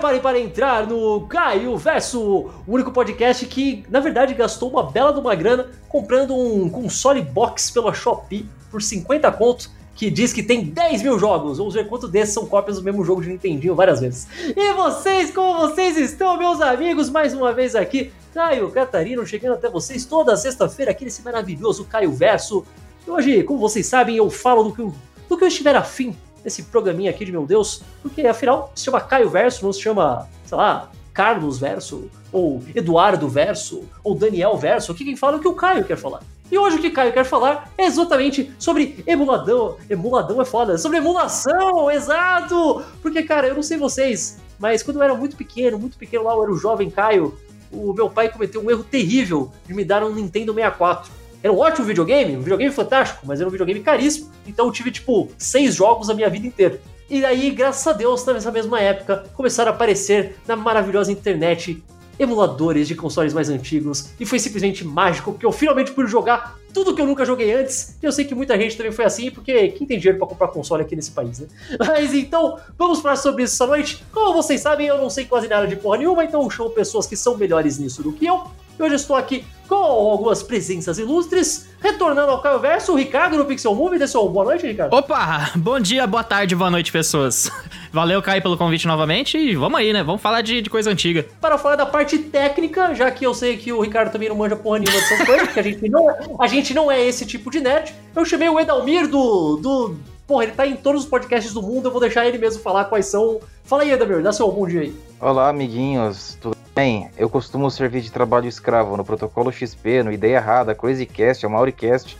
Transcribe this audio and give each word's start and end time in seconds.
preparem 0.00 0.20
para 0.20 0.40
entrar 0.40 0.86
no 0.86 1.26
Caio 1.26 1.76
Verso, 1.76 2.20
o 2.20 2.50
único 2.66 2.90
podcast 2.90 3.44
que, 3.44 3.84
na 3.90 4.00
verdade, 4.00 4.32
gastou 4.32 4.70
uma 4.70 4.82
bela 4.82 5.12
de 5.12 5.20
uma 5.20 5.34
grana 5.34 5.68
comprando 5.90 6.34
um 6.34 6.70
console 6.70 7.20
box 7.20 7.70
pela 7.70 7.92
Shopee 7.92 8.48
por 8.70 8.80
50 8.80 9.30
contos 9.32 9.70
que 9.94 10.10
diz 10.10 10.32
que 10.32 10.42
tem 10.42 10.64
10 10.64 11.02
mil 11.02 11.18
jogos. 11.18 11.58
Vamos 11.58 11.74
ver 11.74 11.86
quantos 11.86 12.10
desses 12.10 12.32
são 12.32 12.46
cópias 12.46 12.78
do 12.78 12.82
mesmo 12.82 13.04
jogo 13.04 13.20
de 13.20 13.28
Nintendinho 13.28 13.74
várias 13.74 14.00
vezes. 14.00 14.26
E 14.56 14.72
vocês, 14.72 15.30
como 15.32 15.58
vocês 15.58 15.98
estão, 15.98 16.38
meus 16.38 16.62
amigos? 16.62 17.10
Mais 17.10 17.34
uma 17.34 17.52
vez 17.52 17.76
aqui, 17.76 18.10
Caio 18.32 18.70
Catarino, 18.70 19.26
chegando 19.26 19.52
até 19.52 19.68
vocês 19.68 20.06
toda 20.06 20.34
sexta-feira 20.34 20.92
aqui 20.92 21.04
nesse 21.04 21.20
maravilhoso 21.20 21.84
Caio 21.84 22.10
Verso. 22.10 22.64
E 23.06 23.10
hoje, 23.10 23.42
como 23.42 23.58
vocês 23.58 23.84
sabem, 23.84 24.16
eu 24.16 24.30
falo 24.30 24.62
do 24.62 24.72
que 24.72 24.80
eu, 24.80 24.94
do 25.28 25.36
que 25.36 25.44
eu 25.44 25.48
estiver 25.48 25.76
afim 25.76 26.16
nesse 26.44 26.64
programinha 26.64 27.10
aqui 27.10 27.24
de 27.24 27.32
meu 27.32 27.46
Deus, 27.46 27.82
porque 28.02 28.26
afinal 28.26 28.72
se 28.74 28.84
chama 28.84 29.00
Caio 29.00 29.28
Verso, 29.28 29.64
não 29.64 29.72
se 29.72 29.80
chama, 29.80 30.28
sei 30.44 30.56
lá, 30.56 30.90
Carlos 31.12 31.58
Verso, 31.58 32.10
ou 32.32 32.62
Eduardo 32.74 33.28
Verso, 33.28 33.84
ou 34.02 34.14
Daniel 34.14 34.56
Verso. 34.56 34.92
Aqui 34.92 35.04
quem 35.04 35.16
fala 35.16 35.34
é 35.34 35.36
o 35.38 35.40
que 35.40 35.48
o 35.48 35.54
Caio 35.54 35.84
quer 35.84 35.96
falar. 35.96 36.20
E 36.50 36.58
hoje 36.58 36.76
o 36.76 36.80
que 36.80 36.90
Caio 36.90 37.12
quer 37.12 37.24
falar 37.24 37.70
é 37.78 37.84
exatamente 37.84 38.52
sobre 38.58 39.04
emuladão. 39.06 39.76
Emuladão 39.88 40.42
é 40.42 40.44
foda. 40.44 40.76
Sobre 40.78 40.98
emulação, 40.98 41.90
exato! 41.90 42.82
Porque, 43.00 43.22
cara, 43.22 43.46
eu 43.46 43.54
não 43.54 43.62
sei 43.62 43.78
vocês, 43.78 44.38
mas 44.58 44.82
quando 44.82 44.96
eu 44.96 45.02
era 45.02 45.14
muito 45.14 45.36
pequeno, 45.36 45.78
muito 45.78 45.96
pequeno 45.96 46.24
lá, 46.24 46.34
eu 46.34 46.42
era 46.42 46.52
o 46.52 46.56
jovem 46.56 46.90
Caio, 46.90 47.38
o 47.70 47.92
meu 47.92 48.10
pai 48.10 48.28
cometeu 48.28 48.64
um 48.64 48.70
erro 48.70 48.82
terrível 48.82 49.52
de 49.66 49.72
me 49.72 49.84
dar 49.84 50.02
um 50.02 50.12
Nintendo 50.12 50.52
64. 50.52 51.19
Era 51.42 51.52
um 51.52 51.58
ótimo 51.58 51.86
videogame, 51.86 52.36
um 52.36 52.40
videogame 52.40 52.72
fantástico, 52.72 53.20
mas 53.24 53.40
era 53.40 53.48
um 53.48 53.50
videogame 53.52 53.80
caríssimo. 53.80 54.30
Então 54.46 54.66
eu 54.66 54.72
tive, 54.72 54.90
tipo, 54.90 55.28
seis 55.38 55.74
jogos 55.74 56.10
a 56.10 56.14
minha 56.14 56.28
vida 56.28 56.46
inteira. 56.46 56.80
E 57.08 57.24
aí, 57.24 57.50
graças 57.50 57.86
a 57.86 57.92
Deus, 57.92 58.24
nessa 58.24 58.52
mesma 58.52 58.80
época, 58.80 59.24
começaram 59.34 59.72
a 59.72 59.74
aparecer 59.74 60.36
na 60.46 60.54
maravilhosa 60.54 61.10
internet 61.10 61.82
emuladores 62.20 62.86
de 62.86 62.94
consoles 62.94 63.32
mais 63.32 63.48
antigos. 63.48 64.10
E 64.20 64.26
foi 64.26 64.38
simplesmente 64.38 64.84
mágico, 64.84 65.32
porque 65.32 65.46
eu 65.46 65.50
finalmente 65.50 65.90
pude 65.92 66.10
jogar 66.10 66.58
tudo 66.72 66.94
que 66.94 67.00
eu 67.00 67.06
nunca 67.06 67.24
joguei 67.24 67.52
antes. 67.52 67.96
E 68.00 68.06
eu 68.06 68.12
sei 68.12 68.26
que 68.26 68.34
muita 68.34 68.56
gente 68.58 68.76
também 68.76 68.92
foi 68.92 69.06
assim, 69.06 69.30
porque 69.30 69.68
quem 69.68 69.86
tem 69.86 69.98
dinheiro 69.98 70.18
para 70.18 70.28
comprar 70.28 70.48
console 70.48 70.82
aqui 70.82 70.94
nesse 70.94 71.10
país, 71.10 71.40
né? 71.40 71.48
Mas 71.80 72.12
então, 72.12 72.58
vamos 72.78 73.00
falar 73.00 73.16
sobre 73.16 73.42
isso 73.42 73.54
essa 73.54 73.66
noite. 73.66 74.04
Como 74.12 74.34
vocês 74.34 74.60
sabem, 74.60 74.86
eu 74.86 74.98
não 74.98 75.08
sei 75.08 75.24
quase 75.24 75.48
nada 75.48 75.66
de 75.66 75.76
porra 75.76 75.96
nenhuma, 75.96 76.22
então 76.22 76.42
eu 76.42 76.50
chamo 76.50 76.70
pessoas 76.70 77.06
que 77.06 77.16
são 77.16 77.36
melhores 77.36 77.78
nisso 77.78 78.02
do 78.02 78.12
que 78.12 78.26
eu. 78.26 78.44
E 78.78 78.82
hoje 78.82 78.92
eu 78.92 78.96
estou 78.96 79.16
aqui 79.16 79.44
com 79.70 79.76
algumas 79.76 80.42
presenças 80.42 80.98
ilustres, 80.98 81.68
retornando 81.80 82.32
ao 82.32 82.42
Caio 82.42 82.58
Verso, 82.58 82.92
o 82.92 82.96
Ricardo 82.96 83.36
no 83.36 83.44
Pixel 83.44 83.72
Movie. 83.72 84.00
Dê 84.00 84.08
seu 84.08 84.28
boa 84.28 84.44
noite, 84.44 84.66
Ricardo. 84.66 84.92
Opa! 84.92 85.52
Bom 85.54 85.78
dia, 85.78 86.08
boa 86.08 86.24
tarde, 86.24 86.56
boa 86.56 86.72
noite, 86.72 86.90
pessoas. 86.90 87.48
Valeu, 87.92 88.20
Caio, 88.20 88.42
pelo 88.42 88.58
convite 88.58 88.88
novamente 88.88 89.38
e 89.38 89.54
vamos 89.54 89.78
aí, 89.78 89.92
né? 89.92 90.02
Vamos 90.02 90.20
falar 90.20 90.40
de, 90.40 90.60
de, 90.60 90.68
coisa 90.68 90.90
antiga. 90.90 91.24
Para 91.40 91.56
falar 91.56 91.76
da 91.76 91.86
parte 91.86 92.18
técnica, 92.18 92.92
já 92.96 93.12
que 93.12 93.24
eu 93.24 93.32
sei 93.32 93.56
que 93.56 93.72
o 93.72 93.80
Ricardo 93.80 94.10
também 94.10 94.28
não 94.28 94.34
manja 94.34 94.56
porra 94.56 94.80
nenhuma 94.80 95.00
dessas 95.00 95.24
coisas, 95.24 95.42
porque 95.46 95.60
a 95.60 95.62
gente, 95.62 95.88
não, 95.88 96.10
é, 96.10 96.18
a 96.40 96.46
gente 96.48 96.74
não 96.74 96.90
é 96.90 97.00
esse 97.04 97.24
tipo 97.24 97.48
de 97.48 97.60
nerd, 97.60 97.94
eu 98.16 98.24
chamei 98.24 98.48
o 98.48 98.58
Edalmir 98.58 99.06
do, 99.06 99.56
do 99.56 99.96
porra, 100.26 100.44
ele 100.44 100.52
tá 100.52 100.66
em 100.66 100.74
todos 100.74 101.04
os 101.04 101.08
podcasts 101.08 101.52
do 101.52 101.62
mundo, 101.62 101.86
eu 101.86 101.92
vou 101.92 102.00
deixar 102.00 102.26
ele 102.26 102.38
mesmo 102.38 102.60
falar 102.60 102.86
quais 102.86 103.06
são. 103.06 103.38
Fala 103.62 103.82
aí, 103.82 103.92
Edamir, 103.92 104.20
dá 104.20 104.32
seu 104.32 104.50
bom 104.50 104.66
dia 104.66 104.80
aí. 104.80 104.94
Olá, 105.20 105.48
amiguinhos, 105.48 106.36
tudo 106.40 106.59
bem? 106.80 107.10
Eu 107.18 107.28
costumo 107.28 107.70
servir 107.70 108.00
de 108.00 108.10
trabalho 108.10 108.48
escravo 108.48 108.96
no 108.96 109.04
Protocolo 109.04 109.52
XP, 109.52 110.02
no 110.02 110.10
Ideia 110.10 110.36
Errada, 110.36 110.74
Crazycast, 110.74 111.46
Mauricast 111.46 112.16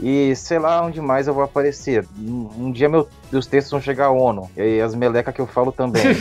e 0.00 0.34
sei 0.36 0.60
lá 0.60 0.84
onde 0.84 1.00
mais 1.00 1.26
eu 1.26 1.34
vou 1.34 1.42
aparecer. 1.42 2.06
Um, 2.16 2.48
um 2.58 2.72
dia 2.72 2.88
meu, 2.88 3.08
meus 3.32 3.44
textos 3.46 3.72
vão 3.72 3.80
chegar 3.80 4.06
à 4.06 4.10
ONU, 4.12 4.48
e 4.56 4.80
as 4.80 4.94
melecas 4.94 5.34
que 5.34 5.40
eu 5.40 5.46
falo 5.46 5.72
também. 5.72 6.02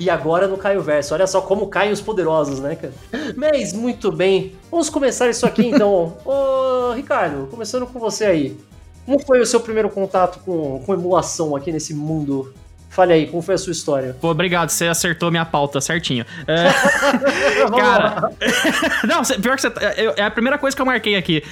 E 0.00 0.10
agora 0.10 0.48
no 0.48 0.58
Caio 0.58 0.82
Verso. 0.82 1.14
Olha 1.14 1.28
só 1.28 1.40
como 1.40 1.68
caem 1.68 1.92
os 1.92 2.00
poderosos, 2.00 2.58
né, 2.58 2.74
cara? 2.74 2.92
Mas 3.36 3.72
muito 3.72 4.10
bem. 4.10 4.56
Vamos 4.68 4.90
começar 4.90 5.30
isso 5.30 5.46
aqui 5.46 5.64
então. 5.64 6.16
Ô, 6.26 6.92
Ricardo, 6.92 7.46
começando 7.48 7.86
com 7.86 8.00
você 8.00 8.24
aí. 8.24 8.58
Como 9.06 9.20
foi 9.20 9.40
o 9.40 9.46
seu 9.46 9.60
primeiro 9.60 9.88
contato 9.88 10.40
com, 10.40 10.82
com 10.84 10.92
emulação 10.92 11.54
aqui 11.54 11.70
nesse 11.70 11.94
mundo? 11.94 12.52
Fale 12.90 13.12
aí, 13.12 13.26
como 13.28 13.40
foi 13.40 13.54
a 13.54 13.58
sua 13.58 13.70
história? 13.70 14.16
Pô, 14.20 14.30
obrigado, 14.30 14.68
você 14.68 14.88
acertou 14.88 15.30
minha 15.30 15.44
pauta 15.44 15.80
certinho. 15.80 16.26
É... 16.46 16.66
cara, 17.70 18.30
não, 19.06 19.22
pior 19.40 19.54
que 19.54 19.62
você. 19.62 19.70
Tá, 19.70 19.80
é 20.16 20.22
a 20.22 20.30
primeira 20.30 20.58
coisa 20.58 20.76
que 20.76 20.82
eu 20.82 20.86
marquei 20.86 21.14
aqui. 21.14 21.42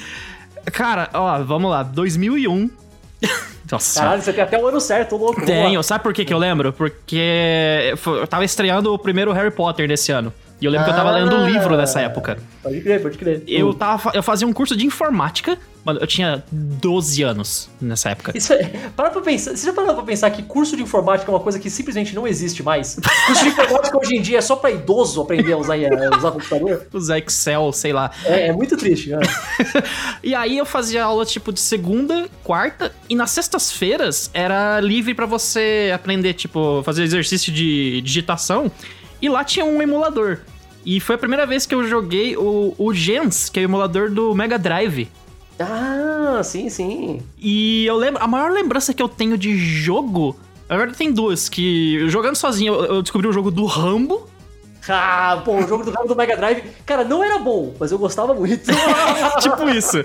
Cara, 0.73 1.09
ó, 1.15 1.41
vamos 1.43 1.71
lá, 1.71 1.85
2001. 1.85 2.69
Nossa. 3.71 4.01
Caralho, 4.01 4.23
você 4.23 4.33
tem 4.33 4.43
até 4.43 4.59
o 4.59 4.67
ano 4.67 4.81
certo, 4.81 5.17
louco. 5.17 5.45
Tenho. 5.47 5.83
Sabe 5.83 6.03
por 6.03 6.13
que, 6.13 6.25
que 6.25 6.35
eu 6.35 6.39
lembro? 6.39 6.73
Porque 6.73 7.95
eu 8.05 8.27
tava 8.27 8.45
estreando 8.45 8.93
o 8.93 8.99
primeiro 8.99 9.33
Harry 9.33 9.51
Potter 9.51 9.87
nesse 9.87 10.11
ano. 10.11 10.33
E 10.61 10.65
eu 10.65 10.71
lembro 10.71 10.87
ah, 10.87 10.93
que 10.93 10.99
eu 10.99 11.05
tava 11.05 11.13
lendo 11.13 11.37
um 11.37 11.47
livro 11.47 11.77
nessa 11.77 12.01
época. 12.01 12.39
Pode 12.63 12.81
crer, 12.81 13.01
pode 13.01 13.17
crer. 13.17 13.43
Eu, 13.47 13.73
tava, 13.73 14.11
eu 14.13 14.23
fazia 14.23 14.47
um 14.47 14.53
curso 14.53 14.77
de 14.77 14.85
informática. 14.85 15.57
Mano, 15.85 16.01
eu 16.01 16.07
tinha 16.07 16.43
12 16.51 17.23
anos 17.23 17.71
nessa 17.81 18.11
época. 18.11 18.37
Isso 18.37 18.53
é, 18.53 18.65
para 18.95 19.09
pra 19.11 19.23
pensar. 19.23 19.57
Você 19.57 19.67
já 19.67 19.73
parou 19.73 19.95
pra 19.95 20.03
pensar 20.03 20.31
que 20.31 20.43
curso 20.43 20.77
de 20.77 20.83
informática 20.83 21.31
é 21.31 21.35
uma 21.35 21.41
coisa 21.41 21.59
que 21.59 21.71
simplesmente 21.71 22.15
não 22.15 22.27
existe 22.27 22.63
mais? 22.63 22.99
curso 23.27 23.43
de 23.43 23.51
informática 23.51 23.97
hoje 23.97 24.17
em 24.17 24.21
dia 24.21 24.39
é 24.39 24.41
só 24.41 24.57
pra 24.57 24.71
idoso 24.71 25.23
aprender 25.23 25.53
a 25.53 25.59
usar, 25.59 25.75
a 25.77 26.17
usar 26.17 26.33
computador? 26.33 26.87
Usar 26.93 27.19
Excel, 27.19 27.73
sei 27.73 27.93
lá. 27.93 28.11
É, 28.25 28.49
é 28.49 28.53
muito 28.53 28.77
triste, 28.77 29.11
né? 29.11 29.21
e 30.23 30.35
aí 30.35 30.59
eu 30.59 30.67
fazia 30.67 31.05
aula 31.05 31.25
tipo 31.25 31.53
de 31.53 31.61
segunda, 31.61 32.29
quarta, 32.43 32.93
e 33.09 33.15
nas 33.15 33.31
sextas-feiras 33.31 34.29
era 34.35 34.81
livre 34.81 35.15
para 35.15 35.25
você 35.25 35.93
aprender, 35.95 36.35
tipo, 36.35 36.83
fazer 36.85 37.05
exercício 37.05 37.53
de 37.53 38.01
digitação. 38.03 38.71
E 39.21 39.29
lá 39.29 39.45
tinha 39.45 39.65
um 39.65 39.81
emulador. 39.83 40.39
E 40.85 41.01
foi 41.01 41.17
a 41.17 41.19
primeira 41.19 41.47
vez 41.47 41.67
que 41.67 41.75
eu 41.75 41.87
joguei 41.87 42.37
o, 42.37 42.75
o 42.79 42.95
Gens, 42.95 43.49
que 43.49 43.61
é 43.61 43.63
o 43.63 43.65
emulador 43.65 44.11
do 44.11 44.35
Mega 44.35 44.59
Drive. 44.59 45.09
Ah, 45.59 46.41
sim, 46.45 46.71
sim. 46.71 47.21
E 47.39 47.85
eu 47.85 47.97
lembro. 47.97 48.23
A 48.23 48.27
maior 48.27 48.51
lembrança 48.51 48.95
que 48.95 49.03
eu 49.03 49.09
tenho 49.09 49.37
de 49.37 49.57
jogo. 49.57 50.37
Agora 50.69 50.93
tem 50.93 51.13
duas, 51.13 51.49
que 51.49 52.09
jogando 52.09 52.37
sozinho 52.37 52.75
eu 52.75 53.03
descobri 53.03 53.27
o 53.27 53.33
jogo 53.33 53.51
do 53.51 53.65
Rambo. 53.65 54.29
Ah, 54.89 55.43
pô, 55.45 55.57
o 55.57 55.67
jogo 55.67 55.85
do 55.85 55.91
Rambo 55.91 56.09
do 56.09 56.17
Mega 56.17 56.37
Drive, 56.37 56.63
cara, 56.87 57.05
não 57.05 57.23
era 57.23 57.39
bom, 57.39 57.75
mas 57.79 57.91
eu 57.91 57.99
gostava 57.99 58.33
muito. 58.33 58.71
tipo 59.41 59.69
isso. 59.69 60.05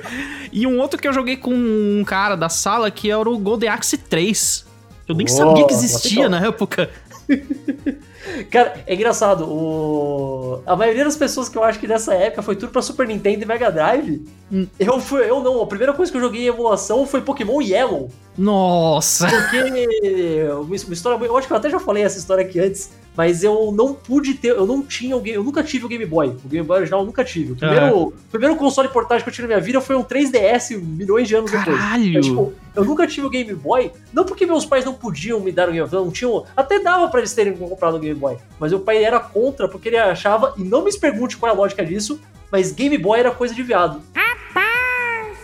E 0.51 0.65
um 0.67 0.79
outro 0.79 0.99
que 0.99 1.07
eu 1.07 1.13
joguei 1.13 1.37
com 1.37 1.53
um 1.53 2.03
cara 2.05 2.35
da 2.35 2.49
sala 2.49 2.89
que 2.89 3.11
era 3.11 3.29
o 3.29 3.37
Golden 3.37 3.69
Axe 3.69 3.97
3. 3.97 4.65
Eu 5.07 5.15
nem 5.15 5.25
oh, 5.29 5.29
sabia 5.29 5.67
que 5.67 5.73
existia 5.73 6.27
na 6.27 6.45
época. 6.45 6.89
Cara, 8.49 8.81
é 8.85 8.93
engraçado. 8.93 9.45
O... 9.45 10.61
A 10.65 10.75
maioria 10.75 11.03
das 11.03 11.17
pessoas 11.17 11.49
que 11.49 11.57
eu 11.57 11.63
acho 11.63 11.79
que 11.79 11.87
nessa 11.87 12.13
época 12.13 12.41
foi 12.41 12.55
tudo 12.55 12.71
pra 12.71 12.81
Super 12.81 13.07
Nintendo 13.07 13.43
e 13.43 13.45
Mega 13.45 13.71
Drive. 13.71 14.25
Hum. 14.51 14.67
Eu, 14.79 14.99
fui, 14.99 15.29
eu 15.29 15.41
não. 15.41 15.61
A 15.61 15.67
primeira 15.67 15.93
coisa 15.93 16.11
que 16.11 16.17
eu 16.17 16.21
joguei 16.21 16.43
em 16.43 16.47
emulação 16.47 17.05
foi 17.05 17.21
Pokémon 17.21 17.61
Yellow. 17.61 18.09
Nossa! 18.37 19.27
Porque. 19.27 20.47
Uma 20.53 20.75
história. 20.75 21.25
Eu 21.25 21.37
acho 21.37 21.47
que 21.47 21.53
eu 21.53 21.57
até 21.57 21.69
já 21.69 21.79
falei 21.79 22.03
essa 22.03 22.17
história 22.17 22.43
aqui 22.43 22.59
antes 22.59 22.91
mas 23.15 23.43
eu 23.43 23.71
não 23.71 23.93
pude 23.93 24.33
ter, 24.33 24.49
eu 24.49 24.65
não 24.65 24.81
tinha 24.81 25.15
o 25.15 25.21
game, 25.21 25.37
eu 25.37 25.43
nunca 25.43 25.63
tive 25.63 25.85
o 25.85 25.87
Game 25.87 26.05
Boy. 26.05 26.35
O 26.43 26.47
Game 26.47 26.65
Boy 26.65 26.77
original 26.77 27.01
eu 27.01 27.05
nunca 27.05 27.23
tive. 27.23 27.53
O 27.53 27.55
primeiro, 27.55 27.95
uhum. 27.95 28.13
primeiro 28.31 28.55
console 28.55 28.87
portátil 28.89 29.23
que 29.23 29.29
eu 29.29 29.33
tive 29.33 29.47
na 29.47 29.55
minha 29.55 29.63
vida 29.63 29.79
foi 29.81 29.95
um 29.95 30.03
3DS 30.03 30.77
milhões 30.81 31.27
de 31.27 31.35
anos 31.35 31.51
Caralho. 31.51 32.03
depois. 32.03 32.25
tipo, 32.25 32.53
eu 32.75 32.85
nunca 32.85 33.05
tive 33.05 33.27
o 33.27 33.29
Game 33.29 33.53
Boy, 33.53 33.91
não 34.11 34.25
porque 34.25 34.45
meus 34.45 34.65
pais 34.65 34.83
não 34.83 34.93
podiam 34.93 35.39
me 35.39 35.51
dar 35.51 35.69
o 35.69 35.71
Game 35.71 35.87
Boy, 35.87 36.05
não 36.05 36.11
tinham, 36.11 36.45
até 36.55 36.79
dava 36.79 37.07
para 37.07 37.19
eles 37.19 37.33
terem 37.33 37.55
comprado 37.55 37.97
o 37.97 37.99
Game 37.99 38.19
Boy, 38.19 38.37
mas 38.59 38.71
meu 38.71 38.79
pai 38.79 39.03
era 39.03 39.19
contra 39.19 39.67
porque 39.67 39.89
ele 39.89 39.97
achava, 39.97 40.53
e 40.57 40.63
não 40.63 40.83
me 40.83 40.97
pergunte 40.97 41.37
qual 41.37 41.51
é 41.51 41.55
a 41.55 41.57
lógica 41.57 41.85
disso, 41.85 42.19
mas 42.51 42.71
Game 42.71 42.97
Boy 42.97 43.19
era 43.19 43.31
coisa 43.31 43.53
de 43.53 43.61
viado. 43.61 44.01
Rapaz! 44.15 45.37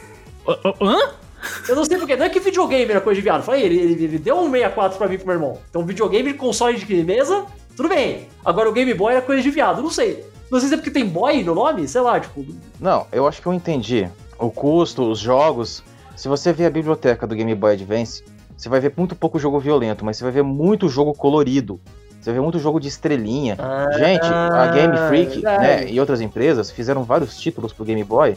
Hã? 0.81 1.19
Eu 1.67 1.75
não 1.75 1.85
sei 1.85 1.97
porquê, 1.97 2.15
não 2.15 2.25
é 2.25 2.29
que 2.29 2.39
videogame 2.39 2.91
era 2.91 3.01
coisa 3.01 3.15
de 3.15 3.23
viado. 3.23 3.43
Falei, 3.43 3.63
ele, 3.63 3.79
ele, 3.79 4.03
ele 4.03 4.17
deu 4.17 4.37
um 4.37 4.51
64 4.51 4.97
pra 4.97 5.07
mim 5.07 5.17
pro 5.17 5.27
meu 5.27 5.35
irmão. 5.35 5.59
Então, 5.69 5.85
videogame, 5.85 6.33
console 6.33 6.77
de 6.77 7.03
mesa, 7.03 7.45
tudo 7.79 7.87
bem. 7.87 8.27
Agora 8.43 8.69
o 8.69 8.73
Game 8.73 8.93
Boy 8.93 9.13
era 9.13 9.21
coisa 9.21 9.41
de 9.41 9.49
viado, 9.49 9.81
não 9.81 9.89
sei. 9.89 10.25
Não 10.51 10.59
sei 10.59 10.67
se 10.67 10.73
é 10.73 10.77
porque 10.77 10.91
tem 10.91 11.07
boy 11.07 11.41
no 11.45 11.55
nome, 11.55 11.87
sei 11.87 12.01
lá, 12.01 12.19
tipo. 12.19 12.45
Não, 12.77 13.07
eu 13.09 13.25
acho 13.25 13.41
que 13.41 13.47
eu 13.47 13.53
entendi. 13.53 14.09
O 14.37 14.51
custo, 14.51 15.09
os 15.09 15.17
jogos. 15.17 15.81
Se 16.13 16.27
você 16.27 16.51
ver 16.51 16.65
a 16.65 16.69
biblioteca 16.69 17.25
do 17.25 17.33
Game 17.33 17.55
Boy 17.55 17.75
Advance, 17.75 18.21
você 18.57 18.67
vai 18.67 18.81
ver 18.81 18.91
muito 18.97 19.15
pouco 19.15 19.39
jogo 19.39 19.61
violento, 19.61 20.03
mas 20.03 20.17
você 20.17 20.25
vai 20.25 20.33
ver 20.33 20.43
muito 20.43 20.89
jogo 20.89 21.13
colorido. 21.13 21.79
Você 22.19 22.33
vê 22.33 22.41
muito 22.41 22.59
jogo 22.59 22.81
de 22.81 22.89
estrelinha. 22.89 23.55
Ah, 23.57 23.87
Gente, 23.97 24.25
a 24.25 24.67
Game 24.73 24.97
Freak 25.07 25.41
né, 25.41 25.89
e 25.89 26.01
outras 26.01 26.19
empresas 26.19 26.69
fizeram 26.69 27.05
vários 27.05 27.39
títulos 27.39 27.71
pro 27.71 27.85
Game 27.85 28.03
Boy, 28.03 28.35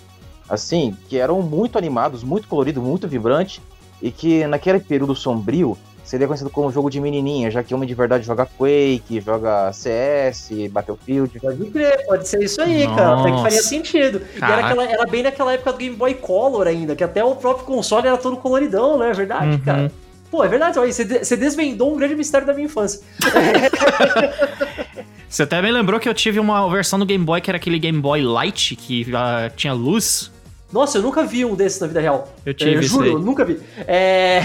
assim, 0.49 0.97
que 1.09 1.19
eram 1.19 1.43
muito 1.43 1.77
animados, 1.77 2.23
muito 2.23 2.47
coloridos, 2.47 2.81
muito 2.81 3.09
vibrantes, 3.09 3.61
e 4.01 4.13
que 4.13 4.47
naquele 4.47 4.79
período 4.79 5.17
sombrio 5.17 5.77
seria 6.05 6.27
conhecido 6.27 6.51
como 6.51 6.71
jogo 6.71 6.91
de 6.91 7.01
menininha, 7.01 7.51
já 7.51 7.63
que 7.63 7.75
homem 7.75 7.89
de 7.89 7.95
verdade 7.95 8.25
joga 8.25 8.47
Quake, 8.47 9.21
joga 9.21 9.73
CS, 9.73 10.51
Battlefield. 10.71 11.39
Pode 11.41 11.65
crer, 11.67 12.07
pode 12.07 12.29
ser 12.29 12.43
isso 12.43 12.61
aí, 12.61 12.85
Nossa. 12.85 12.97
cara. 12.97 13.21
Até 13.21 13.31
que 13.33 13.43
faria 13.43 13.63
sentido. 13.63 14.23
E 14.35 14.45
era, 14.45 14.67
aquela, 14.67 14.85
era, 14.85 15.07
bem 15.07 15.23
naquela 15.23 15.53
época 15.53 15.73
do 15.73 15.79
Game 15.79 15.97
Boy 15.97 16.15
Color 16.15 16.67
ainda, 16.67 16.97
que 16.97 17.05
até 17.05 17.25
o 17.25 17.35
próprio 17.35 17.67
console 17.67 18.07
era 18.07 18.17
todo 18.17 18.37
coloridão, 18.37 18.99
né? 18.99 19.11
É 19.11 19.15
verdade, 19.15 19.53
uhum. 19.53 19.59
cara. 19.61 19.93
Pô, 20.31 20.43
é 20.43 20.49
verdade, 20.49 20.79
olha, 20.79 20.91
você, 20.91 21.05
de- 21.05 21.25
você 21.25 21.37
desvendou 21.37 21.93
um 21.93 21.97
grande 21.97 22.15
mistério 22.15 22.47
da 22.47 22.55
minha 22.55 22.67
infância. 22.67 23.01
Você 25.33 25.45
até 25.45 25.63
me 25.63 25.71
lembrou 25.71 25.99
que 25.99 26.07
eu 26.07 26.13
tive 26.13 26.39
uma 26.39 26.69
versão 26.69 26.99
do 26.99 27.07
Game 27.07 27.25
Boy 27.25 27.41
que 27.41 27.51
era 27.51 27.57
aquele 27.57 27.79
Game 27.79 27.99
Boy 27.99 28.21
Light, 28.21 28.77
que 28.77 29.07
ah, 29.17 29.51
tinha 29.57 29.73
luz. 29.73 30.31
Nossa, 30.71 30.99
eu 30.99 31.03
nunca 31.03 31.25
vi 31.25 31.43
um 31.43 31.55
desses 31.55 31.81
na 31.81 31.87
vida 31.87 32.03
real. 32.03 32.31
Eu 32.45 32.53
tive 32.53 32.75
É, 32.75 32.79
esse 32.79 32.89
juro, 32.89 33.07
eu 33.07 33.19
nunca 33.19 33.43
vi. 33.43 33.59
É. 33.87 34.43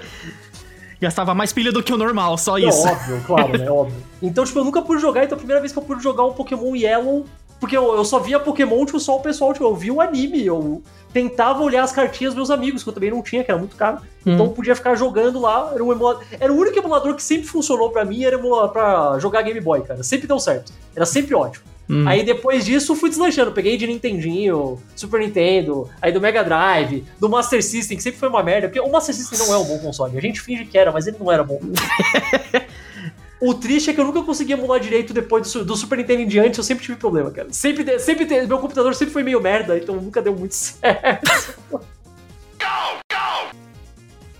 Gastava 1.02 1.34
mais 1.34 1.52
pilha 1.52 1.72
do 1.72 1.82
que 1.82 1.92
o 1.92 1.96
normal, 1.96 2.38
só 2.38 2.56
Não, 2.56 2.68
isso. 2.68 2.86
óbvio, 2.86 3.20
claro, 3.26 3.58
né? 3.58 3.68
Óbvio. 3.68 3.96
Então, 4.22 4.44
tipo, 4.44 4.56
eu 4.60 4.64
nunca 4.64 4.80
pude 4.80 5.02
jogar, 5.02 5.24
então 5.24 5.34
a 5.34 5.38
primeira 5.38 5.60
vez 5.60 5.72
que 5.72 5.78
eu 5.78 5.82
pude 5.82 6.00
jogar 6.00 6.24
um 6.24 6.32
Pokémon 6.32 6.76
Yellow, 6.76 7.26
porque 7.58 7.76
eu, 7.76 7.92
eu 7.96 8.04
só 8.04 8.20
via 8.20 8.38
Pokémon, 8.38 8.86
tipo, 8.86 9.00
só 9.00 9.16
o 9.16 9.20
pessoal, 9.20 9.52
tipo, 9.52 9.64
eu 9.64 9.74
via 9.74 9.92
o 9.92 10.00
anime, 10.00 10.46
eu 10.46 10.80
tentava 11.12 11.60
olhar 11.60 11.82
as 11.82 11.90
cartinhas 11.90 12.34
dos 12.34 12.36
meus 12.36 12.50
amigos, 12.52 12.84
que 12.84 12.88
eu 12.88 12.92
também 12.92 13.10
não 13.10 13.20
tinha, 13.20 13.42
que 13.42 13.50
era 13.50 13.58
muito 13.58 13.74
caro. 13.74 13.98
Então 14.24 14.46
eu 14.46 14.52
podia 14.52 14.76
ficar 14.76 14.94
jogando 14.94 15.40
lá, 15.40 15.72
era 15.74 15.82
um 15.82 15.90
emulador. 15.90 16.22
Era 16.38 16.52
o 16.52 16.56
único 16.56 16.78
emulador 16.78 17.16
que 17.16 17.22
sempre 17.22 17.48
funcionou 17.48 17.90
pra 17.90 18.04
mim, 18.04 18.22
era 18.22 18.38
pra 18.68 19.18
jogar 19.18 19.42
Game 19.42 19.60
Boy, 19.60 19.82
cara. 19.82 20.04
Sempre 20.04 20.28
deu 20.28 20.38
certo. 20.38 20.72
Era 20.94 21.04
sempre 21.04 21.34
ótimo. 21.34 21.64
Hum. 21.90 22.06
Aí 22.08 22.24
depois 22.24 22.64
disso 22.64 22.94
fui 22.94 23.10
deslanchando. 23.10 23.52
Peguei 23.52 23.76
de 23.76 23.86
Nintendinho, 23.86 24.80
Super 24.96 25.20
Nintendo, 25.20 25.88
aí 26.00 26.12
do 26.12 26.20
Mega 26.20 26.42
Drive, 26.42 27.04
do 27.18 27.28
Master 27.28 27.62
System, 27.62 27.96
que 27.96 28.02
sempre 28.02 28.18
foi 28.18 28.28
uma 28.28 28.42
merda, 28.42 28.68
porque 28.68 28.80
o 28.80 28.90
Master 28.90 29.14
System 29.14 29.38
não 29.38 29.52
é 29.52 29.58
um 29.58 29.64
bom 29.64 29.78
console. 29.78 30.16
A 30.16 30.20
gente 30.20 30.40
finge 30.40 30.64
que 30.64 30.78
era, 30.78 30.90
mas 30.92 31.06
ele 31.06 31.16
não 31.18 31.30
era 31.30 31.42
bom. 31.44 31.60
o 33.40 33.52
triste 33.54 33.90
é 33.90 33.92
que 33.92 34.00
eu 34.00 34.04
nunca 34.04 34.22
consegui 34.22 34.52
emular 34.52 34.78
direito 34.78 35.12
depois 35.12 35.52
do, 35.52 35.64
do 35.64 35.76
Super 35.76 35.98
Nintendo 35.98 36.22
em 36.22 36.26
diante, 36.28 36.58
eu 36.58 36.64
sempre 36.64 36.84
tive 36.84 36.96
problema, 36.96 37.30
cara. 37.30 37.48
Sempre, 37.52 37.82
de- 37.82 37.98
sempre 37.98 38.24
meu 38.46 38.58
computador 38.58 38.94
sempre 38.94 39.12
foi 39.12 39.22
meio 39.24 39.40
merda, 39.40 39.76
então 39.76 39.96
nunca 39.96 40.22
deu 40.22 40.34
muito 40.34 40.52
certo. 40.54 41.30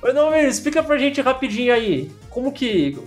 Mas 0.00 0.14
não, 0.14 0.34
explica 0.36 0.82
pra 0.82 0.98
gente 0.98 1.20
rapidinho 1.20 1.72
aí, 1.72 2.10
como 2.30 2.52
que. 2.52 2.98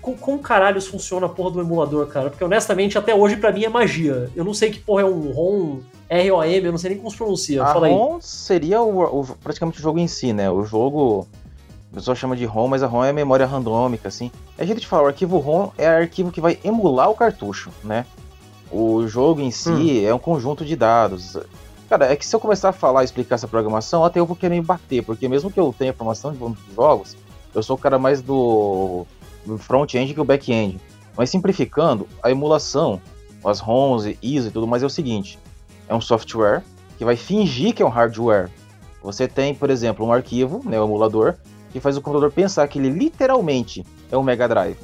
Com, 0.00 0.16
como 0.16 0.38
caralhos 0.38 0.86
funciona 0.86 1.26
a 1.26 1.28
porra 1.28 1.50
do 1.52 1.60
emulador, 1.60 2.06
cara? 2.06 2.30
Porque 2.30 2.42
honestamente, 2.44 2.96
até 2.96 3.14
hoje 3.14 3.36
pra 3.36 3.52
mim 3.52 3.64
é 3.64 3.68
magia. 3.68 4.30
Eu 4.34 4.44
não 4.44 4.54
sei 4.54 4.70
que 4.70 4.78
porra 4.80 5.02
é 5.02 5.04
um 5.04 5.30
ROM, 5.32 5.80
ROM, 6.10 6.44
eu 6.44 6.70
não 6.72 6.78
sei 6.78 6.90
nem 6.90 6.98
como 6.98 7.10
se 7.10 7.16
pronuncia. 7.16 7.62
A 7.62 7.72
Fala 7.72 7.86
aí. 7.86 7.92
ROM 7.92 8.18
seria 8.20 8.80
o, 8.80 9.20
o- 9.20 9.26
praticamente 9.42 9.78
o 9.78 9.82
jogo 9.82 9.98
em 9.98 10.08
si, 10.08 10.32
né? 10.32 10.50
O 10.50 10.64
jogo, 10.64 11.26
o 11.90 11.94
pessoal 11.94 12.16
chama 12.16 12.34
de 12.34 12.44
ROM, 12.46 12.66
mas 12.68 12.82
a 12.82 12.86
ROM 12.86 13.04
é 13.04 13.12
memória 13.12 13.44
randômica, 13.46 14.08
assim. 14.08 14.30
É 14.56 14.64
jeito 14.64 14.80
de 14.80 14.86
falar, 14.86 15.02
o 15.02 15.06
arquivo 15.06 15.38
ROM 15.38 15.70
é 15.76 15.86
arquivo 15.86 16.30
que 16.32 16.40
vai 16.40 16.58
emular 16.64 17.10
o 17.10 17.14
cartucho, 17.14 17.70
né? 17.84 18.06
O 18.72 19.06
jogo 19.06 19.40
em 19.40 19.50
si 19.50 20.04
é 20.06 20.14
um 20.14 20.18
conjunto 20.18 20.64
de 20.64 20.76
dados. 20.76 21.36
Cara, 21.88 22.06
é 22.12 22.14
que 22.16 22.24
se 22.24 22.34
eu 22.34 22.38
começar 22.40 22.68
a 22.68 22.72
falar 22.72 23.02
e 23.02 23.04
explicar 23.04 23.34
essa 23.34 23.48
programação, 23.48 24.04
até 24.04 24.20
eu 24.20 24.24
vou 24.26 24.36
querer 24.36 24.54
me 24.54 24.60
bater, 24.62 25.02
porque 25.04 25.28
mesmo 25.28 25.50
que 25.50 25.58
eu 25.58 25.74
tenha 25.76 25.92
formação 25.92 26.32
de 26.32 26.38
jogos, 26.74 27.16
eu 27.52 27.62
sou 27.64 27.74
o 27.74 27.78
cara 27.78 27.98
mais 27.98 28.22
do 28.22 29.04
front-end 29.58 30.12
que 30.14 30.20
o 30.20 30.24
back-end. 30.24 30.80
Mas 31.16 31.30
simplificando, 31.30 32.06
a 32.22 32.30
emulação, 32.30 33.00
as 33.44 33.58
ROMs, 33.60 34.16
ISO 34.22 34.48
e 34.48 34.50
tudo 34.50 34.66
mais 34.66 34.82
é 34.82 34.86
o 34.86 34.90
seguinte: 34.90 35.38
é 35.88 35.94
um 35.94 36.00
software 36.00 36.62
que 36.98 37.04
vai 37.04 37.16
fingir 37.16 37.74
que 37.74 37.82
é 37.82 37.86
um 37.86 37.90
hardware. 37.90 38.48
Você 39.02 39.26
tem, 39.26 39.54
por 39.54 39.70
exemplo, 39.70 40.04
um 40.06 40.12
arquivo, 40.12 40.60
né, 40.64 40.78
o 40.80 40.84
emulador, 40.84 41.34
que 41.72 41.80
faz 41.80 41.96
o 41.96 42.00
computador 42.02 42.30
pensar 42.30 42.66
que 42.68 42.78
ele 42.78 42.90
literalmente 42.90 43.84
é 44.10 44.16
um 44.16 44.22
Mega 44.22 44.46
Drive. 44.48 44.76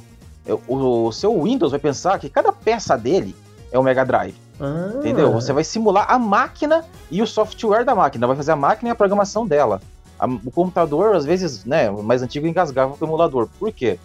É, 0.46 0.54
O, 0.66 1.06
o 1.06 1.12
seu 1.12 1.42
Windows 1.42 1.70
vai 1.72 1.80
pensar 1.80 2.18
que 2.18 2.28
cada 2.30 2.52
peça 2.52 2.96
dele 2.96 3.34
é 3.70 3.78
um 3.78 3.82
Mega 3.82 4.04
Drive. 4.04 4.34
Ah. 4.58 4.92
Entendeu? 4.96 5.32
Você 5.32 5.52
vai 5.52 5.62
simular 5.64 6.06
a 6.10 6.18
máquina 6.18 6.82
e 7.10 7.20
o 7.20 7.26
software 7.26 7.84
da 7.84 7.94
máquina, 7.94 8.26
vai 8.26 8.36
fazer 8.36 8.52
a 8.52 8.56
máquina 8.56 8.88
e 8.88 8.92
a 8.92 8.94
programação 8.94 9.46
dela. 9.46 9.82
A- 10.18 10.26
o 10.26 10.50
computador, 10.50 11.14
às 11.14 11.26
vezes, 11.26 11.64
né, 11.66 11.90
o 11.90 12.02
mais 12.02 12.22
antigo 12.22 12.46
engasgava 12.46 12.96
com 12.96 13.04
o 13.04 13.08
emulador. 13.08 13.48
Por 13.58 13.70
quê? 13.70 13.98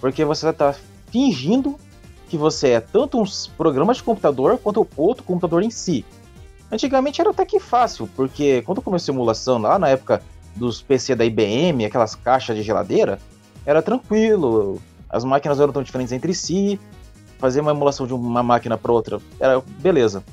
Porque 0.00 0.24
você 0.24 0.48
está 0.48 0.74
fingindo 1.10 1.78
que 2.28 2.36
você 2.36 2.70
é 2.70 2.80
tanto 2.80 3.20
um 3.20 3.24
programa 3.56 3.94
de 3.94 4.02
computador 4.02 4.58
quanto 4.58 4.86
outro 4.96 5.24
computador 5.24 5.62
em 5.62 5.70
si. 5.70 6.04
Antigamente 6.70 7.20
era 7.20 7.30
até 7.30 7.44
que 7.44 7.60
fácil, 7.60 8.08
porque 8.16 8.62
quando 8.62 8.82
começou 8.82 9.12
a 9.12 9.14
emulação 9.14 9.58
lá 9.58 9.78
na 9.78 9.88
época 9.88 10.20
dos 10.56 10.82
PC 10.82 11.14
da 11.14 11.24
IBM, 11.24 11.84
aquelas 11.84 12.14
caixas 12.14 12.56
de 12.56 12.62
geladeira, 12.62 13.20
era 13.64 13.80
tranquilo. 13.80 14.80
As 15.08 15.22
máquinas 15.22 15.60
eram 15.60 15.72
tão 15.72 15.82
diferentes 15.82 16.12
entre 16.12 16.34
si, 16.34 16.80
fazer 17.38 17.60
uma 17.60 17.70
emulação 17.70 18.06
de 18.06 18.14
uma 18.14 18.42
máquina 18.42 18.76
para 18.76 18.92
outra, 18.92 19.20
era 19.38 19.62
beleza. 19.78 20.24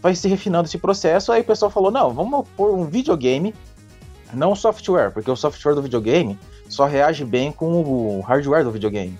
Vai 0.00 0.14
se 0.14 0.28
refinando 0.28 0.66
esse 0.66 0.78
processo, 0.78 1.30
aí 1.30 1.42
o 1.42 1.44
pessoal 1.44 1.70
falou: 1.70 1.90
não, 1.90 2.14
vamos 2.14 2.48
pôr 2.56 2.74
um 2.74 2.86
videogame, 2.86 3.54
não 4.32 4.54
software, 4.54 5.10
porque 5.10 5.30
o 5.30 5.36
software 5.36 5.74
do 5.74 5.82
videogame 5.82 6.38
só 6.70 6.86
reage 6.86 7.24
bem 7.24 7.52
com 7.52 7.82
o 7.82 8.20
hardware 8.20 8.64
do 8.64 8.70
videogame. 8.70 9.18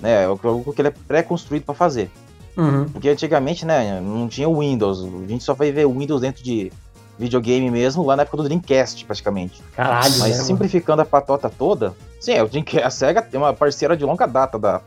Né, 0.00 0.22
é 0.22 0.24
algo 0.24 0.72
que 0.72 0.80
ele 0.80 0.88
é 0.88 0.94
pré-construído 1.06 1.64
para 1.64 1.74
fazer. 1.74 2.10
Uhum. 2.56 2.88
Porque 2.88 3.08
antigamente, 3.08 3.64
né, 3.64 4.00
não 4.00 4.28
tinha 4.28 4.48
o 4.48 4.60
Windows. 4.60 5.00
A 5.00 5.28
gente 5.28 5.42
só 5.42 5.54
vai 5.54 5.72
ver 5.72 5.86
o 5.86 5.98
Windows 5.98 6.20
dentro 6.20 6.42
de 6.42 6.72
videogame 7.18 7.70
mesmo 7.70 8.04
lá 8.04 8.16
na 8.16 8.22
época 8.22 8.38
do 8.38 8.42
Dreamcast, 8.44 9.04
praticamente. 9.04 9.62
Caralho, 9.74 10.02
Mas 10.02 10.18
né, 10.18 10.28
mano? 10.28 10.44
simplificando 10.44 11.02
a 11.02 11.04
patota 11.04 11.48
toda, 11.48 11.94
sim, 12.20 12.32
é, 12.32 12.42
o 12.42 12.48
Dreamcast, 12.48 12.86
a 12.86 12.90
SEGA 12.90 13.28
é 13.32 13.38
uma 13.38 13.52
parceira 13.52 13.96
de 13.96 14.04
longa 14.04 14.26
data 14.26 14.58
da, 14.58 14.80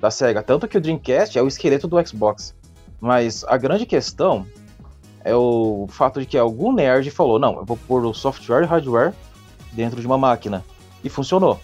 da 0.00 0.10
SEGA. 0.10 0.42
Tanto 0.42 0.68
que 0.68 0.76
o 0.76 0.80
Dreamcast 0.80 1.38
é 1.38 1.42
o 1.42 1.48
esqueleto 1.48 1.86
do 1.86 2.04
Xbox. 2.06 2.54
Mas 3.00 3.44
a 3.44 3.56
grande 3.56 3.86
questão 3.86 4.46
é 5.22 5.34
o 5.34 5.86
fato 5.88 6.20
de 6.20 6.26
que 6.26 6.36
algum 6.36 6.72
nerd 6.72 7.10
falou: 7.10 7.38
não, 7.38 7.56
eu 7.56 7.64
vou 7.64 7.76
pôr 7.76 8.04
o 8.04 8.14
software 8.14 8.62
e 8.62 8.66
hardware 8.66 9.12
dentro 9.72 10.00
de 10.00 10.06
uma 10.06 10.18
máquina. 10.18 10.64
E 11.06 11.08
funcionou. 11.08 11.60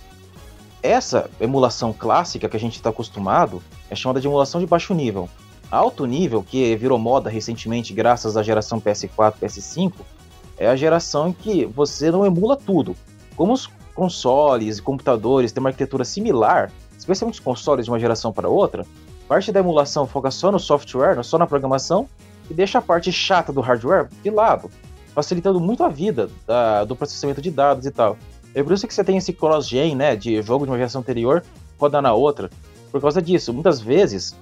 Essa 0.80 1.28
emulação 1.40 1.92
clássica 1.92 2.48
que 2.48 2.56
a 2.56 2.60
gente 2.60 2.76
está 2.76 2.90
acostumado 2.90 3.60
é 3.90 3.96
chamada 3.96 4.20
de 4.20 4.26
emulação 4.28 4.60
de 4.60 4.66
baixo 4.68 4.94
nível. 4.94 5.28
Alto 5.68 6.06
nível, 6.06 6.44
que 6.44 6.76
virou 6.76 6.96
moda 6.96 7.28
recentemente 7.28 7.92
graças 7.92 8.36
à 8.36 8.42
geração 8.42 8.80
PS4 8.80 9.34
PS5, 9.42 9.94
é 10.56 10.68
a 10.68 10.76
geração 10.76 11.28
em 11.28 11.32
que 11.32 11.64
você 11.66 12.08
não 12.12 12.24
emula 12.24 12.56
tudo. 12.56 12.94
Como 13.34 13.52
os 13.52 13.68
consoles 13.96 14.78
e 14.78 14.82
computadores 14.82 15.50
têm 15.50 15.60
uma 15.60 15.70
arquitetura 15.70 16.04
similar, 16.04 16.70
especialmente 16.96 17.40
os 17.40 17.44
consoles 17.44 17.86
de 17.86 17.90
uma 17.90 17.98
geração 17.98 18.32
para 18.32 18.48
outra, 18.48 18.86
parte 19.26 19.50
da 19.50 19.58
emulação 19.58 20.06
foca 20.06 20.30
só 20.30 20.52
no 20.52 20.60
software, 20.60 21.20
só 21.24 21.36
na 21.36 21.48
programação, 21.48 22.08
e 22.48 22.54
deixa 22.54 22.78
a 22.78 22.82
parte 22.82 23.10
chata 23.10 23.52
do 23.52 23.60
hardware 23.60 24.08
de 24.22 24.30
lado, 24.30 24.70
facilitando 25.12 25.58
muito 25.58 25.82
a 25.82 25.88
vida 25.88 26.30
da- 26.46 26.84
do 26.84 26.94
processamento 26.94 27.42
de 27.42 27.50
dados 27.50 27.86
e 27.86 27.90
tal. 27.90 28.16
É 28.54 28.62
por 28.62 28.72
isso 28.72 28.86
que 28.86 28.94
você 28.94 29.02
tem 29.02 29.16
esse 29.16 29.32
cross-gen, 29.32 29.94
né, 29.94 30.14
de 30.14 30.40
jogo 30.42 30.64
de 30.64 30.70
uma 30.70 30.76
geração 30.76 31.00
anterior 31.00 31.42
rodar 31.78 32.02
na 32.02 32.12
outra. 32.12 32.50
Por 32.90 33.00
causa 33.00 33.22
disso, 33.22 33.52
muitas 33.52 33.80
vezes 33.80 34.36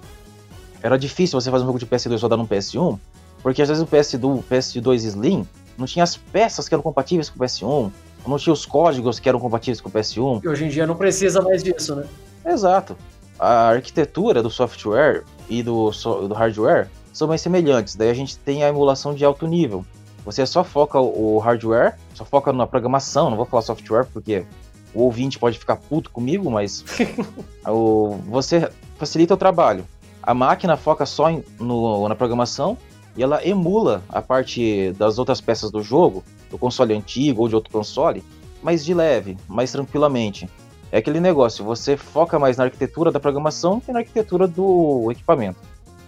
era 0.81 0.97
difícil 0.97 1.39
você 1.39 1.49
fazer 1.49 1.63
um 1.63 1.67
jogo 1.67 1.79
de 1.79 1.85
PS2 1.85 2.21
rodar 2.21 2.37
num 2.37 2.47
PS1, 2.47 2.99
porque 3.41 3.61
às 3.61 3.69
vezes 3.69 3.83
o 3.83 3.87
PS2, 3.87 4.43
PS2 4.49 4.95
Slim 5.05 5.47
não 5.77 5.85
tinha 5.85 6.03
as 6.03 6.17
peças 6.17 6.67
que 6.67 6.75
eram 6.75 6.81
compatíveis 6.83 7.29
com 7.29 7.37
o 7.37 7.45
PS1, 7.45 7.91
não 8.27 8.37
tinha 8.37 8.53
os 8.53 8.65
códigos 8.65 9.19
que 9.19 9.29
eram 9.29 9.39
compatíveis 9.39 9.79
com 9.79 9.89
o 9.89 9.91
PS1. 9.91 10.43
E 10.43 10.47
hoje 10.47 10.65
em 10.65 10.69
dia 10.69 10.85
não 10.85 10.95
precisa 10.95 11.41
mais 11.41 11.63
disso, 11.63 11.95
né? 11.95 12.05
Exato. 12.45 12.95
A 13.39 13.69
arquitetura 13.69 14.43
do 14.43 14.49
software 14.49 15.23
e 15.49 15.63
do, 15.63 15.89
do 16.27 16.33
hardware 16.33 16.87
são 17.11 17.27
mais 17.27 17.41
semelhantes. 17.41 17.95
Daí 17.95 18.09
a 18.09 18.13
gente 18.13 18.37
tem 18.37 18.63
a 18.63 18.69
emulação 18.69 19.15
de 19.15 19.25
alto 19.25 19.47
nível. 19.47 19.85
Você 20.25 20.45
só 20.45 20.63
foca 20.63 20.99
o 20.99 21.37
hardware, 21.39 21.95
só 22.13 22.23
foca 22.23 22.53
na 22.53 22.67
programação, 22.67 23.29
não 23.29 23.37
vou 23.37 23.45
falar 23.45 23.63
software 23.63 24.05
porque 24.13 24.45
o 24.93 25.01
ouvinte 25.03 25.39
pode 25.39 25.57
ficar 25.57 25.77
puto 25.77 26.09
comigo, 26.11 26.49
mas 26.51 26.83
o- 27.67 28.17
você 28.27 28.69
facilita 28.97 29.33
o 29.33 29.37
trabalho. 29.37 29.85
A 30.21 30.33
máquina 30.33 30.77
foca 30.77 31.05
só 31.05 31.29
em- 31.29 31.43
no- 31.59 32.07
na 32.07 32.15
programação 32.15 32.77
e 33.17 33.23
ela 33.23 33.45
emula 33.45 34.03
a 34.09 34.21
parte 34.21 34.91
das 34.93 35.17
outras 35.17 35.41
peças 35.41 35.71
do 35.71 35.81
jogo, 35.81 36.23
do 36.49 36.57
console 36.57 36.93
antigo 36.93 37.41
ou 37.41 37.47
de 37.49 37.55
outro 37.55 37.71
console, 37.71 38.23
mas 38.61 38.85
de 38.85 38.93
leve, 38.93 39.37
mais 39.47 39.71
tranquilamente. 39.71 40.47
É 40.91 40.97
aquele 40.97 41.19
negócio, 41.19 41.63
você 41.65 41.97
foca 41.97 42.37
mais 42.37 42.57
na 42.57 42.65
arquitetura 42.65 43.11
da 43.11 43.19
programação 43.19 43.79
que 43.79 43.91
na 43.91 43.99
arquitetura 43.99 44.47
do 44.47 45.09
equipamento. 45.09 45.57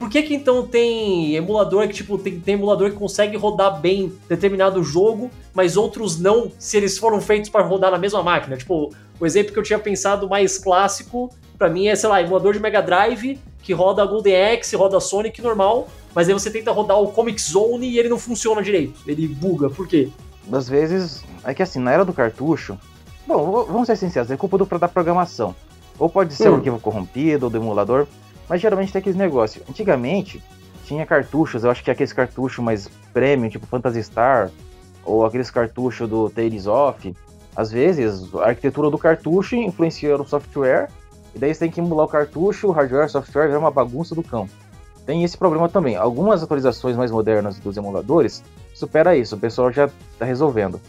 Por 0.03 0.09
que 0.09 0.21
que 0.21 0.35
então 0.35 0.67
tem 0.67 1.33
emulador 1.33 1.87
que, 1.87 1.93
tipo, 1.93 2.17
tem, 2.17 2.37
tem 2.37 2.55
emulador 2.55 2.91
que 2.91 2.97
consegue 2.97 3.37
rodar 3.37 3.79
bem 3.79 4.11
determinado 4.27 4.83
jogo, 4.83 5.31
mas 5.53 5.77
outros 5.77 6.19
não, 6.19 6.51
se 6.59 6.75
eles 6.75 6.97
foram 6.97 7.21
feitos 7.21 7.49
para 7.49 7.63
rodar 7.63 7.89
na 7.89 7.97
mesma 7.97 8.21
máquina? 8.21 8.57
Tipo, 8.57 8.93
o 9.17 9.25
exemplo 9.25 9.53
que 9.53 9.59
eu 9.59 9.63
tinha 9.63 9.79
pensado 9.79 10.27
mais 10.27 10.57
clássico, 10.57 11.29
pra 11.57 11.69
mim 11.69 11.87
é, 11.87 11.95
sei 11.95 12.09
lá, 12.09 12.21
emulador 12.21 12.51
de 12.51 12.59
Mega 12.59 12.81
Drive, 12.81 13.39
que 13.61 13.71
roda 13.71 14.05
Golden 14.05 14.35
Axe, 14.55 14.75
roda 14.75 14.99
Sonic 14.99 15.41
normal, 15.41 15.87
mas 16.13 16.27
aí 16.27 16.33
você 16.33 16.51
tenta 16.51 16.69
rodar 16.73 16.99
o 16.99 17.07
Comic 17.07 17.41
Zone 17.41 17.87
e 17.87 17.97
ele 17.97 18.09
não 18.09 18.19
funciona 18.19 18.61
direito. 18.61 18.99
Ele 19.07 19.25
buga, 19.25 19.69
por 19.69 19.87
quê? 19.87 20.09
Às 20.51 20.67
vezes, 20.67 21.23
é 21.45 21.53
que 21.53 21.63
assim, 21.63 21.79
na 21.79 21.93
era 21.93 22.03
do 22.03 22.11
cartucho, 22.11 22.77
bom, 23.25 23.63
vamos 23.63 23.87
ser 23.87 23.95
sinceros, 23.95 24.29
é 24.29 24.35
culpa 24.35 24.57
do, 24.57 24.65
da 24.65 24.89
programação. 24.89 25.55
Ou 25.97 26.09
pode 26.09 26.33
ser 26.33 26.49
Hum. 26.49 26.53
o 26.53 26.55
arquivo 26.55 26.77
corrompido, 26.77 27.45
ou 27.45 27.49
do 27.49 27.57
emulador, 27.57 28.05
mas 28.53 28.61
geralmente 28.61 28.93
tem 28.93 28.99
aqueles 28.99 29.17
negócios. 29.17 29.67
Antigamente, 29.67 30.39
tinha 30.85 31.07
cartuchos, 31.07 31.63
eu 31.63 31.71
acho 31.71 31.83
que 31.83 31.89
aqueles 31.89 32.13
cartuchos 32.13 32.63
mais 32.63 32.87
premium, 33.11 33.49
tipo 33.49 33.65
Phantasy 33.65 34.03
Star, 34.03 34.51
ou 35.03 35.25
aqueles 35.25 35.49
cartuchos 35.49 36.07
do 36.07 36.29
Tales 36.29 36.67
of, 36.67 37.15
Às 37.55 37.71
vezes, 37.71 38.31
a 38.35 38.49
arquitetura 38.49 38.91
do 38.91 38.97
cartucho 38.99 39.55
influencia 39.55 40.15
no 40.15 40.27
software, 40.27 40.91
e 41.33 41.39
daí 41.39 41.51
você 41.51 41.61
tem 41.61 41.71
que 41.71 41.79
emular 41.79 42.05
o 42.05 42.07
cartucho, 42.07 42.67
o 42.67 42.71
hardware, 42.71 43.07
o 43.07 43.09
software, 43.09 43.47
vira 43.47 43.57
uma 43.57 43.71
bagunça 43.71 44.13
do 44.13 44.21
cão. 44.21 44.47
Tem 45.03 45.23
esse 45.23 45.35
problema 45.35 45.67
também. 45.67 45.95
Algumas 45.95 46.43
atualizações 46.43 46.95
mais 46.95 47.09
modernas 47.09 47.57
dos 47.57 47.75
emuladores 47.75 48.43
supera 48.71 49.17
isso, 49.17 49.35
o 49.35 49.39
pessoal 49.39 49.71
já 49.71 49.89
está 50.11 50.25
resolvendo. 50.25 50.79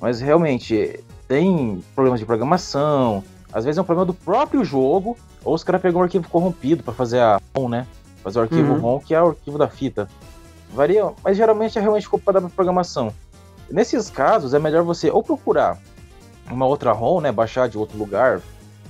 Mas 0.00 0.20
realmente, 0.20 0.98
tem 1.28 1.84
problemas 1.94 2.18
de 2.18 2.26
programação, 2.26 3.22
às 3.52 3.64
vezes 3.64 3.78
é 3.78 3.80
um 3.80 3.84
problema 3.84 4.06
do 4.06 4.14
próprio 4.14 4.64
jogo, 4.64 5.16
ou 5.44 5.54
os 5.54 5.64
caras 5.64 5.82
pegam 5.82 6.00
um 6.00 6.04
arquivo 6.04 6.28
corrompido 6.28 6.82
para 6.82 6.92
fazer 6.92 7.20
a 7.20 7.40
ROM, 7.56 7.68
né? 7.68 7.86
Fazer 8.22 8.38
o 8.38 8.42
arquivo 8.42 8.72
uhum. 8.72 8.80
ROM, 8.80 9.00
que 9.00 9.14
é 9.14 9.20
o 9.20 9.28
arquivo 9.28 9.58
da 9.58 9.68
fita. 9.68 10.08
Varia, 10.72 11.10
mas 11.22 11.36
geralmente 11.36 11.78
é 11.78 11.80
realmente 11.80 12.08
culpa 12.08 12.32
da 12.32 12.40
programação. 12.42 13.12
Nesses 13.70 14.08
casos, 14.10 14.54
é 14.54 14.58
melhor 14.58 14.82
você 14.82 15.10
ou 15.10 15.22
procurar 15.22 15.78
uma 16.50 16.66
outra 16.66 16.92
ROM, 16.92 17.20
né? 17.20 17.32
Baixar 17.32 17.68
de 17.68 17.78
outro 17.78 17.98
lugar, 17.98 18.40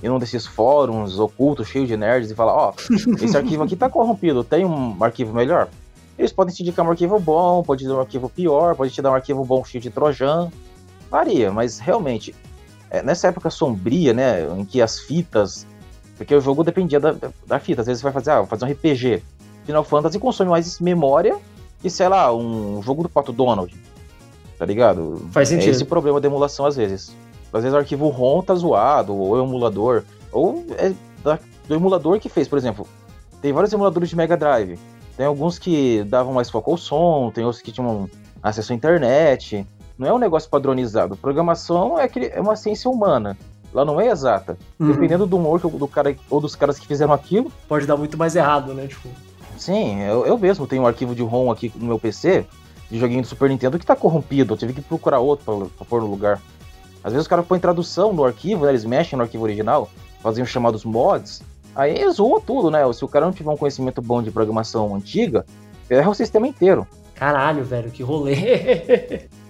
em 0.01 0.09
um 0.09 0.19
desses 0.19 0.45
fóruns 0.45 1.19
ocultos, 1.19 1.67
cheios 1.67 1.87
de 1.87 1.97
nerds, 1.97 2.31
e 2.31 2.35
falar: 2.35 2.53
Ó, 2.53 2.73
oh, 2.73 2.93
esse 3.23 3.35
arquivo 3.35 3.63
aqui 3.63 3.75
tá 3.75 3.89
corrompido, 3.89 4.43
tem 4.43 4.65
um 4.65 5.01
arquivo 5.03 5.33
melhor? 5.33 5.69
Eles 6.17 6.31
podem 6.31 6.53
te 6.53 6.61
indicar 6.61 6.85
um 6.85 6.91
arquivo 6.91 7.19
bom, 7.19 7.63
pode 7.63 7.83
te 7.83 7.87
dar 7.87 7.95
um 7.95 8.01
arquivo 8.01 8.29
pior, 8.29 8.75
pode 8.75 8.91
te 8.91 9.01
dar 9.01 9.11
um 9.11 9.15
arquivo 9.15 9.43
bom 9.43 9.63
cheio 9.63 9.81
de 9.81 9.89
Trojan. 9.89 10.51
Varia, 11.09 11.51
mas 11.51 11.79
realmente, 11.79 12.35
é, 12.89 13.01
nessa 13.01 13.27
época 13.27 13.49
sombria, 13.49 14.13
né, 14.13 14.47
em 14.57 14.65
que 14.65 14.81
as 14.81 14.99
fitas. 14.99 15.65
Porque 16.17 16.35
o 16.35 16.41
jogo 16.41 16.63
dependia 16.63 16.99
da, 16.99 17.15
da 17.45 17.59
fita. 17.59 17.81
Às 17.81 17.87
vezes 17.87 18.01
você 18.01 18.03
vai 18.03 18.13
fazer, 18.13 18.31
ah, 18.31 18.37
vou 18.39 18.47
fazer 18.47 18.65
um 18.65 18.71
RPG. 18.71 19.23
Final 19.65 19.83
Fantasy 19.83 20.19
consome 20.19 20.49
mais 20.49 20.79
memória 20.79 21.37
que, 21.81 21.89
sei 21.89 22.07
lá, 22.07 22.33
um 22.33 22.81
jogo 22.81 23.03
do 23.03 23.09
Pato 23.09 23.31
Donald. 23.31 23.75
Tá 24.57 24.65
ligado? 24.65 25.21
Faz 25.31 25.49
sentido. 25.49 25.69
É 25.69 25.71
esse 25.71 25.85
problema 25.85 26.21
da 26.21 26.27
emulação 26.27 26.65
às 26.65 26.75
vezes. 26.75 27.15
Às 27.51 27.63
vezes 27.63 27.75
o 27.75 27.77
arquivo 27.77 28.07
ROM 28.09 28.41
tá 28.41 28.55
zoado, 28.55 29.15
ou 29.15 29.31
o 29.31 29.43
emulador. 29.43 30.03
Ou 30.31 30.65
é 30.77 30.93
da, 31.23 31.39
do 31.67 31.75
emulador 31.75 32.19
que 32.19 32.29
fez, 32.29 32.47
por 32.47 32.57
exemplo. 32.57 32.87
Tem 33.41 33.51
vários 33.51 33.73
emuladores 33.73 34.09
de 34.09 34.15
Mega 34.15 34.37
Drive. 34.37 34.79
Tem 35.15 35.25
alguns 35.25 35.59
que 35.59 36.03
davam 36.05 36.33
mais 36.33 36.49
foco 36.49 36.71
ao 36.71 36.77
som, 36.77 37.31
tem 37.33 37.43
outros 37.43 37.61
que 37.61 37.71
tinham 37.71 38.09
acesso 38.41 38.73
à 38.73 38.75
internet. 38.75 39.67
Não 39.97 40.07
é 40.07 40.13
um 40.13 40.17
negócio 40.17 40.49
padronizado. 40.49 41.15
Programação 41.15 41.99
é, 41.99 42.09
é 42.31 42.41
uma 42.41 42.55
ciência 42.55 42.89
humana. 42.89 43.37
Ela 43.73 43.85
não 43.85 43.99
é 43.99 44.07
exata. 44.07 44.57
Uhum. 44.79 44.91
Dependendo 44.91 45.25
do 45.25 45.37
humor 45.37 45.59
do 45.59 45.87
cara 45.87 46.15
ou 46.29 46.39
dos 46.39 46.55
caras 46.55 46.77
que 46.77 46.87
fizeram 46.87 47.13
aquilo. 47.13 47.51
Pode 47.67 47.85
dar 47.85 47.97
muito 47.97 48.17
mais 48.17 48.35
errado, 48.35 48.73
né? 48.73 48.87
Tipo... 48.87 49.09
Sim, 49.57 50.01
eu, 50.01 50.25
eu 50.25 50.37
mesmo 50.37 50.67
tenho 50.67 50.83
um 50.83 50.87
arquivo 50.87 51.15
de 51.15 51.23
ROM 51.23 51.51
aqui 51.51 51.71
no 51.75 51.85
meu 51.85 51.99
PC, 51.99 52.45
de 52.89 52.99
joguinho 52.99 53.21
do 53.21 53.27
Super 53.27 53.49
Nintendo, 53.49 53.79
que 53.79 53.85
tá 53.85 53.95
corrompido. 53.95 54.53
Eu 54.53 54.57
tive 54.57 54.73
que 54.73 54.81
procurar 54.81 55.19
outro 55.19 55.45
pra, 55.45 55.67
pra 55.77 55.85
pôr 55.85 56.01
no 56.01 56.07
lugar. 56.07 56.41
Às 57.03 57.11
vezes 57.11 57.25
os 57.25 57.27
caras 57.27 57.45
põem 57.45 57.59
tradução 57.59 58.13
no 58.13 58.23
arquivo, 58.23 58.65
né? 58.65 58.71
Eles 58.71 58.85
mexem 58.85 59.17
no 59.17 59.23
arquivo 59.23 59.43
original, 59.43 59.89
fazem 60.21 60.43
os 60.43 60.49
chamados 60.49 60.85
mods. 60.85 61.41
Aí 61.75 62.07
zoa 62.11 62.39
tudo, 62.39 62.69
né? 62.69 62.79
Se 62.93 63.03
o 63.03 63.07
cara 63.07 63.25
não 63.25 63.33
tiver 63.33 63.51
um 63.51 63.57
conhecimento 63.57 64.01
bom 64.01 64.21
de 64.21 64.31
programação 64.31 64.95
antiga, 64.95 65.45
erra 65.89 66.09
o 66.09 66.13
sistema 66.13 66.47
inteiro. 66.47 66.87
Caralho, 67.15 67.63
velho, 67.63 67.91
que 67.91 68.03
rolê. 68.03 69.27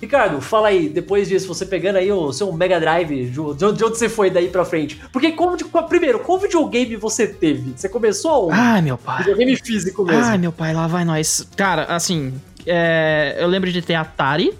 Ricardo, 0.00 0.40
fala 0.40 0.68
aí, 0.68 0.88
depois 0.88 1.28
disso, 1.28 1.48
você 1.48 1.66
pegando 1.66 1.96
aí 1.96 2.10
o 2.12 2.32
seu 2.32 2.52
Mega 2.52 2.78
Drive, 2.78 3.30
de 3.30 3.40
onde 3.40 3.80
você 3.80 4.08
foi 4.08 4.30
daí 4.30 4.48
pra 4.48 4.64
frente? 4.64 5.00
Porque, 5.12 5.32
como, 5.32 5.56
primeiro, 5.88 6.20
qual 6.20 6.38
videogame 6.38 6.96
você 6.96 7.26
teve? 7.26 7.72
Você 7.76 7.88
começou 7.88 8.50
Ai, 8.52 8.80
meu 8.80 8.96
pai. 8.96 9.18
Videogame 9.18 9.56
físico 9.56 10.04
mesmo. 10.04 10.22
Ai, 10.22 10.38
meu 10.38 10.52
pai, 10.52 10.72
lá 10.72 10.86
vai 10.86 11.04
nós. 11.04 11.48
Cara, 11.56 11.84
assim, 11.84 12.32
é, 12.64 13.36
eu 13.40 13.48
lembro 13.48 13.72
de 13.72 13.82
ter 13.82 13.94
Atari, 13.94 14.54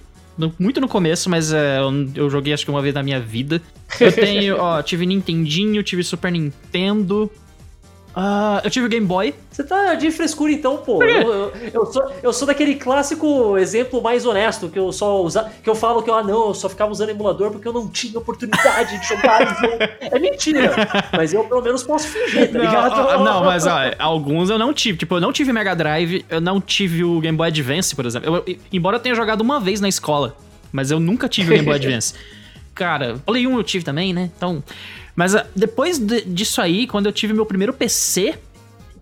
muito 0.59 0.81
no 0.81 0.89
começo, 0.89 1.29
mas 1.29 1.53
é, 1.53 1.79
eu, 1.79 2.11
eu, 2.15 2.31
joguei 2.31 2.53
acho 2.53 2.65
que 2.65 2.71
uma 2.71 2.83
vez 2.83 2.95
na 2.95 3.03
minha 3.03 3.21
vida. 3.21 3.61
Eu 4.01 4.13
tenho, 4.13 4.57
ó, 4.63 4.83
tive 4.83 5.07
Nintendinho, 5.07 5.83
tive 5.83 6.03
Super 6.03 6.31
Nintendo, 6.31 7.31
Uh, 8.17 8.61
eu 8.65 8.71
tive 8.71 8.87
o 8.87 8.89
Game 8.89 9.07
Boy. 9.07 9.35
Você 9.51 9.63
tá 9.63 9.95
de 9.95 10.11
frescura 10.11 10.51
então, 10.51 10.79
pô. 10.79 11.03
Eu, 11.03 11.33
eu, 11.33 11.53
eu, 11.73 11.87
sou, 11.87 12.13
eu 12.23 12.33
sou 12.33 12.49
daquele 12.49 12.75
clássico 12.75 13.57
exemplo 13.57 14.03
mais 14.03 14.27
honesto, 14.27 14.69
que 14.69 14.79
eu 14.79 14.91
só 14.93 15.23
usa, 15.23 15.51
que 15.63 15.69
eu 15.69 15.75
falo 15.75 16.03
que 16.03 16.11
eu, 16.11 16.15
ah, 16.15 16.23
não, 16.23 16.49
eu 16.49 16.55
só 16.55 16.69
ficava 16.69 16.91
usando 16.91 17.11
emulador 17.11 17.51
porque 17.51 17.69
eu 17.69 17.73
não 17.73 17.89
tinha 17.89 18.19
oportunidade 18.19 18.99
de 18.99 19.07
jogar. 19.07 19.57
É 20.01 20.19
mentira. 20.19 20.75
Mas 21.13 21.33
eu 21.33 21.45
pelo 21.45 21.63
menos 21.63 21.83
posso 21.83 22.09
fingir, 22.09 22.51
tá 22.51 22.59
ligado? 22.59 22.97
Não, 22.97 23.25
não 23.25 23.45
mas 23.45 23.67
ó, 23.67 23.79
alguns 23.99 24.51
eu 24.51 24.59
não 24.59 24.73
tive. 24.73 24.99
Tipo, 24.99 25.17
eu 25.17 25.21
não 25.21 25.33
tive 25.33 25.53
Mega 25.53 25.75
Drive, 25.75 26.25
eu 26.29 26.41
não 26.41 26.61
tive 26.61 27.05
o 27.05 27.21
Game 27.21 27.37
Boy 27.37 27.49
Advance, 27.49 27.95
por 27.95 28.07
exemplo. 28.07 28.43
Eu, 28.47 28.57
embora 28.73 28.97
eu 28.97 29.01
tenha 29.01 29.15
jogado 29.15 29.41
uma 29.43 29.61
vez 29.61 29.81
na 29.81 29.89
escola, 29.89 30.37
mas 30.73 30.91
eu 30.91 30.99
nunca 30.99 31.29
tive 31.29 31.51
o 31.51 31.55
Game 31.55 31.67
Boy 31.67 31.77
Advance. 31.77 32.15
Cara, 32.75 33.17
Play 33.27 33.47
1 33.47 33.57
eu 33.57 33.65
tive 33.65 33.85
também, 33.85 34.13
né? 34.13 34.31
Então. 34.37 34.63
Mas 35.19 35.35
ah, 35.35 35.45
depois 35.53 35.99
de, 35.99 36.21
disso 36.21 36.63
aí, 36.63 36.87
quando 36.87 37.07
eu 37.07 37.13
tive 37.13 37.33
meu 37.33 37.45
primeiro 37.45 37.73
PC, 37.73 38.39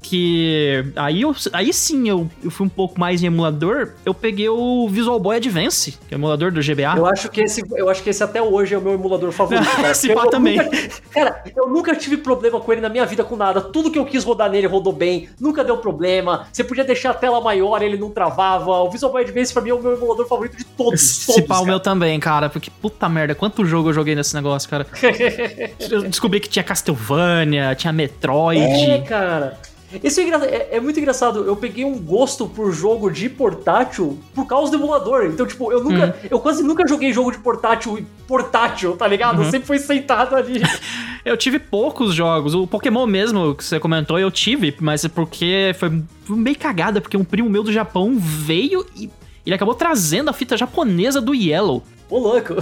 que 0.09 0.85
aí, 0.95 1.23
eu, 1.23 1.35
aí 1.53 1.73
sim 1.73 2.09
eu, 2.09 2.29
eu 2.43 2.51
fui 2.51 2.65
um 2.65 2.71
pouco 2.71 2.99
mais 2.99 3.23
em 3.23 3.27
emulador, 3.27 3.91
eu 4.05 4.15
peguei 4.15 4.49
o 4.49 4.89
Visual 4.89 5.19
Boy 5.19 5.37
Advance, 5.37 5.99
que 6.09 6.15
é 6.15 6.17
o 6.17 6.19
emulador 6.19 6.53
do 6.53 6.61
GBA. 6.61 6.97
Eu 6.97 7.07
acho 7.07 7.29
que 7.29 7.41
esse, 7.41 7.65
eu 7.73 7.89
acho 7.89 8.03
que 8.03 8.11
esse 8.11 8.23
até 8.23 8.41
hoje 8.41 8.75
é 8.75 8.79
o 8.79 8.81
meu 8.81 8.95
emulador 8.95 9.33
favorito. 9.33 9.67
Cara. 9.77 9.91
esse 9.91 10.15
pá 10.15 10.29
também. 10.29 10.59
Nunca, 10.59 10.79
cara, 11.13 11.45
eu 11.57 11.69
nunca 11.69 11.97
tive 11.97 12.17
problema 12.19 12.61
com 12.61 12.73
ele 12.73 12.81
na 12.81 12.89
minha 12.89 13.05
vida 13.05 13.25
com 13.25 13.35
nada. 13.35 13.61
Tudo 13.61 13.91
que 13.91 13.99
eu 13.99 14.05
quis 14.05 14.23
rodar 14.23 14.49
nele 14.49 14.67
rodou 14.67 14.93
bem, 14.93 15.29
nunca 15.41 15.65
deu 15.65 15.79
problema. 15.79 16.47
Você 16.53 16.63
podia 16.63 16.85
deixar 16.85 17.11
a 17.11 17.15
tela 17.15 17.41
maior, 17.41 17.83
ele 17.83 17.97
não 17.97 18.11
travava. 18.11 18.71
O 18.83 18.91
Visual 18.91 19.11
Boy 19.11 19.23
Advance 19.23 19.53
pra 19.53 19.63
mim 19.63 19.71
é 19.71 19.75
o 19.75 19.83
meu 19.83 19.97
emulador 19.97 20.27
favorito 20.29 20.57
de 20.57 20.65
todos. 20.65 21.03
Esse 21.03 21.27
todos, 21.27 21.47
pá 21.49 21.59
o 21.59 21.67
meu 21.67 21.81
também, 21.81 22.19
cara, 22.21 22.49
porque 22.49 22.71
puta 22.71 23.09
merda, 23.09 23.35
quanto 23.35 23.65
jogo 23.65 23.89
eu 23.89 23.93
joguei 23.93 24.15
nesse 24.15 24.35
negócio, 24.35 24.69
cara. 24.69 24.87
eu 25.91 26.03
descobri 26.03 26.39
que 26.39 26.49
tinha 26.49 26.63
Castlevania, 26.63 27.75
tinha 27.75 27.93
Metroid. 27.93 28.61
É, 28.61 29.01
cara. 29.01 29.59
Isso 30.03 30.21
é, 30.21 30.25
é, 30.25 30.69
é, 30.73 30.81
muito 30.81 30.99
engraçado. 30.99 31.45
Eu 31.45 31.57
peguei 31.57 31.85
um 31.85 31.99
gosto 31.99 32.49
por 32.49 32.73
jogo 32.73 33.11
de 33.11 33.29
portátil 33.29 34.19
por 34.35 34.47
causa 34.47 34.71
do 34.71 34.79
emulador. 34.79 35.27
Então, 35.27 35.47
tipo, 35.47 35.71
eu 35.71 35.83
nunca. 35.83 36.07
Uhum. 36.07 36.29
Eu 36.31 36.41
quase 36.41 36.63
nunca 36.63 36.87
joguei 36.89 37.13
jogo 37.13 37.31
de 37.31 37.39
portátil 37.39 38.05
portátil, 38.27 38.97
tá 38.97 39.07
ligado? 39.07 39.39
Uhum. 39.39 39.45
Eu 39.45 39.51
sempre 39.51 39.67
fui 39.67 39.79
sentado 39.79 40.35
ali. 40.35 40.61
eu 41.25 41.37
tive 41.37 41.59
poucos 41.59 42.15
jogos. 42.15 42.55
O 42.55 42.67
Pokémon 42.67 43.07
mesmo, 43.07 43.55
que 43.55 43.65
você 43.65 43.79
comentou, 43.79 44.19
eu 44.19 44.31
tive, 44.31 44.75
mas 44.81 45.05
é 45.05 45.09
porque 45.09 45.75
foi 45.79 46.03
meio 46.29 46.59
cagada, 46.59 47.01
porque 47.01 47.17
um 47.17 47.25
primo 47.25 47.49
meu 47.49 47.63
do 47.63 47.73
Japão 47.73 48.17
veio 48.19 48.85
e 48.97 49.09
ele 49.45 49.55
acabou 49.55 49.75
trazendo 49.75 50.29
a 50.29 50.33
fita 50.33 50.57
japonesa 50.57 51.21
do 51.21 51.33
Yellow. 51.33 51.83
Ô, 52.11 52.19
louco! 52.19 52.55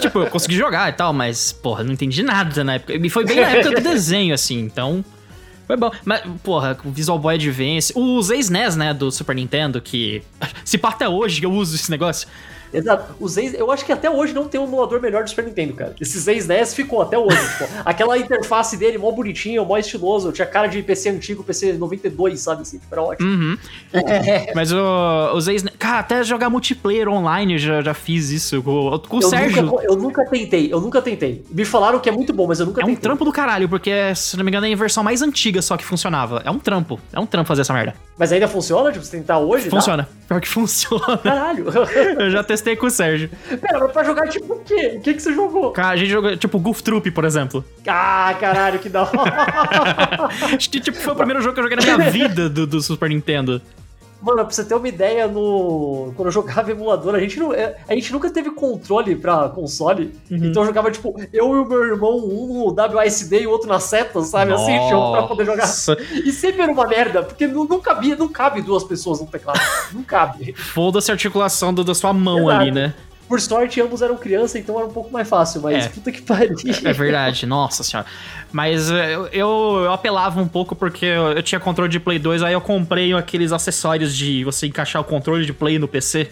tipo, 0.00 0.20
eu 0.20 0.26
consegui 0.26 0.56
jogar 0.56 0.88
e 0.88 0.92
tal, 0.92 1.12
mas, 1.12 1.52
porra, 1.52 1.84
não 1.84 1.92
entendi 1.92 2.22
nada 2.22 2.64
na 2.64 2.74
época. 2.74 2.94
E 2.94 3.10
foi 3.10 3.24
bem 3.24 3.36
na 3.36 3.48
época 3.48 3.80
do 3.80 3.82
desenho, 3.88 4.34
assim, 4.34 4.58
então. 4.60 5.04
Foi 5.66 5.76
bom. 5.76 5.90
Mas, 6.04 6.22
porra, 6.42 6.76
o 6.84 6.90
Visual 6.90 7.18
Boy 7.18 7.34
Advance. 7.34 7.92
Os 7.96 8.30
ex-NES, 8.30 8.76
né, 8.76 8.92
do 8.94 9.10
Super 9.10 9.34
Nintendo, 9.34 9.80
que. 9.80 10.22
Se 10.64 10.78
parte 10.78 10.96
até 10.96 11.08
hoje 11.08 11.42
eu 11.42 11.52
uso 11.52 11.74
esse 11.74 11.90
negócio. 11.90 12.28
Exato. 12.72 13.14
Os 13.20 13.36
ex, 13.36 13.54
eu 13.54 13.70
acho 13.70 13.84
que 13.84 13.92
até 13.92 14.10
hoje 14.10 14.32
não 14.32 14.48
tem 14.48 14.60
um 14.60 14.64
emulador 14.64 15.00
melhor 15.00 15.24
do 15.24 15.30
Super 15.30 15.44
Nintendo, 15.44 15.74
cara. 15.74 15.94
Esses 16.00 16.26
ex-NES 16.26 16.74
ficou 16.74 17.02
até 17.02 17.18
hoje. 17.18 17.36
tipo, 17.58 17.68
aquela 17.84 18.18
interface 18.18 18.76
dele, 18.76 18.98
mó 18.98 19.10
bonitinho, 19.10 19.64
mó 19.64 19.76
estiloso. 19.76 20.32
Tinha 20.32 20.46
cara 20.46 20.66
de 20.66 20.82
PC 20.82 21.10
antigo, 21.10 21.44
PC 21.44 21.74
92, 21.74 22.40
sabe 22.40 22.62
assim? 22.62 22.78
Tipo, 22.78 22.94
era 22.94 23.02
ótimo. 23.02 23.28
Uhum. 23.28 23.58
É. 23.92 24.52
Mas 24.54 24.72
o, 24.72 25.32
os 25.34 25.48
ex 25.48 25.62
Cara, 25.78 25.98
até 25.98 26.22
jogar 26.22 26.48
multiplayer 26.48 27.08
online 27.08 27.58
já, 27.58 27.82
já 27.82 27.94
fiz 27.94 28.30
isso 28.30 28.62
com, 28.62 28.98
com 29.00 29.16
o 29.16 29.20
eu 29.20 29.28
Sérgio. 29.28 29.62
Nunca, 29.64 29.84
eu 29.84 29.96
nunca 29.96 30.24
tentei, 30.24 30.72
eu 30.72 30.80
nunca 30.80 31.02
tentei. 31.02 31.44
Me 31.50 31.64
falaram 31.64 31.98
que 31.98 32.08
é 32.08 32.12
muito 32.12 32.32
bom, 32.32 32.46
mas 32.46 32.60
eu 32.60 32.66
nunca 32.66 32.80
é 32.80 32.84
tentei. 32.84 32.94
É 32.94 32.98
um 32.98 33.00
trampo 33.00 33.24
do 33.24 33.32
caralho, 33.32 33.68
porque, 33.68 34.14
se 34.14 34.36
não 34.36 34.44
me 34.44 34.50
engano, 34.50 34.66
é 34.66 34.72
a 34.72 34.76
versão 34.76 35.02
mais 35.02 35.22
antiga 35.22 35.60
só 35.60 35.76
que 35.76 35.84
funcionava. 35.84 36.40
É 36.44 36.50
um 36.50 36.58
trampo. 36.58 37.00
É 37.12 37.18
um 37.18 37.26
trampo 37.26 37.48
fazer 37.48 37.62
essa 37.62 37.72
merda. 37.72 37.94
Mas 38.22 38.30
ainda 38.30 38.46
funciona? 38.46 38.92
Tipo, 38.92 39.04
você 39.04 39.16
tentar 39.16 39.40
hoje? 39.40 39.68
Funciona. 39.68 40.04
Dá? 40.04 40.26
Pior 40.28 40.40
que 40.40 40.46
funciona. 40.46 41.18
Caralho. 41.18 41.66
eu 42.20 42.30
já 42.30 42.44
testei 42.44 42.76
com 42.76 42.86
o 42.86 42.90
Sérgio. 42.90 43.28
Pera, 43.60 43.80
mas 43.80 43.90
pra 43.90 44.04
jogar 44.04 44.28
tipo 44.28 44.54
o 44.54 44.60
quê? 44.60 44.94
O 44.96 45.00
que, 45.00 45.14
que 45.14 45.20
você 45.20 45.34
jogou? 45.34 45.72
Cara, 45.72 45.88
a 45.88 45.96
gente 45.96 46.10
jogou 46.10 46.36
tipo 46.36 46.56
Goof 46.60 46.84
Troop, 46.84 47.10
por 47.10 47.24
exemplo. 47.24 47.64
Ah, 47.84 48.32
caralho, 48.38 48.78
que 48.78 48.88
da 48.88 49.02
hora. 49.02 50.28
Acho 50.56 50.70
que 50.70 50.78
tipo, 50.78 50.96
foi 50.98 51.12
o 51.12 51.16
primeiro 51.16 51.42
jogo 51.42 51.52
que 51.54 51.58
eu 51.58 51.64
joguei 51.64 51.76
na 51.84 51.96
minha 51.98 51.98
vida 52.12 52.48
do, 52.48 52.64
do 52.64 52.80
Super 52.80 53.08
Nintendo. 53.08 53.60
Mano, 54.22 54.44
pra 54.44 54.50
você 54.50 54.64
ter 54.64 54.74
uma 54.74 54.88
ideia, 54.88 55.26
no... 55.26 56.12
quando 56.16 56.28
eu 56.28 56.32
jogava 56.32 56.70
emulador, 56.70 57.14
a 57.14 57.20
gente, 57.20 57.38
não... 57.40 57.52
É, 57.52 57.76
a 57.88 57.94
gente 57.94 58.12
nunca 58.12 58.30
teve 58.30 58.50
controle 58.50 59.16
pra 59.16 59.48
console. 59.48 60.14
Uhum. 60.30 60.44
Então 60.44 60.62
eu 60.62 60.66
jogava, 60.66 60.90
tipo, 60.90 61.20
eu 61.32 61.56
e 61.56 61.58
o 61.58 61.64
meu 61.64 61.84
irmão, 61.84 62.16
um 62.18 62.46
no 62.46 62.94
WASD 62.96 63.40
e 63.40 63.46
o 63.46 63.50
outro 63.50 63.68
na 63.68 63.80
seta, 63.80 64.22
sabe? 64.22 64.52
Nossa. 64.52 64.62
Assim, 64.62 64.86
tinha 64.86 65.10
pra 65.10 65.22
poder 65.24 65.44
jogar. 65.44 65.66
E 66.12 66.30
sempre 66.30 66.62
era 66.62 66.70
uma 66.70 66.86
merda, 66.86 67.22
porque 67.22 67.46
não, 67.46 67.64
não 67.64 67.80
cabia, 67.80 68.14
não 68.14 68.28
cabe 68.28 68.62
duas 68.62 68.84
pessoas 68.84 69.20
no 69.20 69.26
teclado. 69.26 69.60
não 69.92 70.04
cabe. 70.04 70.52
Foda-se 70.72 71.10
a 71.10 71.14
articulação 71.14 71.74
do, 71.74 71.82
da 71.82 71.94
sua 71.94 72.12
mão 72.12 72.48
Exato. 72.48 72.60
ali, 72.60 72.70
né? 72.70 72.94
Por 73.32 73.40
sorte, 73.40 73.80
ambos 73.80 74.02
eram 74.02 74.14
criança, 74.18 74.58
então 74.58 74.76
era 74.76 74.86
um 74.86 74.92
pouco 74.92 75.10
mais 75.10 75.26
fácil, 75.26 75.62
mas 75.62 75.86
é. 75.86 75.88
puta 75.88 76.12
que 76.12 76.20
pariu. 76.20 76.54
É 76.84 76.92
verdade, 76.92 77.46
nossa 77.46 77.82
senhora. 77.82 78.06
Mas 78.52 78.90
eu, 78.90 79.26
eu, 79.28 79.80
eu, 79.84 79.90
apelava 79.90 80.38
um 80.38 80.46
pouco 80.46 80.76
porque 80.76 81.06
eu, 81.06 81.32
eu 81.32 81.42
tinha 81.42 81.58
controle 81.58 81.90
de 81.90 81.98
Play 81.98 82.18
2, 82.18 82.42
aí 82.42 82.52
eu 82.52 82.60
comprei 82.60 83.14
aqueles 83.14 83.50
acessórios 83.50 84.14
de 84.14 84.44
você 84.44 84.66
encaixar 84.66 85.00
o 85.00 85.04
controle 85.06 85.46
de 85.46 85.52
Play 85.54 85.78
no 85.78 85.88
PC. 85.88 86.30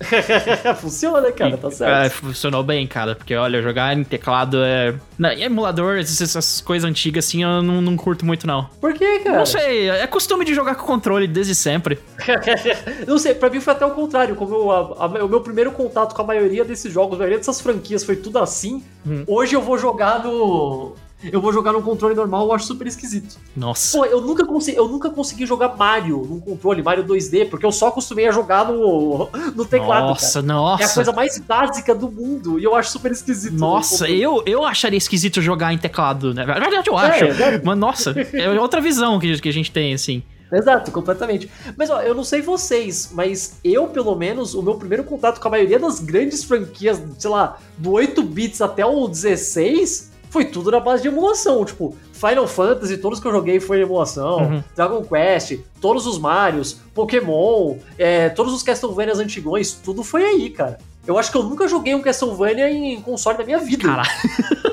Funciona, 0.80 1.32
cara, 1.32 1.56
tá 1.56 1.70
certo. 1.70 2.06
É, 2.06 2.08
funcionou 2.10 2.62
bem, 2.62 2.86
cara, 2.86 3.14
porque 3.14 3.34
olha, 3.34 3.62
jogar 3.62 3.96
em 3.96 4.04
teclado 4.04 4.58
é. 4.62 4.94
Na, 5.18 5.34
em 5.34 5.42
emulador, 5.44 5.98
essas, 5.98 6.60
coisas 6.60 6.88
antigas 6.88 7.24
assim, 7.26 7.42
eu 7.42 7.62
não, 7.62 7.80
não 7.80 7.96
curto 7.96 8.24
muito, 8.24 8.46
não. 8.46 8.64
Por 8.80 8.92
quê, 8.92 9.20
cara? 9.20 9.38
Não 9.38 9.46
sei, 9.46 9.88
é 9.88 10.06
costume 10.06 10.44
de 10.44 10.54
jogar 10.54 10.74
com 10.74 10.86
controle 10.86 11.26
desde 11.26 11.54
sempre. 11.54 11.98
não 13.06 13.18
sei, 13.18 13.34
pra 13.34 13.48
mim 13.50 13.60
foi 13.60 13.72
até 13.72 13.86
o 13.86 13.90
contrário. 13.90 14.34
Como 14.36 14.54
eu, 14.54 14.70
a- 14.70 15.04
a- 15.04 15.24
o 15.24 15.28
meu 15.28 15.40
primeiro 15.40 15.72
contato 15.72 16.14
com 16.14 16.22
a 16.22 16.26
maioria 16.26 16.64
desses 16.64 16.92
jogos, 16.92 17.14
a 17.14 17.18
maioria 17.18 17.38
dessas 17.38 17.60
franquias 17.60 18.04
foi 18.04 18.16
tudo 18.16 18.38
assim. 18.38 18.82
Hum. 19.06 19.24
Hoje 19.26 19.54
eu 19.54 19.62
vou 19.62 19.78
jogar 19.78 20.22
no. 20.22 20.94
Eu 21.24 21.40
vou 21.40 21.52
jogar 21.52 21.72
no 21.72 21.82
controle 21.82 22.14
normal, 22.14 22.46
eu 22.46 22.52
acho 22.52 22.66
super 22.66 22.86
esquisito. 22.86 23.38
Nossa. 23.56 23.96
Pô, 23.96 24.04
eu 24.04 24.20
nunca, 24.20 24.44
consegui, 24.44 24.76
eu 24.76 24.86
nunca 24.86 25.08
consegui 25.10 25.46
jogar 25.46 25.74
Mario 25.76 26.26
num 26.28 26.40
controle, 26.40 26.82
Mario 26.82 27.04
2D, 27.04 27.48
porque 27.48 27.64
eu 27.64 27.72
só 27.72 27.88
acostumei 27.88 28.28
a 28.28 28.32
jogar 28.32 28.66
no, 28.66 29.28
no 29.54 29.64
teclado. 29.64 30.08
nossa, 30.08 30.42
cara. 30.42 30.52
É 30.52 30.52
a 30.52 30.54
nossa. 30.54 30.94
coisa 30.94 31.12
mais 31.12 31.38
básica 31.38 31.94
do 31.94 32.10
mundo. 32.10 32.58
E 32.60 32.64
eu 32.64 32.74
acho 32.74 32.90
super 32.90 33.10
esquisito. 33.10 33.54
no 33.54 33.58
Nossa, 33.58 34.08
eu, 34.08 34.42
eu 34.46 34.64
acharia 34.64 34.98
esquisito 34.98 35.40
jogar 35.40 35.72
em 35.72 35.78
teclado, 35.78 36.34
né? 36.34 36.44
Na 36.44 36.58
verdade, 36.58 36.88
eu 36.88 36.96
acho. 36.96 37.24
É, 37.24 37.34
né? 37.34 37.60
Mas, 37.64 37.78
nossa, 37.78 38.14
é 38.32 38.48
outra 38.60 38.80
visão 38.80 39.18
que, 39.18 39.40
que 39.40 39.48
a 39.48 39.52
gente 39.52 39.70
tem, 39.72 39.94
assim. 39.94 40.22
Exato, 40.52 40.92
completamente. 40.92 41.50
Mas 41.76 41.90
ó, 41.90 42.00
eu 42.00 42.14
não 42.14 42.22
sei 42.22 42.40
vocês, 42.40 43.10
mas 43.12 43.58
eu, 43.64 43.88
pelo 43.88 44.14
menos, 44.14 44.54
o 44.54 44.62
meu 44.62 44.74
primeiro 44.74 45.04
contato 45.04 45.40
com 45.40 45.48
a 45.48 45.50
maioria 45.50 45.78
das 45.78 45.98
grandes 45.98 46.44
franquias, 46.44 47.02
sei 47.18 47.30
lá, 47.30 47.58
do 47.76 47.90
8 47.92 48.22
bits 48.22 48.60
até 48.60 48.86
o 48.86 49.08
16, 49.08 50.12
foi 50.36 50.44
tudo 50.44 50.70
na 50.70 50.80
base 50.80 51.00
de 51.00 51.08
emulação. 51.08 51.64
Tipo, 51.64 51.96
Final 52.12 52.46
Fantasy, 52.46 52.98
todos 52.98 53.18
que 53.18 53.26
eu 53.26 53.32
joguei 53.32 53.58
foi 53.58 53.80
emulação, 53.80 54.36
Uhum. 54.36 54.64
Dragon 54.74 55.02
Quest, 55.02 55.60
todos 55.80 56.06
os 56.06 56.18
Marios, 56.18 56.74
Pokémon, 56.94 57.76
é, 57.98 58.28
todos 58.28 58.52
os 58.52 58.62
Castlevanias 58.62 59.18
antigões, 59.18 59.72
tudo 59.72 60.02
foi 60.04 60.24
aí, 60.24 60.50
cara. 60.50 60.78
Eu 61.06 61.18
acho 61.18 61.30
que 61.30 61.38
eu 61.38 61.42
nunca 61.42 61.66
joguei 61.66 61.94
um 61.94 62.02
Castlevania 62.02 62.68
em 62.70 63.00
console 63.00 63.38
da 63.38 63.44
minha 63.44 63.58
vida. 63.58 63.84
Caralho. 63.88 64.10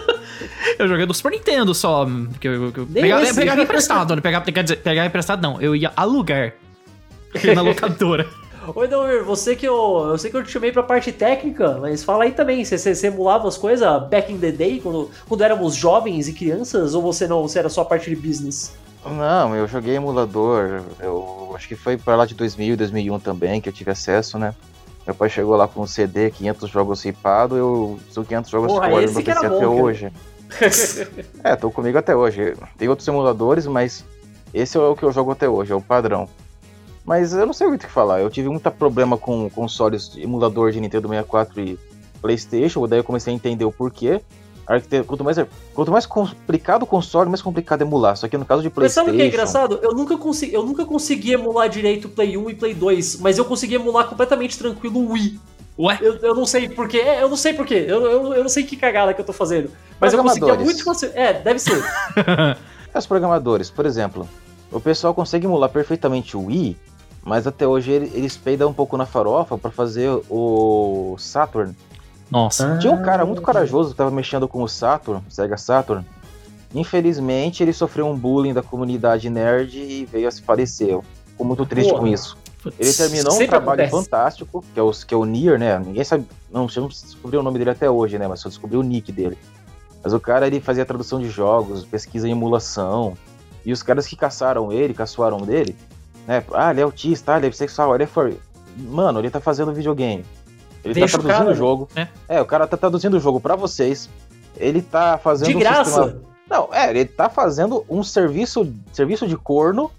eu 0.78 0.88
joguei 0.88 1.06
do 1.06 1.14
Super 1.14 1.32
Nintendo 1.32 1.74
só. 1.74 2.06
Que 2.42 2.48
eu, 2.50 2.72
que 2.74 2.80
eu 2.80 2.86
pegava, 2.88 3.24
esse. 3.24 3.36
pegava 3.36 3.62
emprestado, 3.62 4.16
né? 4.16 4.22
Pegava, 4.22 4.44
quer 4.44 4.64
dizer, 4.64 4.78
pegava 4.78 5.08
emprestado 5.08 5.42
não. 5.42 5.62
Eu 5.62 5.74
ia 5.76 5.94
alugar. 5.96 6.54
na 7.56 7.62
locadora. 7.64 8.28
Oi, 8.76 8.88
Delmir, 8.88 9.24
você 9.26 9.56
que 9.56 9.68
eu. 9.68 10.08
Eu 10.10 10.18
sei 10.18 10.32
que 10.32 10.38
eu 10.38 10.44
te 10.44 10.50
chamei 10.50 10.72
pra 10.72 10.82
parte 10.82 11.12
técnica, 11.12 11.78
mas 11.82 12.04
fala 12.04 12.24
aí 12.24 12.32
também. 12.32 12.64
Você, 12.64 12.78
você, 12.78 13.08
emulava 13.08 13.48
as 13.48 13.58
coisas 13.58 14.08
back 14.08 14.32
in 14.32 14.38
the 14.38 14.52
day, 14.52 14.80
quando, 14.80 15.10
quando 15.28 15.44
éramos 15.44 15.76
jovens 15.76 16.30
e 16.30 16.34
crianças, 16.34 16.96
ou 16.96 17.02
você 17.02 17.28
não? 17.28 17.42
Você 17.42 17.60
era 17.60 17.68
só 17.68 17.82
a 17.82 17.86
parte 17.86 18.10
de 18.10 18.16
business? 18.16 18.74
Não, 19.06 19.54
eu 19.54 19.68
joguei 19.68 19.96
emulador. 19.96 20.82
Eu 21.00 21.52
acho 21.56 21.68
que 21.68 21.76
foi 21.76 21.98
pra 21.98 22.16
lá 22.16 22.26
de 22.26 22.36
2000, 22.36 22.78
2001 22.78 23.20
também 23.20 23.60
que 23.60 23.68
eu 23.68 23.74
tive 23.74 23.92
acesso, 23.92 24.40
né? 24.40 24.56
Meu 25.06 25.14
pai 25.14 25.30
chegou 25.30 25.58
lá 25.58 25.68
com 25.68 25.82
um 25.82 25.88
CD, 25.88 26.32
500 26.32 26.70
jogos 26.70 27.04
ripado, 27.04 27.58
eu 27.58 28.00
sou 28.10 28.24
500 28.24 28.50
jogos 28.50 28.72
Porra, 28.72 28.88
que 28.88 28.96
era 29.30 29.42
PC 29.42 29.50
bom, 29.50 29.56
até 29.58 29.68
hoje. 29.68 30.12
É, 31.44 31.56
tô 31.58 31.70
comigo 31.70 31.98
até 31.98 32.16
hoje. 32.16 32.54
Tem 32.78 32.88
outros 32.88 33.08
emuladores, 33.08 33.66
mas 33.68 34.06
esse 34.54 34.78
é 34.78 34.80
o 34.80 34.96
que 34.96 35.04
eu 35.04 35.12
jogo 35.12 35.32
até 35.32 35.50
hoje, 35.50 35.74
é 35.74 35.76
o 35.76 35.82
padrão. 35.82 36.30
Mas 37.06 37.34
eu 37.34 37.46
não 37.46 37.54
sei 37.54 37.68
muito 37.68 37.84
o 37.84 37.88
que 37.88 37.92
falar. 37.92 38.22
Eu 38.22 38.30
tive 38.30 38.48
muito 38.50 38.70
problema 38.72 39.18
com 39.18 39.50
consoles 39.50 40.10
de 40.10 40.22
emulador 40.24 40.72
de 40.72 40.80
Nintendo 40.80 41.08
64 41.08 41.60
e 41.62 41.80
PlayStation, 42.22 42.88
daí 42.88 43.00
eu 43.00 43.04
comecei 43.04 43.34
a 43.34 43.36
entender 43.36 43.66
o 43.66 43.72
porquê. 43.72 44.22
Arquite- 44.66 45.04
Quanto 45.04 45.26
mais, 45.26 45.38
quanto 45.74 45.92
mais 45.92 46.06
complicado 46.06 46.84
o 46.84 46.86
console, 46.86 47.30
mais 47.30 47.42
complicado 47.42 47.82
emular. 47.82 48.16
Só 48.16 48.30
que 48.30 48.38
no 48.38 48.46
caso 48.46 48.62
de 48.62 48.70
Mas 48.70 48.76
PlayStation. 48.76 49.06
sabe 49.08 49.12
o 49.12 49.20
que 49.20 49.22
é 49.22 49.28
engraçado? 49.28 49.80
Eu 49.84 49.92
nunca, 49.94 50.18
consegui, 50.18 50.54
eu 50.54 50.64
nunca 50.66 50.86
consegui 50.86 51.34
emular 51.34 51.68
direito 51.68 52.06
o 52.06 52.10
Play 52.10 52.38
1 52.38 52.50
e 52.50 52.56
Play 52.56 52.74
2, 52.74 53.18
mas 53.20 53.38
eu 53.38 53.44
consegui 53.44 53.76
emular 53.76 54.08
completamente 54.08 54.58
tranquilo 54.58 55.00
o 55.02 55.12
Wii. 55.12 55.38
Ué? 55.78 55.98
Eu, 56.02 56.16
eu 56.18 56.36
não 56.36 56.46
sei 56.46 56.70
porquê. 56.70 57.00
É, 57.00 57.22
eu 57.24 57.28
não 57.28 57.36
sei 57.36 57.54
porquê. 57.54 57.84
Eu, 57.86 58.06
eu, 58.06 58.34
eu 58.36 58.42
não 58.44 58.50
sei 58.50 58.64
que 58.64 58.78
cagada 58.78 59.14
que 59.14 59.20
eu 59.20 59.26
tô 59.26 59.34
fazendo. 59.34 59.70
Mas 60.00 60.14
eu 60.14 60.24
conseguia 60.24 60.56
muito. 60.56 60.84
É, 61.14 61.34
deve 61.34 61.60
ser. 61.60 61.84
Os 62.96 63.06
programadores, 63.08 63.70
por 63.72 63.86
exemplo, 63.86 64.30
o 64.72 64.80
pessoal 64.80 65.14
consegue 65.14 65.46
emular 65.46 65.70
perfeitamente 65.70 66.38
o 66.38 66.46
Wii, 66.46 66.78
mas 67.24 67.48
até 67.48 67.66
hoje 67.68 67.92
ele- 67.92 68.12
eles 68.14 68.36
peidam 68.38 68.70
um 68.70 68.74
pouco 68.74 68.98
na 68.98 69.06
farofa 69.06 69.58
pra 69.58 69.72
fazer 69.72 70.10
o 70.30 71.16
Saturn. 71.18 71.76
Nossa. 72.30 72.78
Tinha 72.80 72.92
um 72.94 73.02
cara 73.02 73.26
muito 73.26 73.42
corajoso 73.42 73.92
que 73.92 73.96
tava 73.98 74.12
mexendo 74.12 74.48
com 74.48 74.64
o 74.64 74.68
Saturn, 74.68 75.22
Sega 75.30 75.58
Saturn. 75.58 76.06
Infelizmente, 76.74 77.62
ele 77.62 77.74
sofreu 77.74 78.08
um 78.08 78.18
bullying 78.18 78.54
da 78.54 78.62
comunidade 78.64 79.30
nerd 79.30 79.78
e 79.78 80.06
veio 80.06 80.28
a 80.28 80.32
se 80.32 80.42
falecer. 80.42 80.90
Eu 80.90 81.04
Fico 81.28 81.46
muito 81.46 81.66
triste 81.66 81.90
Porra. 81.90 82.02
com 82.02 82.08
isso. 82.08 82.38
Ele 82.80 82.94
terminou 82.94 83.34
um 83.34 83.48
trabalho 83.48 83.82
acontece. 83.84 83.92
fantástico, 84.10 84.64
que 84.74 84.80
é, 84.80 84.84
o, 84.84 84.92
que 84.92 85.14
é 85.14 85.18
o 85.18 85.26
Nier, 85.26 85.60
né? 85.60 85.78
Ninguém 85.80 86.04
sabe. 86.04 86.26
Não, 86.52 86.68
você 86.70 86.80
não 86.80 86.88
descobriu 86.88 87.40
o 87.42 87.44
nome 87.44 87.60
dele 87.60 87.72
até 87.72 87.90
hoje, 87.90 88.18
né? 88.18 88.28
Mas 88.28 88.40
só 88.40 88.48
descobriu 88.50 88.80
o 88.80 88.84
nick 88.84 89.12
dele. 89.12 89.38
Mas 90.04 90.14
o 90.14 90.20
cara 90.20 90.48
ele 90.48 90.62
fazia 90.62 90.86
tradução 90.86 91.20
de 91.20 91.30
jogos, 91.30 91.84
pesquisa 91.86 92.28
em 92.28 92.32
emulação. 92.32 93.14
E 93.66 93.72
os 93.74 93.82
caras 93.84 94.08
que 94.08 94.16
caçaram 94.16 94.72
ele, 94.72 94.94
caçoaram 94.94 95.38
dele, 95.40 95.76
né? 96.28 96.44
Ah, 96.54 96.72
ele 96.72 96.82
é 96.82 96.84
autista, 96.84 97.34
ah, 97.34 97.38
ele 97.38 97.48
é 97.48 97.50
bissexual, 97.50 97.94
ele 97.96 98.04
é 98.04 98.08
furry. 98.08 98.40
Mano, 98.78 99.20
ele 99.20 99.30
tá 99.30 99.40
fazendo 99.40 99.74
videogame. 99.74 100.26
Ele 100.84 100.94
Deixa 100.94 101.18
tá 101.18 101.24
o 101.24 101.26
traduzindo 101.26 101.46
cara, 101.46 101.56
o 101.56 101.58
jogo. 101.58 101.90
né? 101.96 102.10
É, 102.28 102.42
o 102.42 102.46
cara 102.46 102.68
tá 102.68 102.76
traduzindo 102.76 103.16
o 103.16 103.20
jogo 103.20 103.40
pra 103.40 103.56
vocês. 103.56 104.10
Ele 104.58 104.82
tá 104.82 105.18
fazendo 105.18 105.48
De 105.50 105.56
um 105.56 105.60
graça. 105.60 105.84
sistema- 106.04 106.22
Não, 106.50 106.70
é, 106.74 106.90
ele 106.90 107.06
tá 107.06 107.30
fazendo 107.30 107.86
um 107.90 108.04
serviço, 108.04 108.72
serviço 108.92 109.28
de 109.28 109.38
corno 109.38 109.90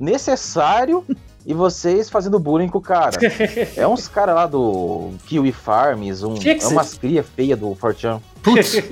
necessário 0.00 1.04
e 1.46 1.52
vocês 1.54 2.08
fazendo 2.10 2.38
bullying 2.38 2.68
com 2.68 2.78
o 2.78 2.80
cara. 2.82 3.18
É 3.76 3.86
uns 3.86 4.08
caras 4.08 4.34
lá 4.34 4.46
do 4.46 5.10
Kiwi 5.26 5.52
Farms, 5.52 6.22
um, 6.22 6.34
é 6.36 6.66
umas 6.68 6.94
cria 6.94 7.22
feia 7.22 7.56
do 7.56 7.74
Fortran. 7.74 8.20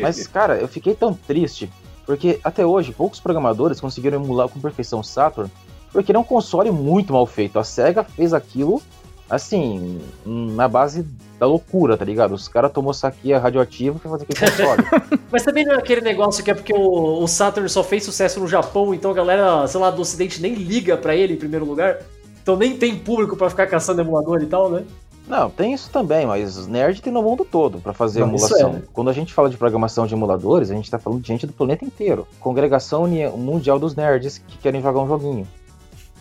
Mas, 0.00 0.26
cara, 0.26 0.56
eu 0.56 0.68
fiquei 0.68 0.94
tão 0.94 1.14
triste, 1.14 1.70
porque 2.06 2.38
até 2.44 2.64
hoje 2.64 2.92
poucos 2.92 3.20
programadores 3.20 3.80
conseguiram 3.80 4.22
emular 4.22 4.48
com 4.48 4.60
perfeição 4.60 5.00
o 5.00 5.04
Saturn, 5.04 5.50
porque 5.92 6.10
ele 6.10 6.16
é 6.16 6.20
um 6.20 6.24
console 6.24 6.70
muito 6.70 7.12
mal 7.12 7.26
feito. 7.26 7.58
A 7.58 7.64
SEGA 7.64 8.02
fez 8.02 8.32
aquilo, 8.32 8.82
assim, 9.28 10.00
na 10.24 10.66
base 10.68 11.06
da 11.38 11.46
loucura, 11.46 11.96
tá 11.96 12.04
ligado? 12.04 12.34
Os 12.34 12.48
caras 12.48 12.72
tomou 12.72 12.94
saquia 12.94 13.38
radioativo 13.38 13.98
pra 13.98 14.10
fazer 14.10 14.24
aquele 14.24 14.50
console. 14.50 15.20
Mas 15.30 15.42
também 15.42 15.64
não 15.64 15.74
é 15.74 15.78
aquele 15.78 16.00
negócio 16.00 16.42
que 16.42 16.50
é 16.50 16.54
porque 16.54 16.72
o, 16.74 17.22
o 17.22 17.26
Saturn 17.26 17.68
só 17.68 17.82
fez 17.82 18.04
sucesso 18.04 18.40
no 18.40 18.46
Japão, 18.48 18.94
então 18.94 19.10
a 19.10 19.14
galera, 19.14 19.66
sei 19.66 19.80
lá, 19.80 19.90
do 19.90 20.00
ocidente 20.02 20.40
nem 20.40 20.54
liga 20.54 20.96
pra 20.96 21.14
ele 21.14 21.34
em 21.34 21.38
primeiro 21.38 21.64
lugar. 21.64 21.98
Então 22.42 22.56
nem 22.56 22.76
tem 22.76 22.96
público 22.96 23.36
pra 23.36 23.50
ficar 23.50 23.66
caçando 23.66 24.00
emulador 24.00 24.42
e 24.42 24.46
tal, 24.46 24.70
né? 24.70 24.84
Não, 25.26 25.48
tem 25.48 25.72
isso 25.72 25.88
também, 25.90 26.26
mas 26.26 26.66
nerd 26.66 27.00
tem 27.00 27.12
no 27.12 27.22
mundo 27.22 27.44
todo 27.44 27.78
pra 27.78 27.92
fazer 27.92 28.20
Não, 28.20 28.28
emulação. 28.28 28.76
é. 28.76 28.82
Quando 28.92 29.08
a 29.08 29.12
gente 29.12 29.32
fala 29.32 29.48
de 29.48 29.56
programação 29.56 30.06
de 30.06 30.14
emuladores, 30.14 30.70
a 30.70 30.74
gente 30.74 30.90
tá 30.90 30.98
falando 30.98 31.22
de 31.22 31.28
gente 31.28 31.46
do 31.46 31.52
planeta 31.52 31.84
inteiro. 31.84 32.26
Congregação 32.40 33.06
Mundial 33.36 33.78
dos 33.78 33.94
Nerds 33.94 34.38
que 34.38 34.58
querem 34.58 34.82
jogar 34.82 35.00
um 35.00 35.06
joguinho. 35.06 35.46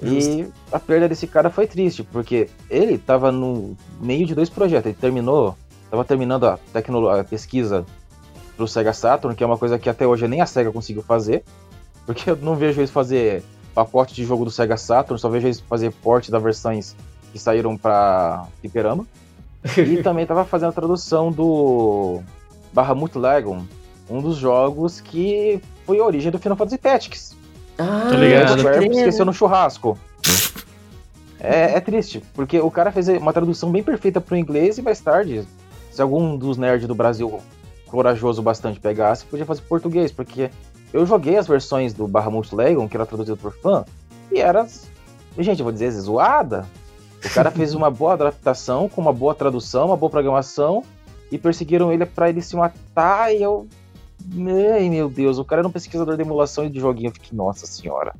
E 0.04 0.48
a 0.72 0.80
perda 0.80 1.08
desse 1.08 1.28
cara 1.28 1.50
foi 1.50 1.68
triste, 1.68 2.04
porque 2.04 2.50
ele 2.70 2.98
tava 2.98 3.32
no 3.32 3.76
meio 4.00 4.26
de 4.26 4.34
dois 4.34 4.50
projetos. 4.50 4.88
Ele 4.88 4.98
terminou, 5.00 5.56
tava 5.90 6.04
terminando 6.04 6.46
a, 6.46 6.58
tecnolo- 6.74 7.10
a 7.10 7.24
pesquisa 7.24 7.86
pro 8.58 8.68
Sega 8.68 8.94
Saturn, 8.94 9.36
que 9.36 9.44
é 9.44 9.48
uma 9.48 9.58
coisa 9.58 9.78
que 9.78 9.90
até 9.90 10.06
hoje 10.08 10.28
nem 10.28 10.42
a 10.42 10.46
Sega 10.46 10.72
conseguiu 10.72 11.04
fazer, 11.04 11.44
porque 12.06 12.30
eu 12.30 12.36
não 12.36 12.56
vejo 12.56 12.80
eles 12.80 12.90
fazer 12.92 13.44
pacote 13.76 14.14
de 14.16 14.26
jogo 14.26 14.44
do 14.44 14.52
Sega 14.52 14.76
Saturn, 14.76 15.20
só 15.20 15.30
vejo 15.30 15.48
eles 15.48 15.60
fazer 15.60 15.92
porte 15.92 16.32
das 16.32 16.42
versões 16.42 16.96
que 17.32 17.38
saíram 17.40 17.78
pra 17.78 18.48
Fliperama. 18.60 19.06
E 19.78 19.98
também 20.04 20.26
tava 20.26 20.44
fazendo 20.44 20.70
a 20.70 20.74
tradução 20.74 21.32
do 21.32 22.22
Bahamut 22.74 23.16
Lagoon, 23.18 23.64
um 24.10 24.22
dos 24.22 24.38
jogos 24.38 25.00
que 25.00 25.62
foi 25.86 26.00
a 26.00 26.04
origem 26.04 26.32
do 26.32 26.40
Final 26.40 26.58
Fantasy 26.58 26.78
Tactics. 26.78 27.36
Ah, 27.78 28.08
Tô 28.10 28.16
ligado. 28.16 28.62
O 28.64 28.84
esqueceu 28.84 29.26
no 29.26 29.34
churrasco. 29.34 29.98
É, 31.40 31.74
é 31.74 31.80
triste, 31.80 32.22
porque 32.36 32.60
o 32.60 32.70
cara 32.70 32.92
fez 32.92 33.08
uma 33.08 33.34
tradução 33.34 33.72
bem 33.72 33.82
perfeita 33.82 34.22
pro 34.22 34.38
inglês 34.38 34.78
e 34.78 34.82
mais 34.82 35.00
tarde, 35.00 35.44
se 35.92 36.02
algum 36.02 36.38
dos 36.38 36.56
nerds 36.56 36.88
do 36.88 36.94
Brasil 36.94 37.40
corajoso 37.88 38.42
bastante 38.42 38.80
pegasse, 38.80 39.26
podia 39.26 39.46
fazer 39.46 39.62
português, 39.64 40.12
porque 40.12 40.52
eu 40.94 41.06
joguei 41.06 41.38
as 41.38 41.48
versões 41.48 41.94
do 41.94 42.08
Bahamut 42.08 42.54
Legon, 42.56 42.88
que 42.88 42.96
era 42.96 43.06
traduzido 43.06 43.38
por 43.38 43.54
fã, 43.54 43.84
e 44.32 44.40
era, 44.40 44.68
gente, 45.38 45.60
eu 45.60 45.64
vou 45.64 45.74
dizer, 45.74 45.92
zoada. 45.92 46.66
O 47.24 47.30
cara 47.30 47.50
fez 47.52 47.74
uma 47.74 47.90
boa 47.90 48.14
adaptação, 48.14 48.88
com 48.88 49.02
uma 49.02 49.12
boa 49.12 49.34
tradução, 49.34 49.88
uma 49.88 49.98
boa 49.98 50.10
programação, 50.10 50.84
e 51.32 51.38
perseguiram 51.38 51.92
ele 51.92 52.06
pra 52.06 52.30
ele 52.30 52.42
se 52.42 52.56
matar, 52.56 53.34
e 53.34 53.42
eu... 53.42 53.68
Ai, 54.74 54.90
meu 54.90 55.10
Deus, 55.10 55.38
o 55.38 55.46
cara 55.46 55.62
era 55.62 55.68
um 55.68 55.72
pesquisador 55.72 56.16
de 56.16 56.22
emulação 56.22 56.66
e 56.66 56.70
de 56.70 56.80
joguinho, 56.80 57.10
eu 57.10 57.14
fiquei, 57.14 57.38
nossa 57.38 57.66
senhora. 57.66 58.14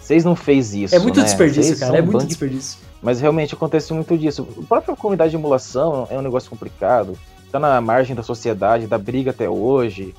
Vocês 0.00 0.24
não 0.24 0.34
fez 0.34 0.74
isso, 0.74 0.94
É 0.94 0.98
muito 0.98 1.18
né? 1.18 1.24
desperdício, 1.24 1.62
Vocês 1.76 1.80
cara. 1.80 1.98
É 1.98 2.02
um 2.02 2.06
muito 2.06 2.20
de 2.20 2.26
desperdício. 2.26 2.78
mas 3.00 3.20
realmente 3.20 3.54
acontece 3.54 3.92
muito 3.92 4.16
disso. 4.18 4.46
A 4.62 4.66
própria 4.66 4.96
comunidade 4.96 5.30
de 5.30 5.36
emulação 5.36 6.06
é 6.10 6.18
um 6.18 6.22
negócio 6.22 6.50
complicado. 6.50 7.16
Tá 7.52 7.58
na 7.58 7.80
margem 7.80 8.14
da 8.16 8.22
sociedade, 8.22 8.86
da 8.86 8.98
briga 8.98 9.30
até 9.30 9.48
hoje. 9.48 10.14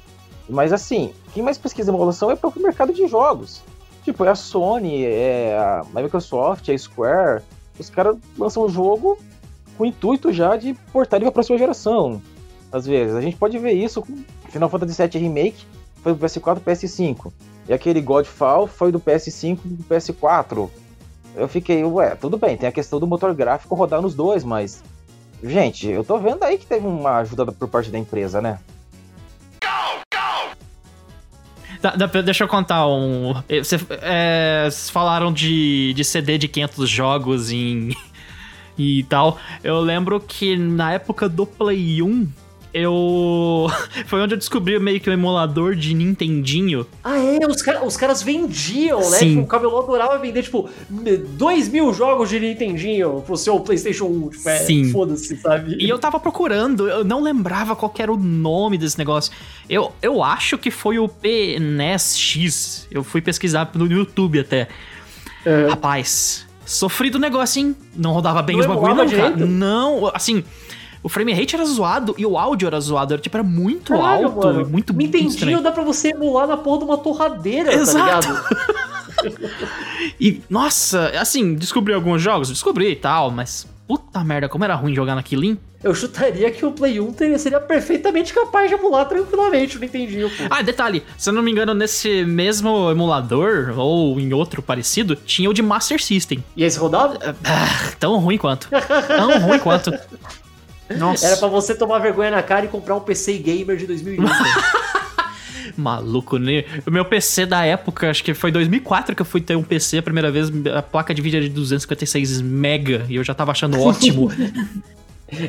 Mas 0.49 0.71
assim, 0.73 1.11
quem 1.33 1.43
mais 1.43 1.57
pesquisa 1.57 1.91
emulação 1.91 2.29
é 2.29 2.33
o 2.33 2.37
próprio 2.37 2.61
mercado 2.63 2.93
de 2.93 3.05
jogos. 3.07 3.61
Tipo, 4.03 4.25
é 4.25 4.29
a 4.29 4.35
Sony, 4.35 5.03
é 5.05 5.57
a 5.57 5.85
Microsoft, 5.93 6.67
é 6.69 6.73
a 6.73 6.77
Square. 6.77 7.41
Os 7.77 7.89
caras 7.89 8.17
lançam 8.37 8.63
o 8.63 8.69
jogo 8.69 9.17
com 9.77 9.83
o 9.83 9.87
intuito 9.87 10.31
já 10.33 10.55
de 10.57 10.73
portar 10.91 11.17
ele 11.17 11.25
pra 11.25 11.33
próxima 11.33 11.57
geração. 11.57 12.21
Às 12.71 12.85
vezes, 12.85 13.15
a 13.15 13.21
gente 13.21 13.35
pode 13.37 13.57
ver 13.59 13.73
isso 13.73 14.01
com 14.01 14.23
Final 14.51 14.69
Fantasy 14.69 15.01
VII 15.01 15.21
Remake, 15.21 15.65
foi 16.03 16.13
do 16.13 16.19
PS4 16.19 16.57
e 16.57 16.61
PS5. 16.61 17.31
E 17.69 17.73
aquele 17.73 18.01
Godfall 18.01 18.67
foi 18.67 18.91
do 18.91 18.99
PS5 18.99 19.59
e 19.65 19.67
do 19.69 19.83
PS4. 19.83 20.69
Eu 21.35 21.47
fiquei, 21.47 21.83
ué, 21.83 22.15
tudo 22.15 22.37
bem, 22.37 22.57
tem 22.57 22.67
a 22.67 22.71
questão 22.71 22.99
do 22.99 23.07
motor 23.07 23.33
gráfico 23.33 23.75
rodar 23.75 24.01
nos 24.01 24.13
dois, 24.13 24.43
mas. 24.43 24.83
Gente, 25.43 25.87
eu 25.87 26.03
tô 26.03 26.19
vendo 26.19 26.43
aí 26.43 26.57
que 26.57 26.67
teve 26.67 26.85
uma 26.85 27.17
ajuda 27.17 27.45
por 27.45 27.67
parte 27.67 27.89
da 27.89 27.97
empresa, 27.97 28.41
né? 28.41 28.59
Deixa 32.23 32.43
eu 32.43 32.47
contar 32.47 32.87
um. 32.87 33.33
Você, 33.49 33.77
é, 34.01 34.65
vocês 34.65 34.89
falaram 34.89 35.33
de, 35.33 35.93
de 35.95 36.03
CD 36.03 36.37
de 36.37 36.47
500 36.47 36.87
jogos 36.87 37.51
em, 37.51 37.89
e 38.77 39.03
tal. 39.03 39.39
Eu 39.63 39.79
lembro 39.79 40.19
que 40.19 40.55
na 40.55 40.93
época 40.93 41.27
do 41.27 41.45
Play 41.45 42.03
1, 42.03 42.27
eu. 42.73 43.67
Foi 44.07 44.21
onde 44.21 44.33
eu 44.33 44.37
descobri 44.37 44.77
meio 44.79 44.99
que 44.99 45.09
o 45.09 45.13
emulador 45.13 45.75
de 45.75 45.93
Nintendinho. 45.93 46.85
Ah, 47.03 47.17
é, 47.17 47.45
os, 47.47 47.61
cara- 47.61 47.85
os 47.85 47.97
caras 47.97 48.21
vendiam, 48.23 49.09
né? 49.09 49.19
Tipo, 49.19 49.41
o 49.41 49.47
Camelot 49.47 49.83
adorava 49.83 50.17
vender, 50.17 50.43
tipo, 50.43 50.69
2 50.89 51.69
mil 51.69 51.93
jogos 51.93 52.29
de 52.29 52.39
Nintendinho 52.39 53.21
pro 53.25 53.35
seu 53.37 53.59
PlayStation 53.59 54.05
1. 54.05 54.29
Tipo, 54.29 54.49
é, 54.49 54.57
Sim. 54.59 54.91
foda-se, 54.91 55.35
sabe? 55.37 55.75
E 55.79 55.87
eu 55.89 55.97
tava 55.99 56.19
procurando, 56.19 56.87
eu 56.89 57.03
não 57.03 57.21
lembrava 57.21 57.75
qual 57.75 57.93
era 57.99 58.11
o 58.11 58.17
nome 58.17 58.77
desse 58.77 58.97
negócio. 58.97 59.31
Eu, 59.69 59.91
eu 60.01 60.23
acho 60.23 60.57
que 60.57 60.71
foi 60.71 60.97
o 60.99 61.07
PNES-X. 61.07 62.87
Eu 62.91 63.03
fui 63.03 63.21
pesquisar 63.21 63.69
no 63.73 63.85
YouTube 63.85 64.39
até. 64.39 64.67
É. 65.45 65.67
Rapaz, 65.69 66.45
sofri 66.65 67.09
do 67.09 67.17
negócio, 67.19 67.59
hein? 67.59 67.75
Não 67.95 68.11
rodava 68.13 68.41
bem 68.41 68.55
Não 68.55 68.61
os 68.61 68.67
bagulho, 68.67 68.95
não, 68.95 69.05
cara. 69.09 69.31
direito? 69.31 69.45
Não, 69.45 70.11
assim. 70.13 70.43
O 71.03 71.09
frame 71.09 71.33
rate 71.33 71.55
era 71.55 71.65
zoado 71.65 72.13
e 72.17 72.25
o 72.25 72.37
áudio 72.37 72.67
era 72.67 72.79
zoado. 72.79 73.13
Era, 73.13 73.21
tipo, 73.21 73.35
era 73.35 73.43
muito 73.43 73.93
Caralho, 73.93 74.27
alto, 74.27 74.47
mano. 74.47 74.69
muito 74.69 74.93
Nintendinho 74.93 75.29
estranho. 75.29 75.61
dá 75.61 75.71
pra 75.71 75.83
você 75.83 76.09
emular 76.09 76.47
na 76.47 76.57
porra 76.57 76.79
de 76.79 76.83
uma 76.85 76.97
torradeira, 76.97 77.73
Exato. 77.73 78.27
tá 78.27 78.33
ligado? 78.33 78.81
E, 80.19 80.41
nossa, 80.49 81.09
assim, 81.19 81.53
descobri 81.53 81.93
alguns 81.93 82.21
jogos? 82.21 82.49
Descobri 82.49 82.91
e 82.91 82.95
tal, 82.95 83.29
mas 83.29 83.67
puta 83.87 84.23
merda, 84.23 84.49
como 84.49 84.63
era 84.63 84.73
ruim 84.73 84.95
jogar 84.95 85.13
naquilo, 85.15 85.43
hein? 85.43 85.59
Eu 85.83 85.93
chutaria 85.93 86.49
que 86.49 86.65
o 86.65 86.71
Play 86.71 86.99
1 86.99 87.11
teria, 87.13 87.37
seria 87.37 87.59
perfeitamente 87.59 88.33
capaz 88.33 88.69
de 88.69 88.75
emular 88.75 89.05
tranquilamente 89.07 89.77
o 89.77 89.79
Nintendinho, 89.79 90.29
pô. 90.29 90.43
Ah, 90.49 90.61
detalhe, 90.61 91.03
se 91.17 91.29
eu 91.29 91.33
não 91.33 91.41
me 91.41 91.51
engano, 91.51 91.73
nesse 91.73 92.23
mesmo 92.23 92.89
emulador, 92.89 93.73
ou 93.77 94.19
em 94.19 94.31
outro 94.33 94.61
parecido, 94.61 95.15
tinha 95.15 95.49
o 95.49 95.53
de 95.53 95.61
Master 95.61 96.01
System. 96.01 96.43
E 96.55 96.63
esse 96.63 96.79
rodava? 96.79 97.17
Ah, 97.43 97.91
tão 97.99 98.17
ruim 98.17 98.37
quanto. 98.37 98.69
Tão 98.69 99.39
ruim 99.39 99.59
quanto. 99.59 99.91
Nossa, 100.97 101.25
Era 101.25 101.37
pra 101.37 101.47
você 101.47 101.75
tomar 101.75 101.99
vergonha 101.99 102.31
na 102.31 102.43
cara 102.43 102.65
e 102.65 102.69
comprar 102.69 102.95
um 102.95 103.01
PC 103.01 103.37
gamer 103.37 103.77
de 103.77 103.87
2020. 103.87 104.29
maluco, 105.77 106.37
né? 106.37 106.65
O 106.85 106.91
meu 106.91 107.05
PC 107.05 107.45
da 107.45 107.65
época, 107.65 108.09
acho 108.09 108.23
que 108.23 108.33
foi 108.33 108.51
2004 108.51 109.15
que 109.15 109.21
eu 109.21 109.25
fui 109.25 109.41
ter 109.41 109.55
um 109.55 109.63
PC 109.63 109.99
a 109.99 110.03
primeira 110.03 110.31
vez, 110.31 110.51
a 110.75 110.81
placa 110.81 111.13
de 111.13 111.21
vídeo 111.21 111.37
era 111.37 111.47
de 111.47 111.53
256 111.53 112.41
mega, 112.41 113.05
e 113.09 113.15
eu 113.15 113.23
já 113.23 113.33
tava 113.33 113.51
achando 113.51 113.79
ótimo. 113.81 114.31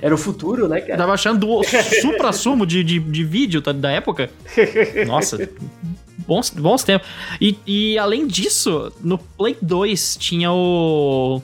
Era 0.00 0.14
o 0.14 0.18
futuro, 0.18 0.68
né, 0.68 0.80
cara? 0.80 0.96
tava 0.96 1.12
achando 1.12 1.48
o 1.48 1.62
supra-sumo 2.00 2.64
de, 2.64 2.84
de, 2.84 3.00
de 3.00 3.24
vídeo 3.24 3.60
da 3.60 3.90
época. 3.90 4.30
Nossa, 5.06 5.48
bons, 6.26 6.50
bons 6.50 6.84
tempos. 6.84 7.08
E, 7.40 7.58
e 7.66 7.98
além 7.98 8.26
disso, 8.26 8.92
no 9.00 9.18
Play 9.18 9.56
2 9.60 10.16
tinha 10.16 10.52
o. 10.52 11.42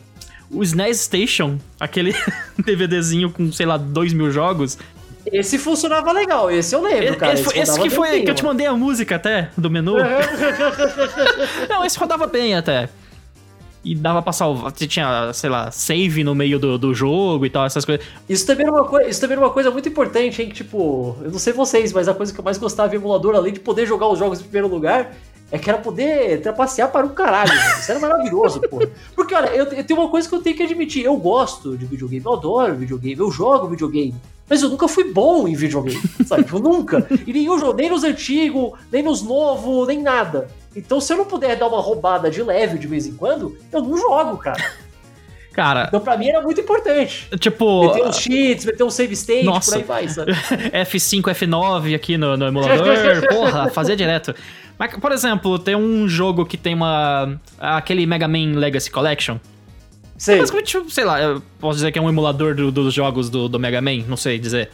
O 0.51 0.63
SNES 0.63 1.01
Station, 1.01 1.59
aquele 1.79 2.15
DVDzinho 2.65 3.31
com, 3.31 3.53
sei 3.53 3.67
lá, 3.67 3.77
2 3.77 4.13
mil 4.13 4.31
jogos. 4.31 4.79
Esse 5.31 5.59
funcionava 5.59 6.11
legal, 6.11 6.51
esse 6.51 6.75
eu 6.75 6.83
lembro, 6.83 7.17
cara. 7.17 7.35
esse, 7.35 7.43
esse 7.49 7.59
rodava 7.59 7.83
que 7.83 7.91
foi 7.91 8.11
bem, 8.11 8.25
que 8.25 8.31
eu 8.31 8.35
te 8.35 8.45
mandei 8.45 8.67
a 8.67 8.73
música 8.73 9.17
até 9.17 9.51
do 9.59 9.69
menu. 9.71 9.97
Não, 11.69 11.85
esse 11.85 11.99
rodava 11.99 12.27
bem 12.27 12.55
até. 12.55 12.89
E 13.85 13.95
dava 13.95 14.21
pra 14.23 14.33
salvar. 14.33 14.73
Tinha, 14.73 15.33
sei 15.33 15.49
lá, 15.51 15.71
save 15.71 16.25
no 16.25 16.35
meio 16.35 16.59
do, 16.59 16.77
do 16.79 16.93
jogo 16.95 17.47
e 17.47 17.51
tal, 17.51 17.65
essas 17.65 17.85
coisas. 17.85 18.05
Isso 18.29 18.45
também, 18.47 18.67
era 18.67 18.75
uma 18.75 18.85
coi- 18.85 19.09
isso 19.09 19.21
também 19.21 19.37
era 19.37 19.45
uma 19.47 19.53
coisa 19.53 19.71
muito 19.71 19.89
importante, 19.89 20.43
hein? 20.43 20.49
Que, 20.49 20.55
tipo, 20.57 21.17
eu 21.23 21.31
não 21.31 21.39
sei 21.39 21.53
vocês, 21.53 21.93
mas 21.93 22.09
a 22.09 22.15
coisa 22.15 22.33
que 22.33 22.41
eu 22.41 22.45
mais 22.45 22.59
gostava 22.59 22.93
em 22.95 22.99
emulador, 22.99 23.35
além 23.37 23.53
de 23.53 23.61
poder 23.61 23.87
jogar 23.87 24.09
os 24.09 24.19
jogos 24.19 24.41
em 24.41 24.45
primeiro 24.45 24.69
lugar, 24.69 25.15
é 25.51 25.59
que 25.59 25.69
era 25.71 25.79
poder 25.79 26.41
trapacear 26.43 26.91
para 26.91 27.07
o 27.07 27.11
caralho. 27.11 27.49
mano. 27.55 27.79
Isso 27.79 27.91
era 27.91 28.01
maravilhoso, 28.01 28.61
pô. 28.63 28.87
Porque, 29.15 29.35
olha, 29.35 29.49
eu, 29.49 29.65
eu 29.67 29.85
tenho 29.85 30.01
uma 30.01 30.09
coisa 30.11 30.29
que 30.29 30.35
eu 30.35 30.43
tenho 30.43 30.57
que 30.57 30.63
admitir. 30.63 31.05
Eu 31.05 31.17
gosto 31.17 31.77
de 31.77 31.87
videogame, 31.87 32.25
eu 32.25 32.35
adoro 32.35 32.75
videogame, 32.75 33.19
eu 33.19 33.31
jogo 33.31 33.69
videogame. 33.69 34.15
Mas 34.49 34.63
eu 34.63 34.69
nunca 34.71 34.89
fui 34.89 35.13
bom 35.13 35.47
em 35.47 35.55
videogame, 35.55 36.01
sabe? 36.27 36.45
Tipo, 36.45 36.59
nunca. 36.59 37.07
E 37.27 37.33
nenhum 37.33 37.59
jogo, 37.59 37.75
nem 37.75 37.91
nos 37.91 38.03
antigos, 38.05 38.73
nem 38.91 39.03
nos 39.03 39.23
novos, 39.23 39.87
nem 39.89 40.03
nada. 40.03 40.49
Então, 40.75 41.01
se 41.01 41.13
eu 41.13 41.17
não 41.19 41.25
puder 41.25 41.57
dar 41.57 41.67
uma 41.67 41.81
roubada 41.81 42.31
de 42.31 42.43
leve 42.43 42.79
de 42.79 42.87
vez 42.87 43.07
em 43.07 43.15
quando, 43.15 43.57
eu 43.73 43.83
não 43.83 43.97
jogo, 43.97 44.39
cara. 44.39 44.63
Cara, 45.53 45.87
Então, 45.89 45.99
pra 46.01 46.17
mim, 46.17 46.29
era 46.29 46.41
muito 46.41 46.61
importante. 46.61 47.29
tipo. 47.41 47.89
Meter 47.89 48.07
uns 48.07 48.19
cheats, 48.21 48.65
meter 48.65 48.85
um 48.85 48.91
save 48.91 49.13
state, 49.15 49.45
Nossa. 49.45 49.73
por 49.73 49.79
aí 49.79 49.85
vai, 49.85 50.09
sabe? 50.09 50.33
F5, 50.73 51.23
F9 51.23 51.97
aqui 51.97 52.17
no, 52.17 52.37
no 52.37 52.47
emulador, 52.47 52.97
porra, 53.29 53.69
fazia 53.71 53.97
direto. 53.97 54.35
Mas, 54.79 54.95
por 54.97 55.11
exemplo, 55.13 55.59
tem 55.59 55.75
um 55.75 56.09
jogo 56.09 56.47
que 56.47 56.57
tem 56.57 56.75
uma. 56.75 57.39
aquele 57.59 58.07
Mega 58.07 58.29
Man 58.29 58.53
Legacy 58.57 58.91
Collection. 58.91 59.39
Sei. 60.17 60.39
Basicamente, 60.39 60.77
sei 60.93 61.05
lá, 61.05 61.21
eu 61.21 61.43
posso 61.61 61.77
dizer 61.77 61.93
que 61.93 61.99
é 61.99 62.03
um 62.03 62.09
emulador 62.09 62.55
do- 62.55 62.71
dos 62.73 62.93
jogos 62.95 63.29
do, 63.31 63.49
do 63.49 63.59
Mega 63.59 63.81
Man, 63.81 64.05
não 64.09 64.17
sei 64.17 64.39
dizer. 64.39 64.71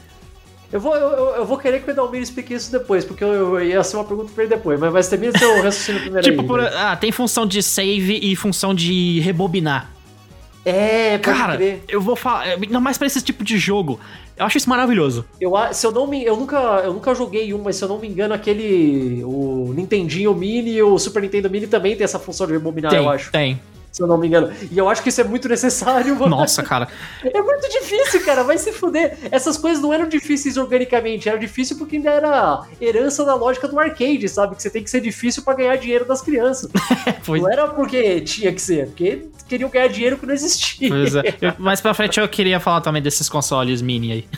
Eu 0.72 0.80
vou, 0.80 0.96
eu, 0.96 1.34
eu- 1.36 1.44
vou 1.46 1.56
querer 1.58 1.80
que 1.82 1.88
o 1.88 1.92
Edalmir 1.92 2.20
explique 2.22 2.52
isso 2.54 2.72
depois, 2.72 3.04
porque 3.04 3.22
eu, 3.22 3.58
eu 3.58 3.64
ia 3.64 3.84
ser 3.84 3.96
uma 3.96 4.04
pergunta 4.04 4.32
pra 4.34 4.44
ele 4.44 4.54
depois, 4.54 4.80
mas, 4.80 4.92
mas 4.92 5.08
termina 5.08 5.38
seu 5.38 5.62
raciocínio 5.62 6.00
primeiro 6.02 6.26
tipo, 6.26 6.40
aí, 6.40 6.46
por- 6.48 6.60
né? 6.62 6.70
ah, 6.74 6.96
tem 6.96 7.12
função 7.12 7.46
de 7.46 7.62
save 7.62 8.18
e 8.22 8.34
função 8.34 8.74
de 8.74 9.20
rebobinar. 9.20 9.90
É, 10.64 11.18
pode 11.18 11.38
Cara, 11.38 11.56
crer. 11.56 11.84
eu 11.88 12.00
vou 12.00 12.16
falar, 12.16 12.42
ainda 12.44 12.80
mais 12.80 12.96
pra 12.96 13.06
esse 13.06 13.20
tipo 13.22 13.44
de 13.44 13.58
jogo. 13.58 14.00
Eu 14.36 14.44
acho 14.44 14.58
isso 14.58 14.68
maravilhoso. 14.68 15.24
Eu, 15.40 15.52
se 15.72 15.86
eu 15.86 15.92
não 15.92 16.06
me, 16.06 16.24
eu 16.24 16.36
nunca, 16.36 16.58
eu 16.84 16.92
nunca 16.92 17.14
joguei 17.14 17.54
um, 17.54 17.62
mas 17.62 17.76
se 17.76 17.84
eu 17.84 17.88
não 17.88 17.98
me 17.98 18.08
engano, 18.08 18.34
aquele 18.34 19.22
o 19.24 19.72
Nintendinho 19.74 20.34
Mini 20.34 20.72
e 20.72 20.82
o 20.82 20.98
Super 20.98 21.22
Nintendo 21.22 21.48
Mini 21.48 21.66
também 21.66 21.94
tem 21.94 22.04
essa 22.04 22.18
função 22.18 22.46
de 22.46 22.52
rebobinar, 22.52 22.90
tem, 22.90 23.00
eu 23.00 23.08
acho. 23.08 23.30
tem. 23.30 23.60
Se 23.94 24.02
eu 24.02 24.08
não 24.08 24.18
me 24.18 24.26
engano. 24.26 24.52
E 24.72 24.76
eu 24.76 24.88
acho 24.88 25.00
que 25.04 25.08
isso 25.08 25.20
é 25.20 25.24
muito 25.24 25.48
necessário, 25.48 26.16
mano. 26.18 26.36
Nossa, 26.36 26.64
cara. 26.64 26.88
É 27.24 27.40
muito 27.40 27.68
difícil, 27.70 28.24
cara. 28.24 28.42
Vai 28.42 28.58
se 28.58 28.72
fuder. 28.72 29.16
Essas 29.30 29.56
coisas 29.56 29.80
não 29.80 29.92
eram 29.92 30.08
difíceis 30.08 30.56
organicamente. 30.56 31.28
Era 31.28 31.38
difícil 31.38 31.78
porque 31.78 31.94
ainda 31.94 32.10
era 32.10 32.62
herança 32.80 33.24
da 33.24 33.36
lógica 33.36 33.68
do 33.68 33.78
arcade, 33.78 34.28
sabe? 34.28 34.56
Que 34.56 34.62
você 34.62 34.68
tem 34.68 34.82
que 34.82 34.90
ser 34.90 35.00
difícil 35.00 35.44
pra 35.44 35.54
ganhar 35.54 35.76
dinheiro 35.76 36.04
das 36.04 36.20
crianças. 36.20 36.68
Foi, 37.22 37.38
Não 37.40 37.48
era 37.48 37.68
porque 37.68 38.20
tinha 38.22 38.52
que 38.52 38.60
ser, 38.60 38.86
porque 38.88 39.28
queriam 39.46 39.70
ganhar 39.70 39.86
dinheiro 39.86 40.18
que 40.18 40.26
não 40.26 40.34
existia. 40.34 40.88
pois 40.88 41.14
é. 41.14 41.22
Eu- 41.40 41.54
mais 41.60 41.80
pra 41.80 41.94
frente 41.94 42.18
eu 42.18 42.28
queria 42.28 42.58
falar 42.58 42.80
também 42.80 43.00
desses 43.00 43.28
consoles 43.28 43.80
mini 43.80 44.10
aí. 44.10 44.28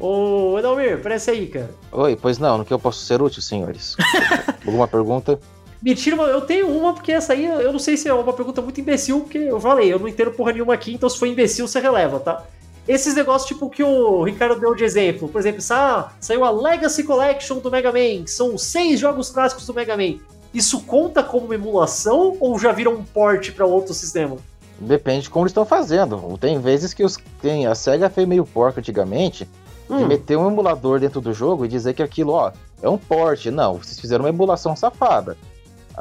Ô, 0.00 0.56
Edalmir, 0.58 0.98
parece 1.02 1.30
aí, 1.30 1.46
cara. 1.46 1.70
Oi, 1.92 2.16
pois 2.16 2.38
não, 2.38 2.58
no 2.58 2.64
que 2.64 2.72
eu 2.72 2.78
posso 2.80 3.04
ser 3.04 3.22
útil, 3.22 3.40
senhores? 3.42 3.94
Alguma 4.66 4.88
pergunta? 4.88 5.38
Mentira, 5.80 6.16
mas 6.16 6.28
eu 6.30 6.40
tenho 6.40 6.68
uma, 6.68 6.92
porque 6.92 7.12
essa 7.12 7.32
aí 7.32 7.44
eu 7.44 7.72
não 7.72 7.78
sei 7.78 7.96
se 7.96 8.08
é 8.08 8.12
uma 8.14 8.32
pergunta 8.32 8.60
muito 8.60 8.80
imbecil, 8.80 9.20
porque 9.20 9.38
eu 9.38 9.60
falei, 9.60 9.92
eu 9.92 9.98
não 9.98 10.08
entendo 10.08 10.32
porra 10.32 10.52
nenhuma 10.52 10.74
aqui, 10.74 10.92
então 10.92 11.08
se 11.08 11.18
for 11.18 11.26
imbecil, 11.26 11.68
você 11.68 11.78
releva, 11.78 12.18
tá? 12.18 12.44
Esses 12.86 13.14
negócios, 13.14 13.46
tipo, 13.46 13.68
que 13.70 13.82
o 13.84 14.22
Ricardo 14.24 14.58
deu 14.58 14.74
de 14.74 14.82
exemplo. 14.82 15.28
Por 15.28 15.38
exemplo, 15.38 15.60
sa- 15.60 16.10
saiu 16.18 16.42
a 16.44 16.50
Legacy 16.50 17.04
Collection 17.04 17.58
do 17.58 17.70
Mega 17.70 17.92
Man, 17.92 18.24
que 18.24 18.30
são 18.30 18.56
seis 18.56 18.98
jogos 18.98 19.28
clássicos 19.30 19.66
do 19.66 19.74
Mega 19.74 19.94
Man. 19.96 20.14
Isso 20.54 20.80
conta 20.80 21.22
como 21.22 21.44
uma 21.44 21.54
emulação 21.54 22.36
ou 22.40 22.58
já 22.58 22.72
vira 22.72 22.88
um 22.88 23.04
port 23.04 23.52
pra 23.52 23.66
outro 23.66 23.92
sistema? 23.92 24.36
Depende 24.80 25.24
de 25.24 25.30
como 25.30 25.44
eles 25.44 25.50
estão 25.50 25.66
fazendo. 25.66 26.38
Tem 26.40 26.58
vezes 26.58 26.94
que 26.94 27.04
os, 27.04 27.18
tem, 27.42 27.66
a 27.66 27.74
SEGA 27.74 28.08
fez 28.08 28.26
meio 28.26 28.44
porco 28.46 28.80
antigamente 28.80 29.44
de 29.44 29.94
Hum, 29.94 30.06
meter 30.06 30.36
um 30.36 30.46
emulador 30.48 30.98
dentro 31.00 31.20
do 31.20 31.32
jogo 31.32 31.64
e 31.64 31.68
dizer 31.68 31.94
que 31.94 32.02
aquilo, 32.02 32.32
ó, 32.32 32.52
é 32.82 32.88
um 32.88 32.96
port. 32.98 33.46
Não, 33.46 33.74
vocês 33.78 33.98
fizeram 34.00 34.24
uma 34.24 34.28
emulação 34.30 34.74
safada. 34.76 35.36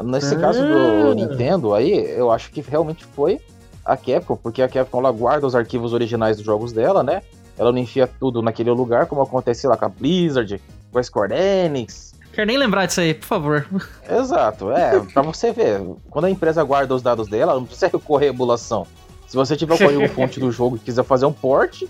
Nesse 0.03 0.35
Ah. 0.35 0.39
caso 0.39 0.59
do 0.61 1.13
Nintendo 1.15 1.73
aí, 1.73 1.91
eu 2.17 2.31
acho 2.31 2.51
que 2.51 2.61
realmente 2.61 3.05
foi 3.05 3.39
a 3.85 3.95
Capcom, 3.97 4.35
porque 4.35 4.61
a 4.61 4.67
Capcom 4.69 4.99
ela 4.99 5.11
guarda 5.11 5.47
os 5.47 5.55
arquivos 5.55 5.93
originais 5.93 6.37
dos 6.37 6.45
jogos 6.45 6.71
dela, 6.73 7.03
né? 7.03 7.21
Ela 7.57 7.71
não 7.71 7.79
enfia 7.79 8.05
tudo 8.07 8.41
naquele 8.41 8.69
lugar, 8.71 9.05
como 9.07 9.21
acontece 9.21 9.65
lá 9.65 9.75
com 9.77 9.85
a 9.85 9.89
Blizzard, 9.89 10.61
com 10.91 10.99
a 10.99 11.03
Square 11.03 11.33
Enix. 11.33 12.13
Quero 12.33 12.45
nem 12.47 12.57
lembrar 12.57 12.85
disso 12.85 13.01
aí, 13.01 13.13
por 13.15 13.25
favor. 13.25 13.65
Exato, 14.07 14.71
é, 14.71 14.99
pra 15.11 15.23
você 15.23 15.51
ver, 15.51 15.81
quando 16.09 16.25
a 16.25 16.29
empresa 16.29 16.63
guarda 16.63 16.93
os 16.93 17.01
dados 17.01 17.27
dela, 17.27 17.53
ela 17.53 17.59
não 17.59 17.65
precisa 17.65 17.87
recorrer 17.91 18.27
à 18.27 18.29
emulação. 18.29 18.85
Se 19.27 19.35
você 19.35 19.55
tiver 19.55 19.73
o 19.73 19.77
código 19.77 20.07
fonte 20.13 20.39
do 20.39 20.51
jogo 20.51 20.75
e 20.75 20.79
quiser 20.79 21.03
fazer 21.03 21.25
um 21.25 21.33
port, 21.33 21.83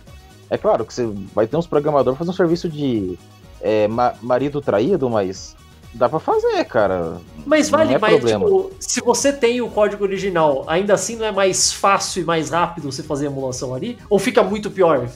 é 0.50 0.58
claro 0.58 0.86
que 0.86 0.94
você 0.94 1.06
vai 1.36 1.46
ter 1.46 1.58
uns 1.58 1.68
programadores 1.68 2.18
fazendo 2.18 2.34
um 2.34 2.38
serviço 2.38 2.70
de 2.70 3.20
é, 3.62 3.88
ma- 3.90 4.14
marido 4.22 4.62
traído, 4.62 5.10
mas 5.10 5.54
Dá 5.94 6.08
pra 6.08 6.20
fazer, 6.20 6.64
cara. 6.66 7.18
Mas 7.46 7.70
vale, 7.70 7.94
é 7.94 7.98
mas 7.98 8.24
tipo, 8.24 8.72
se 8.80 9.02
você 9.02 9.32
tem 9.32 9.62
o 9.62 9.70
código 9.70 10.04
original, 10.04 10.64
ainda 10.68 10.94
assim 10.94 11.16
não 11.16 11.26
é 11.26 11.32
mais 11.32 11.72
fácil 11.72 12.22
e 12.22 12.26
mais 12.26 12.50
rápido 12.50 12.92
você 12.92 13.02
fazer 13.02 13.28
a 13.28 13.32
emulação 13.32 13.74
ali? 13.74 13.98
Ou 14.10 14.20
fica 14.20 14.44
muito 14.44 14.70
pior? 14.70 15.08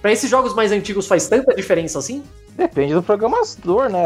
Pra 0.00 0.12
esses 0.12 0.30
jogos 0.30 0.54
mais 0.54 0.70
antigos 0.70 1.06
faz 1.06 1.26
tanta 1.26 1.54
diferença 1.54 1.98
assim? 1.98 2.22
Depende 2.56 2.94
do 2.94 3.02
programador, 3.02 3.88
né? 3.88 4.00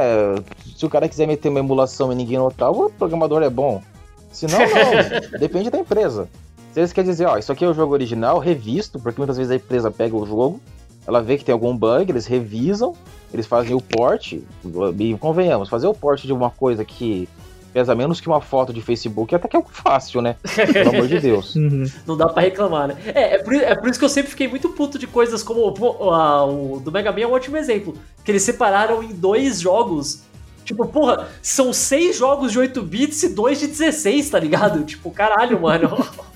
Se 0.77 0.87
o 0.87 0.91
cara 0.91 1.09
quiser 1.09 1.27
meter 1.27 1.49
uma 1.49 1.61
emulação 1.61 2.13
e 2.13 2.15
ninguém 2.15 2.39
notar, 2.39 2.71
o 2.71 2.91
programador 2.91 3.43
é 3.43 3.51
bom. 3.51 3.83
Se 4.31 4.47
não, 4.47 4.59
não. 4.59 5.39
Depende 5.41 5.71
da 5.71 5.79
empresa. 5.79 6.29
Se 6.73 6.81
eles 6.81 6.93
querem 6.93 7.11
dizer, 7.11 7.27
ó, 7.27 7.37
isso 7.37 7.53
aqui 7.53 7.65
é 7.65 7.69
o 7.69 7.75
jogo 7.75 7.93
original, 7.93 8.39
revisto, 8.39 8.99
porque 8.99 9.19
muitas 9.21 9.37
vezes 9.37 9.51
a 9.51 9.57
empresa 9.57 9.91
pega 9.91 10.17
o 10.17 10.25
jogo, 10.25 10.61
ela 11.07 11.23
vê 11.23 11.37
que 11.38 11.45
tem 11.45 11.53
algum 11.53 11.77
bug, 11.77 12.11
eles 12.11 12.27
revisam, 12.27 12.95
eles 13.33 13.47
fazem 13.47 13.75
o 13.75 13.81
port, 13.81 14.33
e 14.33 15.17
convenhamos, 15.19 15.69
fazer 15.69 15.87
o 15.87 15.95
port 15.95 16.23
de 16.25 16.33
uma 16.33 16.51
coisa 16.51 16.85
que 16.85 17.29
pesa 17.73 17.95
menos 17.95 18.21
que 18.21 18.29
uma 18.29 18.41
foto 18.43 18.71
de 18.71 18.83
Facebook 18.83 19.35
até 19.35 19.49
que 19.49 19.57
é 19.57 19.62
fácil, 19.67 20.21
né? 20.21 20.37
Pelo 20.73 20.91
amor 20.91 21.09
de 21.09 21.19
Deus. 21.21 21.55
Uhum. 21.57 21.85
Não 22.07 22.17
dá 22.19 22.29
pra 22.29 22.43
reclamar, 22.43 22.88
né? 22.88 22.97
É, 23.15 23.37
é 23.37 23.38
por, 23.38 23.55
é 23.55 23.75
por 23.75 23.88
isso 23.88 23.99
que 23.99 24.05
eu 24.05 24.09
sempre 24.11 24.31
fiquei 24.31 24.47
muito 24.47 24.69
puto 24.71 24.99
de 24.99 25.07
coisas 25.07 25.43
como 25.43 25.73
pô, 25.73 26.11
a- 26.12 26.45
o 26.45 26.79
do 26.81 26.93
Mega 26.93 27.11
Man 27.11 27.21
é 27.21 27.27
um 27.27 27.33
ótimo 27.33 27.57
exemplo. 27.57 27.95
Que 28.25 28.31
eles 28.31 28.43
separaram 28.43 29.03
em 29.03 29.15
dois 29.15 29.59
jogos. 29.61 30.21
Tipo, 30.67 30.87
porra, 30.87 31.29
são 31.41 31.73
seis 31.73 32.17
jogos 32.19 32.53
de 32.53 32.59
8 32.59 32.83
bits 32.83 33.23
e 33.25 33.31
dois 33.31 33.59
de 33.59 33.67
16, 33.67 34.29
tá 34.31 34.38
ligado? 34.38 34.85
Tipo, 34.85 35.11
caralho, 35.11 35.59
mano. 35.61 35.97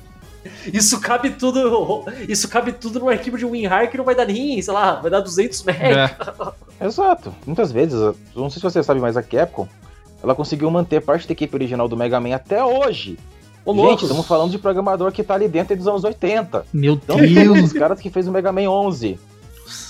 Isso 0.72 1.00
cabe 1.00 1.30
tudo. 1.30 2.04
Isso 2.28 2.48
cabe 2.48 2.72
tudo 2.72 3.00
no 3.00 3.09
arquivo 3.09 3.37
de 3.38 3.44
WinRAR 3.44 3.90
que 3.90 3.96
não 3.98 4.04
vai 4.04 4.14
dar 4.14 4.26
nem, 4.26 4.61
sei 4.61 4.72
lá, 4.72 4.96
vai 5.00 5.11
dar 5.11 5.20
200 5.20 5.62
MB. 5.64 5.72
É. 5.80 6.16
Exato. 6.87 7.35
Muitas 7.46 7.72
vezes, 7.72 7.98
não 8.35 8.50
sei 8.50 8.61
se 8.61 8.62
você 8.62 8.82
sabe, 8.82 9.00
mas 9.00 9.16
a 9.16 9.22
Capcom, 9.22 9.66
ela 10.22 10.35
conseguiu 10.35 10.70
manter 10.70 11.00
parte 11.02 11.26
da 11.26 11.32
equipe 11.32 11.54
original 11.54 11.88
do 11.88 11.96
Mega 11.96 12.20
Man 12.20 12.35
até 12.35 12.64
hoje. 12.64 13.18
Ô, 13.64 13.74
Gente, 13.90 14.02
estamos 14.02 14.26
falando 14.26 14.50
de 14.52 14.59
programador 14.59 15.11
que 15.11 15.24
tá 15.24 15.35
ali 15.35 15.48
dentro 15.48 15.76
dos 15.76 15.88
anos 15.88 16.04
80. 16.04 16.66
Meu 16.72 16.94
Então, 16.94 17.16
Deus. 17.16 17.64
os 17.64 17.72
caras 17.72 17.98
que 18.00 18.11
fez 18.11 18.28
o 18.28 18.30
Mega 18.32 18.52
Man 18.52 18.68
11. 18.70 19.18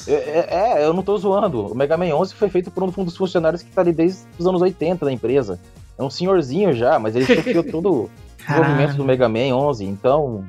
É, 0.08 0.12
é- 0.12 0.46
é, 0.80 0.86
eu 0.86 0.94
não 0.94 1.02
tô 1.02 1.16
zoando. 1.18 1.66
O 1.66 1.74
Mega 1.74 1.96
Man 1.96 2.06
11 2.14 2.34
foi 2.34 2.48
feito 2.48 2.70
por 2.70 2.82
um 2.82 3.04
dos 3.04 3.16
funcionários 3.16 3.62
que 3.62 3.70
tá 3.70 3.82
ali 3.82 3.92
desde 3.92 4.20
os 4.38 4.46
anos 4.46 4.62
80 4.62 5.04
da 5.04 5.12
empresa. 5.12 5.60
É 5.98 6.02
um 6.02 6.08
senhorzinho 6.08 6.72
já, 6.72 6.98
mas 6.98 7.14
ele 7.16 7.26
sofreu 7.26 7.62
todo 7.70 8.08
Caralho. 8.44 8.94
do 8.94 9.04
Mega 9.04 9.28
Man 9.28 9.54
11. 9.54 9.84
Então, 9.84 10.44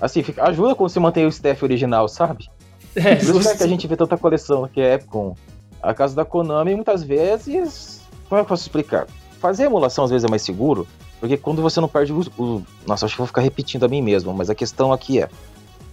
assim, 0.00 0.22
fica- 0.22 0.44
ajuda 0.44 0.74
quando 0.74 0.90
você 0.90 1.00
mantém 1.00 1.24
o 1.26 1.28
staff 1.28 1.62
original, 1.64 2.08
sabe? 2.08 2.48
É, 2.96 3.16
Por 3.16 3.40
isso 3.40 3.56
que 3.56 3.62
a 3.62 3.66
gente 3.68 3.86
vê 3.86 3.96
tanta 3.96 4.16
coleção 4.16 4.68
que 4.72 4.80
é 4.80 4.94
Epcom. 4.94 5.34
A 5.82 5.94
casa 5.94 6.16
da 6.16 6.24
Konami, 6.24 6.74
muitas 6.74 7.02
vezes. 7.02 8.00
Como 8.28 8.38
é 8.40 8.42
que 8.42 8.46
eu 8.46 8.48
posso 8.48 8.62
explicar? 8.62 9.06
Fazer 9.40 9.64
emulação 9.64 10.04
às 10.04 10.10
vezes 10.10 10.24
é 10.24 10.28
mais 10.28 10.42
seguro, 10.42 10.86
porque 11.20 11.36
quando 11.36 11.62
você 11.62 11.80
não 11.80 11.86
perde 11.88 12.12
o. 12.12 12.20
o- 12.36 12.62
Nossa, 12.86 13.06
acho 13.06 13.14
que 13.14 13.18
vou 13.18 13.26
ficar 13.26 13.40
repetindo 13.42 13.84
a 13.84 13.88
mim 13.88 14.02
mesmo, 14.02 14.34
mas 14.34 14.50
a 14.50 14.54
questão 14.54 14.92
aqui 14.92 15.20
é. 15.22 15.28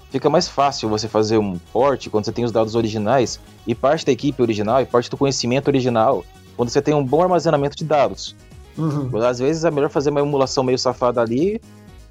Fica 0.09 0.29
mais 0.29 0.47
fácil 0.47 0.87
você 0.89 1.07
fazer 1.07 1.37
um 1.37 1.59
port 1.73 2.07
quando 2.09 2.25
você 2.25 2.31
tem 2.31 2.45
os 2.45 2.51
dados 2.51 2.73
originais 2.73 3.39
e 3.67 3.75
parte 3.75 4.05
da 4.05 4.11
equipe 4.11 4.41
original 4.41 4.81
e 4.81 4.85
parte 4.85 5.09
do 5.09 5.17
conhecimento 5.17 5.67
original, 5.67 6.23
quando 6.55 6.69
você 6.69 6.81
tem 6.81 6.93
um 6.93 7.03
bom 7.03 7.21
armazenamento 7.21 7.75
de 7.75 7.83
dados. 7.83 8.35
Uhum. 8.77 9.09
Às 9.23 9.39
vezes 9.39 9.63
é 9.63 9.71
melhor 9.71 9.89
fazer 9.89 10.09
uma 10.09 10.19
emulação 10.21 10.63
meio 10.63 10.77
safada 10.77 11.21
ali, 11.21 11.61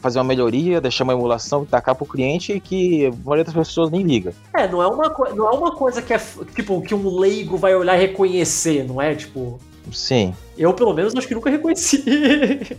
fazer 0.01 0.19
uma 0.19 0.25
melhoria, 0.25 0.81
deixar 0.81 1.05
uma 1.05 1.13
emulação, 1.13 1.65
tacar 1.65 1.95
pro 1.95 2.05
cliente 2.07 2.59
que 2.61 3.07
a 3.07 3.11
maioria 3.25 3.45
das 3.45 3.55
pessoas 3.55 3.91
nem 3.91 4.03
liga. 4.03 4.33
É, 4.55 4.67
não 4.69 4.83
é, 4.83 4.87
uma, 4.87 5.09
não 5.35 5.47
é 5.49 5.51
uma 5.51 5.73
coisa 5.75 6.01
que 6.03 6.13
é 6.13 6.21
tipo 6.55 6.81
que 6.83 6.95
um 6.95 7.19
leigo 7.19 7.57
vai 7.57 7.75
olhar 7.75 7.97
e 7.97 8.01
reconhecer, 8.07 8.85
não 8.87 9.01
é? 9.01 9.15
Tipo, 9.15 9.59
Sim. 9.93 10.35
eu 10.59 10.73
pelo 10.75 10.93
menos 10.95 11.15
acho 11.15 11.27
que 11.29 11.35
nunca 11.35 11.51
reconheci. 11.51 12.05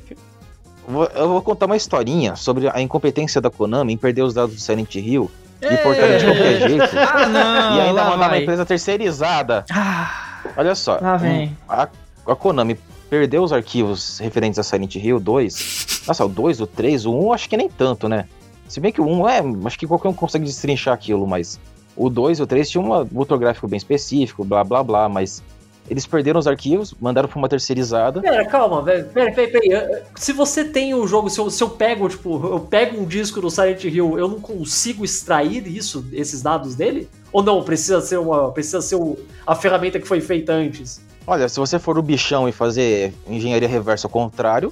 Vou- 0.87 1.09
Eu 1.15 1.27
vou 1.29 1.41
contar 1.41 1.65
uma 1.65 1.75
historinha 1.75 2.35
sobre 2.35 2.69
a 2.69 2.79
incompetência 2.79 3.41
da 3.41 3.49
Konami 3.49 3.93
em 3.93 3.97
perder 3.97 4.21
os 4.21 4.33
dados 4.35 4.53
do 4.55 4.61
Silent 4.61 4.93
Hill 4.95 5.31
e 5.61 5.73
importar 5.73 6.17
de 6.19 6.25
qualquer 6.25 6.59
jeito. 6.69 6.83
Ah, 6.95 7.27
não. 7.27 7.77
e 7.77 7.81
ainda 7.81 8.03
mandar 8.03 8.15
uma 8.17 8.29
vai. 8.29 8.43
empresa 8.43 8.65
terceirizada. 8.67 9.65
Ah, 9.71 10.43
Olha 10.55 10.75
só. 10.75 10.99
Lá 11.01 11.17
vem. 11.17 11.57
A, 11.67 11.87
a 12.27 12.35
Konami 12.35 12.77
perdeu 13.09 13.43
os 13.43 13.53
arquivos 13.53 14.19
referentes 14.19 14.59
a 14.59 14.63
Silent 14.63 14.95
Hill 14.95 15.19
2. 15.19 16.03
Nossa, 16.07 16.25
o 16.25 16.29
2, 16.29 16.61
o 16.61 16.67
3, 16.67 17.05
o 17.05 17.13
1 17.13 17.33
acho 17.33 17.49
que 17.49 17.57
nem 17.57 17.69
tanto, 17.69 18.07
né? 18.09 18.27
Se 18.67 18.79
bem 18.79 18.91
que 18.91 19.01
o 19.01 19.05
1 19.05 19.29
é. 19.29 19.41
Acho 19.65 19.77
que 19.79 19.87
qualquer 19.87 20.07
um 20.09 20.13
consegue 20.13 20.45
destrinchar 20.45 20.93
aquilo, 20.93 21.25
mas. 21.27 21.59
O 21.95 22.09
2 22.09 22.39
e 22.39 22.41
o 22.43 22.47
3 22.47 22.69
tinham 22.69 22.83
um 22.91 23.07
motor 23.11 23.37
gráfico 23.39 23.67
bem 23.67 23.77
específico, 23.77 24.43
blá 24.43 24.63
blá 24.63 24.83
blá, 24.83 25.07
mas. 25.09 25.41
Eles 25.87 26.03
perderam 26.07 26.39
os 26.39 26.47
arquivos, 26.47 26.95
mandaram 26.99 27.29
pra 27.29 27.37
uma 27.37 27.47
terceirizada. 27.47 28.19
Pera, 28.19 28.43
calma, 28.47 28.81
velho. 28.81 29.05
Pera, 29.09 29.31
pera, 29.31 29.51
pera. 29.51 30.03
Se 30.15 30.33
você 30.33 30.65
tem 30.65 30.95
o 30.95 31.05
jogo, 31.05 31.29
se 31.29 31.39
eu, 31.39 31.47
se 31.51 31.61
eu 31.63 31.69
pego, 31.69 32.09
tipo, 32.09 32.43
eu 32.43 32.59
pego 32.61 32.99
um 32.99 33.05
disco 33.05 33.39
do 33.39 33.51
Silent 33.51 33.83
Hill, 33.83 34.17
eu 34.17 34.27
não 34.27 34.39
consigo 34.41 35.05
extrair 35.05 35.67
isso, 35.67 36.03
esses 36.11 36.41
dados 36.41 36.73
dele? 36.73 37.07
Ou 37.31 37.43
não, 37.43 37.61
precisa 37.61 38.01
ser 38.01 38.17
uma. 38.17 38.51
Precisa 38.51 38.81
ser 38.81 38.95
o- 38.95 39.15
a 39.45 39.53
ferramenta 39.53 39.99
que 39.99 40.07
foi 40.07 40.19
feita 40.21 40.53
antes? 40.53 41.04
Olha, 41.27 41.49
se 41.49 41.59
você 41.59 41.79
for 41.79 41.97
o 41.97 42.01
bichão 42.01 42.47
e 42.47 42.51
fazer 42.51 43.13
engenharia 43.27 43.67
reversa 43.67 44.07
ao 44.07 44.11
contrário, 44.11 44.71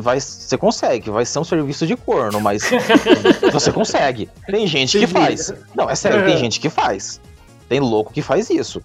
vai, 0.00 0.18
você 0.18 0.56
consegue, 0.56 1.10
vai 1.10 1.24
ser 1.24 1.38
um 1.38 1.44
serviço 1.44 1.86
de 1.86 1.96
corno, 1.96 2.40
mas 2.40 2.62
você 3.52 3.70
consegue. 3.70 4.28
Tem 4.46 4.66
gente 4.66 4.98
que 4.98 5.06
faz. 5.06 5.52
Não, 5.74 5.88
é 5.88 5.94
sério, 5.94 6.24
tem 6.24 6.36
gente 6.38 6.58
que 6.58 6.70
faz. 6.70 7.20
Tem 7.68 7.80
louco 7.80 8.12
que 8.12 8.22
faz 8.22 8.48
isso. 8.48 8.82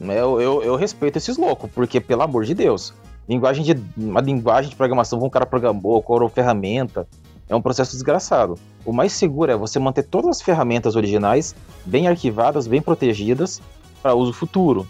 Eu, 0.00 0.40
eu, 0.40 0.62
eu 0.62 0.76
respeito 0.76 1.16
esses 1.16 1.36
loucos, 1.36 1.70
porque, 1.74 2.00
pelo 2.00 2.22
amor 2.22 2.44
de 2.44 2.54
Deus, 2.54 2.92
linguagem 3.28 3.64
de, 3.64 3.80
uma 3.96 4.20
linguagem 4.20 4.70
de 4.70 4.76
programação, 4.76 5.22
um 5.22 5.30
cara 5.30 5.46
programou, 5.46 6.02
qual 6.02 6.28
ferramenta, 6.28 7.06
é 7.48 7.56
um 7.56 7.62
processo 7.62 7.92
desgraçado. 7.92 8.56
O 8.84 8.92
mais 8.92 9.12
seguro 9.12 9.50
é 9.50 9.56
você 9.56 9.78
manter 9.78 10.04
todas 10.04 10.30
as 10.30 10.42
ferramentas 10.42 10.94
originais 10.94 11.54
bem 11.84 12.06
arquivadas, 12.06 12.66
bem 12.66 12.80
protegidas, 12.80 13.60
para 14.02 14.14
uso 14.14 14.32
futuro. 14.32 14.86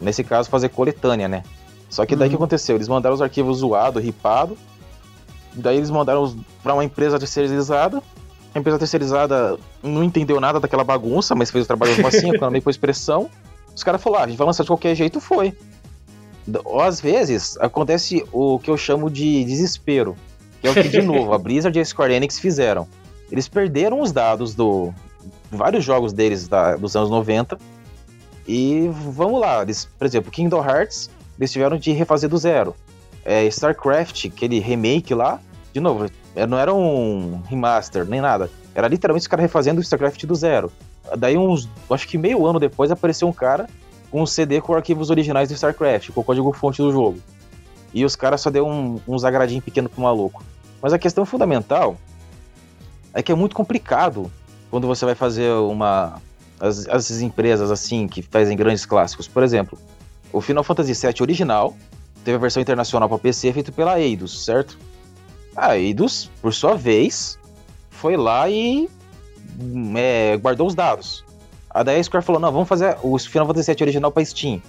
Nesse 0.00 0.22
caso, 0.24 0.48
fazer 0.50 0.68
coletânea, 0.68 1.26
né? 1.28 1.42
Só 1.88 2.04
que 2.04 2.14
daí 2.16 2.26
o 2.28 2.30
que 2.30 2.36
Uhum. 2.36 2.42
aconteceu? 2.42 2.76
Eles 2.76 2.88
mandaram 2.88 3.14
os 3.14 3.22
arquivos 3.22 3.58
zoado, 3.58 3.98
ripado. 4.00 4.56
Daí 5.54 5.76
eles 5.76 5.90
mandaram 5.90 6.36
para 6.62 6.74
uma 6.74 6.84
empresa 6.84 7.18
terceirizada. 7.18 8.02
A 8.54 8.58
empresa 8.58 8.78
terceirizada 8.78 9.58
não 9.82 10.02
entendeu 10.04 10.40
nada 10.40 10.58
daquela 10.60 10.84
bagunça, 10.84 11.34
mas 11.34 11.50
fez 11.50 11.64
o 11.64 11.66
trabalho 11.66 11.92
mesmo 11.92 12.06
assim, 12.08 12.30
a 12.34 12.38
Konami 12.38 12.60
pôs 12.60 12.76
pressão. 12.76 13.30
Os 13.74 13.82
caras 13.84 14.02
falaram, 14.02 14.22
ah, 14.22 14.26
a 14.26 14.28
gente 14.28 14.38
vai 14.38 14.46
lançar 14.46 14.62
de 14.64 14.68
qualquer 14.68 14.94
jeito, 14.94 15.20
foi. 15.20 15.54
Às 16.80 17.00
vezes 17.00 17.56
acontece 17.58 18.24
o 18.32 18.58
que 18.58 18.70
eu 18.70 18.76
chamo 18.76 19.10
de 19.10 19.44
desespero, 19.44 20.16
que 20.60 20.68
é 20.68 20.70
o 20.70 20.74
que, 20.74 20.88
de 20.88 21.02
novo, 21.02 21.32
a 21.32 21.38
Blizzard 21.38 21.76
e 21.76 21.80
a 21.82 21.84
Square 21.84 22.14
Enix 22.14 22.38
fizeram. 22.38 22.86
Eles 23.30 23.48
perderam 23.48 24.00
os 24.00 24.12
dados 24.12 24.54
do 24.54 24.92
vários 25.50 25.84
jogos 25.84 26.12
deles 26.12 26.46
da- 26.46 26.76
dos 26.76 26.94
anos 26.94 27.10
90 27.10 27.58
e 28.46 28.88
vamos 28.88 29.40
lá, 29.40 29.62
eles, 29.62 29.86
por 29.98 30.06
exemplo, 30.06 30.30
Kingdom 30.30 30.64
Hearts, 30.64 31.10
eles 31.38 31.52
tiveram 31.52 31.76
de 31.76 31.92
refazer 31.92 32.28
do 32.28 32.38
zero. 32.38 32.74
É, 33.24 33.44
StarCraft, 33.46 34.26
aquele 34.26 34.60
remake 34.60 35.14
lá, 35.14 35.40
de 35.72 35.80
novo, 35.80 36.08
é, 36.34 36.46
não 36.46 36.58
era 36.58 36.72
um 36.72 37.42
remaster 37.48 38.04
nem 38.06 38.20
nada. 38.20 38.50
Era 38.74 38.88
literalmente 38.88 39.22
os 39.22 39.26
caras 39.26 39.42
refazendo 39.42 39.80
o 39.80 39.82
StarCraft 39.82 40.24
do 40.24 40.34
zero. 40.34 40.70
Daí, 41.18 41.36
uns, 41.36 41.68
acho 41.90 42.06
que 42.06 42.16
meio 42.18 42.46
ano 42.46 42.60
depois, 42.60 42.90
apareceu 42.90 43.28
um 43.28 43.32
cara 43.32 43.68
com 44.10 44.22
um 44.22 44.26
CD 44.26 44.60
com 44.60 44.74
arquivos 44.74 45.10
originais 45.10 45.48
do 45.48 45.54
StarCraft, 45.54 46.10
com 46.10 46.20
o 46.20 46.24
código-fonte 46.24 46.80
do 46.80 46.92
jogo. 46.92 47.18
E 47.92 48.04
os 48.04 48.14
caras 48.14 48.40
só 48.40 48.50
deu 48.50 48.66
um, 48.66 49.00
uns 49.06 49.24
agradinhos 49.24 49.64
pequeno 49.64 49.88
pro 49.88 50.02
maluco. 50.02 50.44
Mas 50.80 50.92
a 50.92 50.98
questão 50.98 51.24
fundamental 51.24 51.96
é 53.12 53.22
que 53.22 53.32
é 53.32 53.34
muito 53.34 53.56
complicado 53.56 54.30
quando 54.70 54.86
você 54.86 55.04
vai 55.04 55.14
fazer 55.14 55.50
uma. 55.52 56.20
As, 56.58 56.88
as 56.88 57.10
empresas 57.20 57.70
assim 57.70 58.08
que 58.08 58.22
fazem 58.22 58.56
grandes 58.56 58.86
clássicos. 58.86 59.28
Por 59.28 59.42
exemplo, 59.42 59.78
o 60.32 60.40
Final 60.40 60.64
Fantasy 60.64 60.94
VII 60.94 61.14
original 61.20 61.76
teve 62.24 62.36
a 62.36 62.40
versão 62.40 62.60
internacional 62.60 63.08
para 63.08 63.18
PC 63.18 63.52
feita 63.52 63.70
pela 63.70 64.00
Eidos, 64.00 64.44
certo? 64.44 64.78
A 65.54 65.76
Eidos, 65.78 66.30
por 66.40 66.52
sua 66.52 66.74
vez, 66.74 67.38
foi 67.90 68.16
lá 68.16 68.48
e 68.48 68.88
hum, 69.58 69.94
é, 69.96 70.36
guardou 70.36 70.66
os 70.66 70.74
dados. 70.74 71.24
A 71.70 71.82
daí 71.82 72.00
a 72.00 72.04
Square 72.04 72.24
falou: 72.24 72.40
não, 72.40 72.50
vamos 72.50 72.68
fazer 72.68 72.96
o 73.02 73.18
Final 73.18 73.46
Fantasy 73.46 73.72
VII 73.74 73.82
original 73.82 74.10
para 74.10 74.24
Steam. 74.24 74.62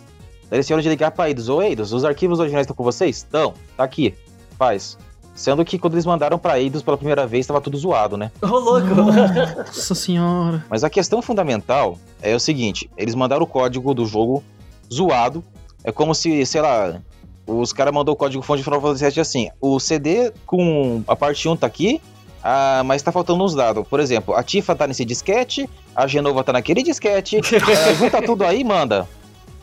Daí 0.50 0.58
eles 0.58 0.67
tiveram 0.67 0.84
de 0.84 0.89
ligar 0.89 1.12
pra 1.12 1.28
Eidos: 1.30 1.50
Ô 1.50 1.62
Eidos, 1.62 1.93
os 1.93 2.06
arquivos 2.06 2.39
originais 2.39 2.65
estão 2.65 2.76
com 2.76 2.84
vocês? 2.84 3.17
Estão, 3.17 3.54
tá 3.76 3.84
aqui, 3.84 4.13
faz. 4.58 4.97
Sendo 5.38 5.63
que 5.63 5.78
quando 5.78 5.93
eles 5.93 6.06
mandaram 6.06 6.39
pra 6.39 6.60
Eidos 6.60 6.82
pela 6.82 6.97
primeira 6.97 7.28
vez, 7.28 7.45
tava 7.45 7.62
tudo 7.62 7.78
zoado, 7.78 8.17
né? 8.17 8.32
Ô, 8.41 8.47
louco. 8.47 8.88
Nossa 8.88 9.93
senhora. 9.93 10.65
Mas 10.67 10.84
a 10.84 10.89
questão 10.89 11.21
fundamental 11.21 12.00
é 12.23 12.36
o 12.36 12.39
seguinte: 12.39 12.89
eles 12.97 13.13
mandaram 13.13 13.43
o 13.43 13.47
código 13.47 13.93
do 13.93 14.04
jogo 14.08 14.43
zoado. 14.91 15.43
É 15.84 15.91
como 15.91 16.15
se, 16.15 16.43
sei 16.43 16.60
lá, 16.60 17.00
os 17.45 17.71
caras 17.71 17.93
mandou 17.93 18.15
o 18.15 18.17
código 18.17 18.41
fonte 18.41 18.58
de 18.58 18.63
Final 18.63 18.82
Fantasy 18.82 19.12
VII 19.12 19.21
assim: 19.21 19.50
o 19.62 19.80
CD 19.80 20.34
com 20.43 21.04
a 21.08 21.15
parte 21.15 21.47
1 21.47 21.56
tá 21.56 21.67
aqui, 21.67 22.02
ah, 22.43 22.82
mas 22.84 23.04
tá 23.04 23.12
faltando 23.12 23.43
uns 23.43 23.54
dados. 23.54 23.88
Por 23.88 24.00
exemplo, 24.00 24.34
a 24.34 24.41
Tifa 24.41 24.76
tá 24.76 24.88
nesse 24.88 25.06
disquete, 25.06 25.69
a 25.95 26.08
Genova 26.08 26.43
tá 26.43 26.52
naquele 26.52 26.82
disquete, 26.82 27.38
é, 27.38 27.93
junta 27.93 28.23
tudo 28.23 28.43
aí 28.43 28.62
e 28.62 28.63
manda. 28.63 29.08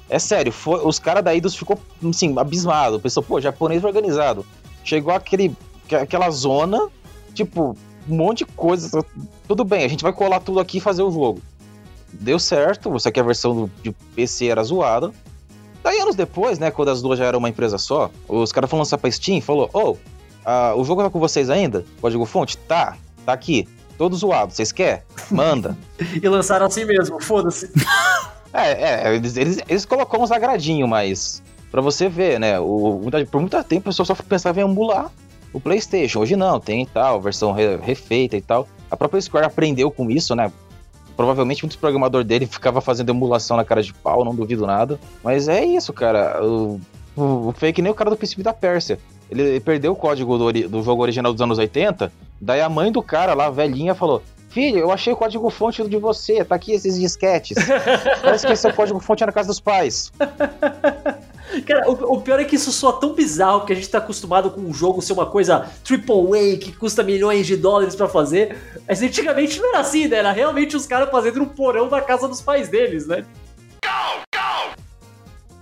É 0.08 0.20
sério, 0.20 0.52
foi, 0.52 0.86
os 0.86 1.00
caras 1.00 1.24
da 1.24 1.34
Eidos 1.34 1.56
ficou, 1.56 1.76
assim, 2.08 2.32
abismado. 2.38 3.00
Pensou, 3.00 3.24
pô, 3.24 3.40
japonês 3.40 3.82
organizado. 3.82 4.46
Chegou 4.84 5.14
aquele, 5.14 5.56
aquela 6.00 6.30
zona, 6.30 6.88
tipo, 7.32 7.76
um 8.08 8.16
monte 8.16 8.38
de 8.38 8.44
coisa. 8.44 9.04
Tudo 9.48 9.64
bem, 9.64 9.84
a 9.84 9.88
gente 9.88 10.02
vai 10.02 10.12
colar 10.12 10.40
tudo 10.40 10.60
aqui 10.60 10.78
e 10.78 10.80
fazer 10.80 11.02
o 11.02 11.10
jogo. 11.10 11.40
Deu 12.12 12.38
certo, 12.38 12.90
você 12.90 13.10
que 13.10 13.18
a 13.18 13.22
versão 13.22 13.54
do, 13.54 13.70
de 13.82 13.90
PC 14.14 14.46
era 14.46 14.62
zoada. 14.62 15.10
Daí, 15.82 15.98
anos 16.00 16.14
depois, 16.14 16.58
né, 16.58 16.70
quando 16.70 16.90
as 16.90 17.02
duas 17.02 17.18
já 17.18 17.26
eram 17.26 17.38
uma 17.38 17.48
empresa 17.48 17.76
só, 17.76 18.10
os 18.28 18.52
caras 18.52 18.70
foram 18.70 18.80
lançar 18.80 18.98
pra 18.98 19.10
Steam 19.10 19.40
falou: 19.40 19.68
Ô, 19.72 19.80
oh, 19.80 19.90
uh, 19.92 20.80
o 20.80 20.84
jogo 20.84 21.02
tá 21.02 21.10
com 21.10 21.18
vocês 21.18 21.50
ainda? 21.50 21.84
Código 22.00 22.24
fonte? 22.24 22.56
Tá, 22.56 22.96
tá 23.26 23.32
aqui. 23.32 23.68
Todo 23.98 24.16
zoado. 24.16 24.52
Vocês 24.52 24.72
querem? 24.72 25.02
Manda. 25.30 25.76
e 26.22 26.28
lançaram 26.28 26.66
assim 26.66 26.84
mesmo, 26.84 27.20
foda-se. 27.22 27.70
é, 28.52 29.08
é, 29.10 29.14
eles, 29.14 29.36
eles, 29.36 29.58
eles 29.68 29.84
colocam 29.84 30.22
uns 30.22 30.30
agradinhos, 30.30 30.88
mas. 30.88 31.42
Pra 31.74 31.82
você 31.82 32.08
ver, 32.08 32.38
né? 32.38 32.60
O, 32.60 33.00
por 33.28 33.40
muito 33.40 33.64
tempo 33.64 33.80
o 33.80 33.84
pessoal 33.86 34.06
só 34.06 34.14
pensava 34.14 34.60
em 34.60 34.62
emular 34.62 35.10
o 35.52 35.58
PlayStation. 35.58 36.20
Hoje 36.20 36.36
não, 36.36 36.60
tem 36.60 36.86
tal, 36.86 37.20
versão 37.20 37.50
re, 37.50 37.74
refeita 37.78 38.36
e 38.36 38.40
tal. 38.40 38.68
A 38.88 38.96
própria 38.96 39.20
Square 39.20 39.46
aprendeu 39.46 39.90
com 39.90 40.08
isso, 40.08 40.36
né? 40.36 40.52
Provavelmente 41.16 41.64
muitos 41.64 41.76
programadores 41.76 42.28
dele 42.28 42.46
ficava 42.46 42.80
fazendo 42.80 43.08
emulação 43.08 43.56
na 43.56 43.64
cara 43.64 43.82
de 43.82 43.92
pau, 43.92 44.24
não 44.24 44.36
duvido 44.36 44.64
nada. 44.64 45.00
Mas 45.20 45.48
é 45.48 45.64
isso, 45.64 45.92
cara. 45.92 46.40
O, 46.44 46.80
o, 47.16 47.52
nem 47.82 47.90
o 47.90 47.94
cara 47.94 48.10
do 48.10 48.16
princípio 48.16 48.44
da 48.44 48.52
Pérsia. 48.52 49.00
Ele, 49.28 49.42
ele 49.42 49.60
perdeu 49.60 49.94
o 49.94 49.96
código 49.96 50.38
do, 50.38 50.52
do, 50.68 50.80
jogo 50.80 51.02
original 51.02 51.32
dos 51.32 51.42
anos 51.42 51.58
80. 51.58 52.12
Daí 52.40 52.60
a 52.60 52.68
mãe 52.68 52.92
do 52.92 53.02
cara 53.02 53.34
lá, 53.34 53.50
velhinha, 53.50 53.96
falou: 53.96 54.22
Filho, 54.54 54.78
eu 54.78 54.92
achei 54.92 55.12
o 55.12 55.16
código 55.16 55.50
fonte 55.50 55.82
de 55.88 55.96
você, 55.96 56.44
tá 56.44 56.54
aqui 56.54 56.70
esses 56.70 56.96
disquetes. 56.96 57.56
Parece 58.22 58.46
que 58.46 58.52
esse 58.52 58.64
é 58.64 58.70
o 58.70 58.72
código 58.76 59.00
fonte 59.00 59.26
na 59.26 59.32
casa 59.32 59.48
dos 59.48 59.58
pais. 59.58 60.12
Cara, 61.66 61.90
o, 61.90 62.14
o, 62.14 62.20
pior 62.20 62.38
é 62.38 62.44
que 62.44 62.54
isso 62.54 62.70
soa 62.70 62.92
tão 63.00 63.14
bizarro 63.14 63.58
porque 63.58 63.72
a 63.72 63.76
gente 63.76 63.88
tá 63.88 63.98
acostumado 63.98 64.52
com 64.52 64.60
um 64.60 64.72
jogo 64.72 65.02
ser 65.02 65.12
uma 65.12 65.26
coisa 65.26 65.68
triple 65.82 66.14
A 66.14 66.56
que 66.56 66.70
custa 66.70 67.02
milhões 67.02 67.48
de 67.48 67.56
dólares 67.56 67.96
para 67.96 68.08
fazer. 68.08 68.56
Mas 68.86 69.02
antigamente 69.02 69.58
não 69.58 69.70
era 69.70 69.80
assim, 69.80 70.06
né? 70.06 70.18
Era 70.18 70.30
realmente 70.30 70.76
os 70.76 70.86
caras 70.86 71.10
fazendo 71.10 71.40
no 71.40 71.46
porão 71.46 71.88
da 71.88 72.00
casa 72.00 72.28
dos 72.28 72.40
pais 72.40 72.68
deles, 72.68 73.08
né? 73.08 73.24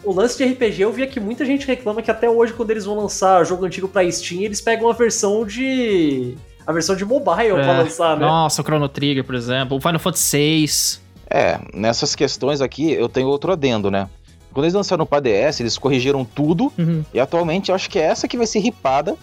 O 0.04 0.12
lance 0.12 0.36
de 0.36 0.44
RPG, 0.44 0.82
eu 0.82 0.92
vi 0.92 1.06
que 1.06 1.18
muita 1.18 1.46
gente 1.46 1.66
reclama 1.66 2.02
que 2.02 2.10
até 2.10 2.28
hoje, 2.28 2.52
quando 2.52 2.72
eles 2.72 2.84
vão 2.84 2.96
lançar 2.96 3.46
jogo 3.46 3.64
antigo 3.64 3.88
pra 3.88 4.10
Steam, 4.10 4.42
eles 4.42 4.60
pegam 4.60 4.90
a 4.90 4.92
versão 4.92 5.46
de. 5.46 6.36
A 6.66 6.72
versão 6.72 6.94
de 6.94 7.04
mobile 7.04 7.60
é. 7.60 7.62
pra 7.62 7.78
lançar, 7.78 8.16
né? 8.16 8.26
Nossa, 8.26 8.62
o 8.62 8.64
Chrono 8.64 8.88
Trigger, 8.88 9.24
por 9.24 9.34
exemplo, 9.34 9.76
o 9.76 9.80
Final 9.80 9.98
Fantasy 9.98 10.36
VI. 10.36 11.02
É, 11.28 11.58
nessas 11.74 12.14
questões 12.14 12.60
aqui 12.60 12.92
eu 12.92 13.08
tenho 13.08 13.28
outro 13.28 13.52
adendo, 13.52 13.90
né? 13.90 14.08
Quando 14.52 14.64
eles 14.64 14.74
lançaram 14.74 15.06
para 15.06 15.20
DS, 15.20 15.60
eles 15.60 15.78
corrigiram 15.78 16.24
tudo 16.24 16.70
uhum. 16.78 17.02
e 17.12 17.18
atualmente 17.18 17.70
eu 17.70 17.74
acho 17.74 17.88
que 17.88 17.98
é 17.98 18.02
essa 18.02 18.28
que 18.28 18.36
vai 18.36 18.46
ser 18.46 18.58
ripada 18.58 19.16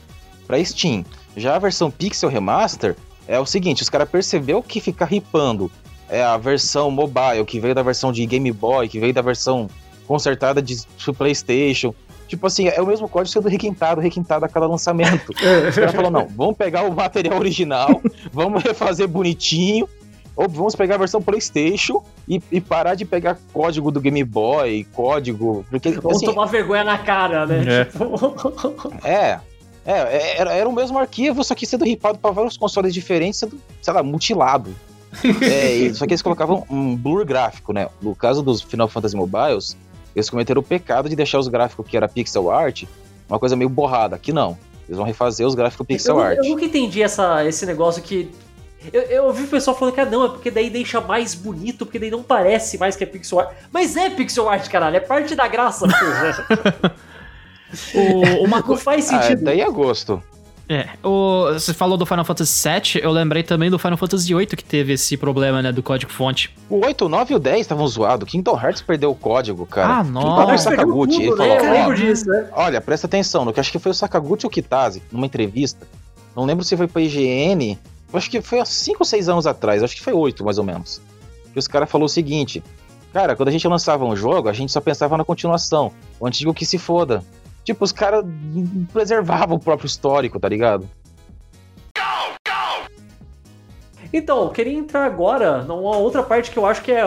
para 0.47 0.63
Steam. 0.63 1.06
Já 1.38 1.56
a 1.56 1.60
versão 1.60 1.91
Pixel 1.91 2.30
Remaster 2.30 2.95
é 3.28 3.39
o 3.39 3.45
seguinte, 3.45 3.84
os 3.84 3.89
caras 3.89 4.10
percebeu 4.10 4.63
que 4.63 4.82
ficar 4.82 5.06
ripando 5.06 5.71
é 6.10 6.23
a 6.23 6.36
versão 6.38 6.89
mobile 6.89 7.45
que 7.45 7.60
veio 7.60 7.75
da 7.75 7.84
versão 7.84 8.12
de 8.12 8.25
Game 8.25 8.52
Boy, 8.52 8.89
que 8.89 8.99
veio 8.99 9.13
da 9.13 9.21
versão 9.21 9.69
consertada 10.08 10.60
de 10.62 10.75
PlayStation. 11.15 11.93
Tipo 12.29 12.45
assim, 12.45 12.67
é 12.67 12.79
o 12.79 12.85
mesmo 12.85 13.09
código 13.09 13.33
sendo 13.33 13.49
requintado, 13.49 13.99
requintado 13.99 14.45
a 14.45 14.47
cada 14.47 14.67
lançamento. 14.67 15.31
Os 15.67 15.75
caras 15.75 15.91
falaram, 15.91 16.11
não, 16.11 16.27
vamos 16.27 16.55
pegar 16.55 16.83
o 16.83 16.93
material 16.93 17.39
original, 17.39 18.01
vamos 18.31 18.61
refazer 18.61 19.07
bonitinho 19.07 19.89
ou 20.35 20.47
vamos 20.47 20.75
pegar 20.75 20.95
a 20.95 20.97
versão 20.99 21.21
PlayStation 21.21 22.03
e, 22.27 22.41
e, 22.51 22.61
parar 22.61 22.93
de 22.93 23.03
pegar 23.03 23.39
código 23.51 23.89
do 23.91 23.99
Game 23.99 24.23
Boy, 24.23 24.85
código. 24.93 25.65
Porque, 25.71 25.89
vamos 25.91 26.17
assim, 26.17 26.27
tomar 26.27 26.45
vergonha 26.45 26.83
na 26.83 26.99
cara, 26.99 27.47
né? 27.47 27.81
É. 27.81 27.85
Tipo... 27.85 28.95
é. 29.03 29.39
É, 29.85 30.39
era, 30.39 30.53
era 30.53 30.69
o 30.69 30.71
mesmo 30.71 30.99
arquivo, 30.99 31.43
só 31.43 31.55
que 31.55 31.65
sendo 31.65 31.83
ripado 31.83 32.19
para 32.19 32.29
vários 32.29 32.55
consoles 32.57 32.93
diferentes, 32.93 33.39
sendo, 33.39 33.59
sei 33.81 33.91
lá, 33.91 34.03
mutilado. 34.03 34.73
é, 35.41 35.91
só 35.95 36.05
que 36.05 36.13
eles 36.13 36.21
colocavam 36.21 36.63
um 36.69 36.95
blur 36.95 37.25
gráfico, 37.25 37.73
né? 37.73 37.89
No 37.99 38.15
caso 38.15 38.43
dos 38.43 38.61
Final 38.61 38.87
Fantasy 38.87 39.15
Mobiles, 39.15 39.75
eles 40.19 40.29
cometeram 40.29 40.62
o 40.62 40.63
pecado 40.63 41.10
de 41.10 41.15
deixar 41.15 41.39
os 41.39 41.47
gráficos 41.47 41.88
que 41.88 41.97
era 41.97 42.08
pixel 42.08 42.51
art 42.51 42.86
uma 43.29 43.39
coisa 43.39 43.55
meio 43.55 43.69
borrada. 43.69 44.15
Aqui 44.15 44.34
não. 44.34 44.58
Eles 44.88 44.97
vão 44.97 45.05
refazer 45.05 45.45
os 45.45 45.53
gráficos 45.53 45.86
pixel 45.86 46.15
eu, 46.15 46.21
art. 46.21 46.38
Eu 46.38 46.45
nunca 46.45 46.65
entendi 46.65 47.03
essa, 47.03 47.45
esse 47.45 47.65
negócio 47.65 48.01
que 48.01 48.32
eu, 48.91 49.01
eu 49.03 49.25
ouvi 49.25 49.43
o 49.43 49.47
pessoal 49.47 49.77
falando 49.77 49.93
que 49.93 49.99
ah, 49.99 50.05
não, 50.05 50.25
é 50.25 50.29
porque 50.29 50.49
daí 50.49 50.69
deixa 50.69 50.99
mais 50.99 51.36
bonito, 51.36 51.86
porque 51.86 51.99
daí 51.99 52.10
não 52.10 52.23
parece 52.23 52.77
mais 52.77 52.95
que 52.95 53.03
é 53.03 53.08
pixel 53.08 53.39
art. 53.39 53.51
Mas 53.71 53.95
é 53.95 54.10
pixel 54.10 54.49
art, 54.49 54.67
caralho, 54.69 54.95
é 54.97 54.99
parte 54.99 55.36
da 55.36 55.47
graça, 55.47 55.88
porra. 55.88 56.95
o, 57.93 58.45
uma 58.45 58.63
coisa 58.63 58.82
faz 58.82 59.13
ah, 59.13 59.21
sentido. 59.21 59.41
Ah, 59.41 59.45
daí 59.45 59.62
é 59.62 59.69
gosto. 59.69 60.23
É, 60.69 60.88
o, 61.03 61.51
você 61.51 61.73
falou 61.73 61.97
do 61.97 62.05
Final 62.05 62.23
Fantasy 62.23 62.69
VII, 62.69 63.03
eu 63.03 63.12
lembrei 63.12 63.41
também 63.41 63.71
do 63.71 63.79
Final 63.79 63.97
Fantasy 63.97 64.34
VIII 64.34 64.45
que 64.45 64.63
teve 64.63 64.93
esse 64.93 65.17
problema, 65.17 65.63
né, 65.63 65.71
do 65.71 65.82
código-fonte. 65.82 66.55
O 66.69 66.86
8, 66.86 67.05
o 67.05 67.10
9 67.10 67.34
e 67.34 67.36
o 67.36 67.39
10 67.39 67.62
estavam 67.62 67.88
zoados. 67.88 68.29
Kingdom 68.29 68.55
Hearts 68.55 68.84
perdeu 68.84 69.10
o 69.10 69.15
código, 69.15 69.65
cara. 69.65 69.97
Ah, 69.97 70.03
nossa. 70.03 70.53
O 70.53 70.58
Sakaguchi, 70.58 71.23
ele 71.23 71.36
falou, 71.36 71.58
né? 71.58 71.95
disso, 71.95 72.29
né? 72.29 72.47
olha, 72.51 72.79
presta 72.79 73.08
atenção, 73.08 73.43
no 73.43 73.51
que 73.51 73.60
acho 73.60 73.71
que 73.71 73.79
foi 73.79 73.91
o 73.91 73.95
Sakaguchi 73.95 74.45
ou 74.45 74.49
o 74.49 74.53
Kitase, 74.53 75.01
numa 75.12 75.25
entrevista, 75.25 75.88
não 76.36 76.45
lembro 76.45 76.63
se 76.63 76.77
foi 76.77 76.88
pra 76.88 77.01
IGN 77.01 77.77
acho 78.13 78.29
que 78.29 78.41
foi 78.41 78.60
há 78.60 78.65
5 78.65 78.97
ou 78.99 79.05
6 79.05 79.29
anos 79.29 79.47
atrás, 79.47 79.84
acho 79.84 79.95
que 79.95 80.01
foi 80.01 80.13
8 80.13 80.43
mais 80.43 80.58
ou 80.58 80.63
menos. 80.63 81.01
Que 81.51 81.60
os 81.60 81.67
caras 81.67 81.89
falou 81.89 82.05
o 82.05 82.10
seguinte: 82.10 82.63
Cara, 83.12 83.36
quando 83.36 83.49
a 83.49 83.51
gente 83.51 83.67
lançava 83.67 84.05
um 84.05 84.15
jogo, 84.15 84.49
a 84.49 84.53
gente 84.53 84.71
só 84.71 84.79
pensava 84.79 85.17
na 85.17 85.25
continuação. 85.25 85.91
O 86.19 86.27
antigo 86.27 86.53
que 86.53 86.65
se 86.65 86.77
foda. 86.77 87.23
Tipo, 87.63 87.84
os 87.84 87.91
caras 87.91 88.26
preservavam 88.91 89.58
o 89.58 89.60
próprio 89.60 89.88
histórico, 89.88 90.39
tá 90.39 90.50
ligado? 90.50 90.89
Então, 94.12 94.43
eu 94.43 94.50
queria 94.50 94.74
entrar 94.74 95.06
agora 95.06 95.62
numa 95.63 95.98
outra 95.98 96.24
parte 96.24 96.50
que 96.50 96.58
eu 96.58 96.65
acho 96.65 96.82
que 96.82 96.91
é, 96.91 97.04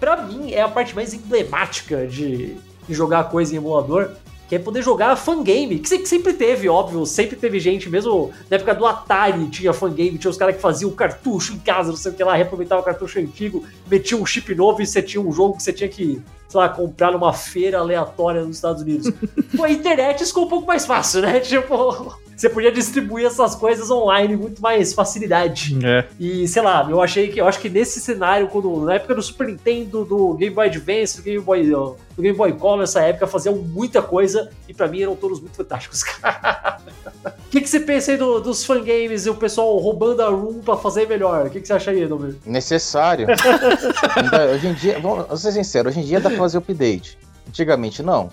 para 0.00 0.22
mim, 0.22 0.52
é 0.52 0.62
a 0.62 0.68
parte 0.68 0.94
mais 0.94 1.14
emblemática 1.14 2.06
de, 2.06 2.56
jogar 2.88 3.24
coisa 3.30 3.54
em 3.54 3.58
emulador, 3.58 4.10
que 4.48 4.56
é 4.56 4.58
poder 4.58 4.82
jogar 4.82 5.14
fangame, 5.14 5.78
que 5.78 6.04
sempre 6.04 6.32
teve, 6.32 6.68
óbvio, 6.68 7.06
sempre 7.06 7.36
teve 7.36 7.60
gente, 7.60 7.88
mesmo 7.88 8.32
na 8.50 8.56
época 8.56 8.74
do 8.74 8.84
Atari 8.84 9.46
tinha 9.46 9.72
fangame, 9.72 10.18
tinha 10.18 10.28
os 10.28 10.36
caras 10.36 10.56
que 10.56 10.60
faziam 10.60 10.90
cartucho 10.90 11.52
em 11.52 11.58
casa, 11.60 11.90
não 11.90 11.96
sei 11.96 12.10
o 12.10 12.14
que 12.16 12.24
lá, 12.24 12.34
reaproveitava 12.34 12.80
o 12.80 12.84
cartucho 12.84 13.20
antigo, 13.20 13.64
metia 13.88 14.18
um 14.18 14.26
chip 14.26 14.52
novo 14.56 14.82
e 14.82 14.86
você 14.88 15.00
tinha 15.00 15.22
um 15.22 15.30
jogo 15.30 15.56
que 15.56 15.62
você 15.62 15.72
tinha 15.72 15.88
que, 15.88 16.20
sei 16.50 16.58
lá, 16.58 16.68
comprar 16.68 17.12
numa 17.12 17.32
feira 17.32 17.78
aleatória 17.78 18.42
nos 18.42 18.56
Estados 18.56 18.82
Unidos. 18.82 19.08
Pô, 19.56 19.62
a 19.62 19.70
internet 19.70 20.24
ficou 20.24 20.46
um 20.46 20.48
pouco 20.48 20.66
mais 20.66 20.84
fácil, 20.84 21.22
né? 21.22 21.38
Tipo, 21.40 22.12
você 22.40 22.48
podia 22.48 22.72
distribuir 22.72 23.26
essas 23.26 23.54
coisas 23.54 23.90
online 23.90 24.34
com 24.34 24.44
muito 24.44 24.62
mais 24.62 24.94
facilidade. 24.94 25.78
É. 25.84 26.06
E 26.18 26.48
sei 26.48 26.62
lá, 26.62 26.86
eu 26.88 27.02
achei 27.02 27.28
que 27.28 27.38
eu 27.38 27.46
acho 27.46 27.60
que 27.60 27.68
nesse 27.68 28.00
cenário, 28.00 28.48
quando 28.48 28.80
na 28.80 28.94
época 28.94 29.14
do 29.14 29.20
Super 29.20 29.48
Nintendo, 29.48 30.06
do 30.06 30.32
Game 30.34 30.54
Boy 30.54 30.68
Advance, 30.68 31.18
do 31.18 31.22
Game 31.22 31.40
Boy, 31.40 31.68
do 31.68 31.96
Game 32.18 32.36
Boy 32.36 32.54
Color, 32.54 32.78
nessa 32.78 33.02
época 33.02 33.26
faziam 33.26 33.56
muita 33.56 34.00
coisa 34.00 34.50
e 34.66 34.72
para 34.72 34.88
mim 34.88 35.02
eram 35.02 35.14
todos 35.14 35.38
muito 35.38 35.54
fantásticos. 35.54 36.02
O 37.24 37.50
que, 37.50 37.60
que 37.60 37.68
você 37.68 37.80
pensa 37.80 38.12
aí 38.12 38.16
do, 38.16 38.40
dos 38.40 38.64
fangames 38.64 39.26
e 39.26 39.30
o 39.30 39.34
pessoal 39.34 39.76
roubando 39.76 40.22
a 40.22 40.28
room 40.28 40.60
pra 40.60 40.76
fazer 40.76 41.08
melhor? 41.08 41.46
O 41.46 41.50
que, 41.50 41.60
que 41.60 41.66
você 41.66 41.72
acha 41.72 41.90
aí, 41.90 42.06
Domingo? 42.06 42.38
Necessário. 42.46 43.26
hoje 44.54 44.68
em 44.68 44.74
dia, 44.74 45.00
vamos 45.00 45.40
ser 45.40 45.50
sinceros, 45.50 45.92
hoje 45.92 46.00
em 46.00 46.08
dia 46.08 46.20
dá 46.20 46.30
pra 46.30 46.38
fazer 46.38 46.58
update. 46.58 47.18
Antigamente 47.48 48.04
não. 48.04 48.30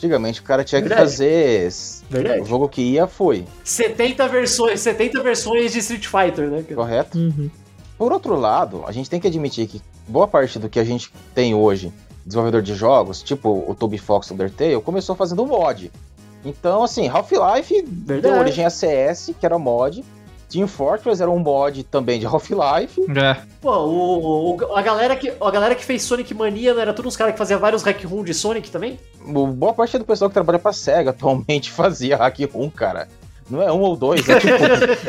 Antigamente 0.00 0.40
o 0.40 0.44
cara 0.44 0.64
tinha 0.64 0.80
Verdade. 0.80 1.02
que 1.02 1.08
fazer. 1.10 1.70
Verdade. 2.08 2.40
O 2.40 2.44
jogo 2.46 2.68
que 2.70 2.80
ia 2.80 3.06
foi. 3.06 3.44
70 3.62 4.26
versões, 4.28 4.80
70 4.80 5.22
versões 5.22 5.72
de 5.74 5.80
Street 5.80 6.06
Fighter, 6.06 6.48
né? 6.48 6.62
Correto? 6.74 7.18
Uhum. 7.18 7.50
Por 7.98 8.10
outro 8.10 8.34
lado, 8.34 8.82
a 8.86 8.92
gente 8.92 9.10
tem 9.10 9.20
que 9.20 9.26
admitir 9.26 9.66
que 9.66 9.82
boa 10.08 10.26
parte 10.26 10.58
do 10.58 10.70
que 10.70 10.80
a 10.80 10.84
gente 10.84 11.12
tem 11.34 11.54
hoje, 11.54 11.92
desenvolvedor 12.24 12.62
de 12.62 12.74
jogos, 12.74 13.22
tipo 13.22 13.62
o 13.68 13.74
Toby 13.74 13.98
Fox 13.98 14.30
Undertale, 14.30 14.80
começou 14.80 15.14
fazendo 15.14 15.44
mod. 15.44 15.92
Então, 16.42 16.82
assim, 16.82 17.06
Half-Life 17.06 17.82
deu 17.82 18.38
origem 18.38 18.64
a 18.64 18.70
CS, 18.70 19.34
que 19.38 19.44
era 19.44 19.58
mod, 19.58 20.02
Team 20.50 20.66
Fortress 20.66 21.22
era 21.22 21.30
um 21.30 21.38
mod 21.38 21.84
também 21.84 22.18
de 22.18 22.26
Half-Life. 22.26 23.00
É. 23.16 23.36
Pô, 23.60 23.70
o, 23.70 24.56
o, 24.56 24.76
a, 24.76 24.82
galera 24.82 25.14
que, 25.14 25.32
a 25.40 25.50
galera 25.50 25.74
que 25.76 25.84
fez 25.84 26.02
Sonic 26.02 26.34
Mania 26.34 26.74
não 26.74 26.80
era 26.80 26.92
todos 26.92 27.12
os 27.12 27.16
caras 27.16 27.32
que 27.32 27.38
faziam 27.38 27.60
vários 27.60 27.82
hack 27.82 28.02
room 28.04 28.24
de 28.24 28.34
Sonic 28.34 28.70
também? 28.70 28.98
Boa 29.24 29.72
parte 29.72 29.96
do 29.96 30.04
pessoal 30.04 30.28
que 30.28 30.34
trabalha 30.34 30.58
pra 30.58 30.72
SEGA 30.72 31.10
atualmente 31.10 31.70
fazia 31.72 32.16
hack 32.16 32.38
room, 32.52 32.68
cara. 32.68 33.08
Não 33.48 33.62
é 33.62 33.72
um 33.72 33.80
ou 33.80 33.96
dois, 33.96 34.28
é 34.28 34.38
tipo. 34.38 34.54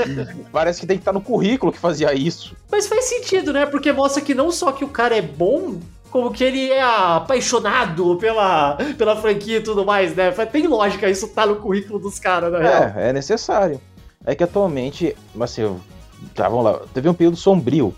parece 0.52 0.82
que 0.82 0.88
tem 0.88 0.98
que 0.98 1.02
estar 1.02 1.14
no 1.14 1.22
currículo 1.22 1.72
que 1.72 1.78
fazia 1.78 2.14
isso. 2.14 2.56
Mas 2.72 2.88
faz 2.88 3.06
sentido, 3.06 3.54
né? 3.54 3.66
Porque 3.66 3.92
mostra 3.92 4.22
que 4.22 4.34
não 4.34 4.52
só 4.52 4.72
que 4.72 4.84
o 4.84 4.88
cara 4.88 5.16
é 5.16 5.22
bom, 5.22 5.80
como 6.10 6.32
que 6.32 6.44
ele 6.44 6.72
é 6.72 6.82
apaixonado 6.82 8.18
pela, 8.18 8.78
pela 8.98 9.16
franquia 9.16 9.58
e 9.58 9.62
tudo 9.62 9.86
mais, 9.86 10.16
né? 10.16 10.32
Tem 10.32 10.66
lógica 10.66 11.08
isso 11.08 11.28
tá 11.28 11.46
no 11.46 11.58
currículo 11.58 12.00
dos 12.00 12.18
caras, 12.18 12.52
né? 12.52 12.94
É, 12.96 13.10
é 13.10 13.14
necessário 13.14 13.80
é 14.26 14.36
que 14.36 14.44
atualmente, 14.44 15.16
assim, 15.40 15.76
tá, 16.36 16.48
vamos 16.50 16.66
lá, 16.66 16.80
teve 16.94 17.08
um 17.10 17.14
período 17.14 17.38
sombrio, 17.38 17.94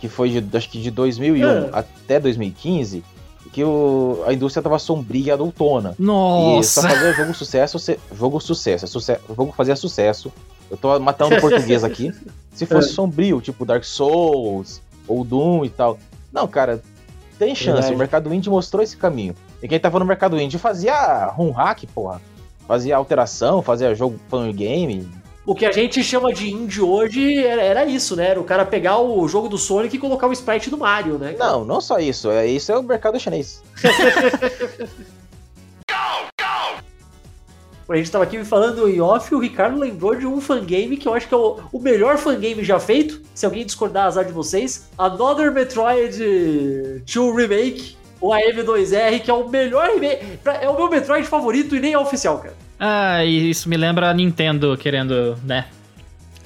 que 0.00 0.08
foi 0.08 0.30
de, 0.40 0.56
acho 0.56 0.68
que 0.68 0.80
de 0.80 0.90
2001 0.90 1.46
é. 1.48 1.70
até 1.72 2.18
2015, 2.20 3.04
que 3.52 3.62
o, 3.62 4.22
a 4.26 4.32
indústria 4.32 4.62
tava 4.62 4.78
sombria 4.78 5.26
e 5.26 5.30
adultona. 5.30 5.94
E 5.98 6.02
Nossa! 6.02 6.80
só 6.82 6.88
fazer 6.88 7.14
jogo 7.14 7.34
sucesso, 7.34 7.78
se- 7.78 7.98
jogo 8.16 8.40
sucesso, 8.40 8.84
é 8.84 8.88
suce- 8.88 9.18
o 9.28 9.34
jogo 9.34 9.52
fazia 9.56 9.76
sucesso. 9.76 10.32
Eu 10.70 10.76
tô 10.78 10.98
matando 10.98 11.34
o 11.36 11.40
português 11.40 11.84
aqui. 11.84 12.12
Se 12.54 12.64
fosse 12.64 12.88
É. 12.90 12.92
sombrio, 12.92 13.40
tipo 13.42 13.64
Dark 13.66 13.84
Souls 13.84 14.80
ou 15.06 15.22
Doom 15.22 15.66
e 15.66 15.68
tal. 15.68 15.98
Não, 16.32 16.48
cara, 16.48 16.82
tem 17.38 17.54
chance. 17.54 17.72
Verdade. 17.74 17.94
O 17.94 17.98
mercado 17.98 18.32
indie 18.34 18.48
mostrou 18.48 18.82
esse 18.82 18.96
caminho. 18.96 19.34
E 19.62 19.68
quem 19.68 19.78
tava 19.78 19.98
no 19.98 20.04
mercado 20.06 20.40
indie 20.40 20.56
fazia 20.58 21.26
rum 21.26 21.50
hack, 21.50 21.84
porra. 21.94 22.22
Fazia 22.66 22.96
alteração, 22.96 23.60
fazia 23.60 23.94
jogo 23.94 24.18
fan 24.30 24.50
game. 24.52 25.06
O 25.44 25.56
que 25.56 25.66
a 25.66 25.72
gente 25.72 26.04
chama 26.04 26.32
de 26.32 26.52
indie 26.52 26.80
hoje 26.80 27.44
era, 27.44 27.62
era 27.62 27.84
isso, 27.84 28.14
né? 28.14 28.28
Era 28.28 28.40
o 28.40 28.44
cara 28.44 28.64
pegar 28.64 29.00
o 29.00 29.26
jogo 29.26 29.48
do 29.48 29.58
Sonic 29.58 29.96
e 29.96 29.98
colocar 29.98 30.28
o 30.28 30.32
sprite 30.32 30.70
do 30.70 30.78
Mario, 30.78 31.18
né? 31.18 31.34
Não, 31.36 31.64
não 31.64 31.80
só 31.80 31.98
isso. 31.98 32.30
É, 32.30 32.46
isso 32.46 32.70
é 32.70 32.78
o 32.78 32.82
mercado 32.82 33.18
chinês. 33.18 33.60
A 37.88 37.96
gente 37.96 38.10
tava 38.10 38.24
aqui 38.24 38.42
falando 38.42 38.88
em 38.88 39.02
off, 39.02 39.34
o 39.34 39.38
Ricardo 39.38 39.78
lembrou 39.78 40.14
de 40.14 40.26
um 40.26 40.40
fangame 40.40 40.96
que 40.96 41.06
eu 41.06 41.12
acho 41.12 41.28
que 41.28 41.34
é 41.34 41.36
o, 41.36 41.58
o 41.70 41.78
melhor 41.78 42.16
fangame 42.16 42.64
já 42.64 42.80
feito. 42.80 43.20
Se 43.34 43.44
alguém 43.44 43.66
discordar, 43.66 44.06
azar 44.06 44.24
de 44.24 44.32
vocês. 44.32 44.88
Another 44.96 45.52
Metroid 45.52 46.16
2 47.04 47.36
Remake, 47.36 47.96
o 48.18 48.30
AM2R, 48.30 49.20
que 49.20 49.30
é 49.30 49.34
o 49.34 49.46
melhor 49.46 49.90
remake. 49.90 50.38
É 50.62 50.70
o 50.70 50.76
meu 50.76 50.88
Metroid 50.88 51.26
favorito 51.26 51.76
e 51.76 51.80
nem 51.80 51.92
é 51.92 51.98
oficial, 51.98 52.38
cara. 52.38 52.54
Ah, 52.84 53.24
e 53.24 53.48
isso 53.50 53.68
me 53.68 53.76
lembra 53.76 54.10
a 54.10 54.14
Nintendo 54.14 54.76
querendo, 54.76 55.38
né? 55.44 55.66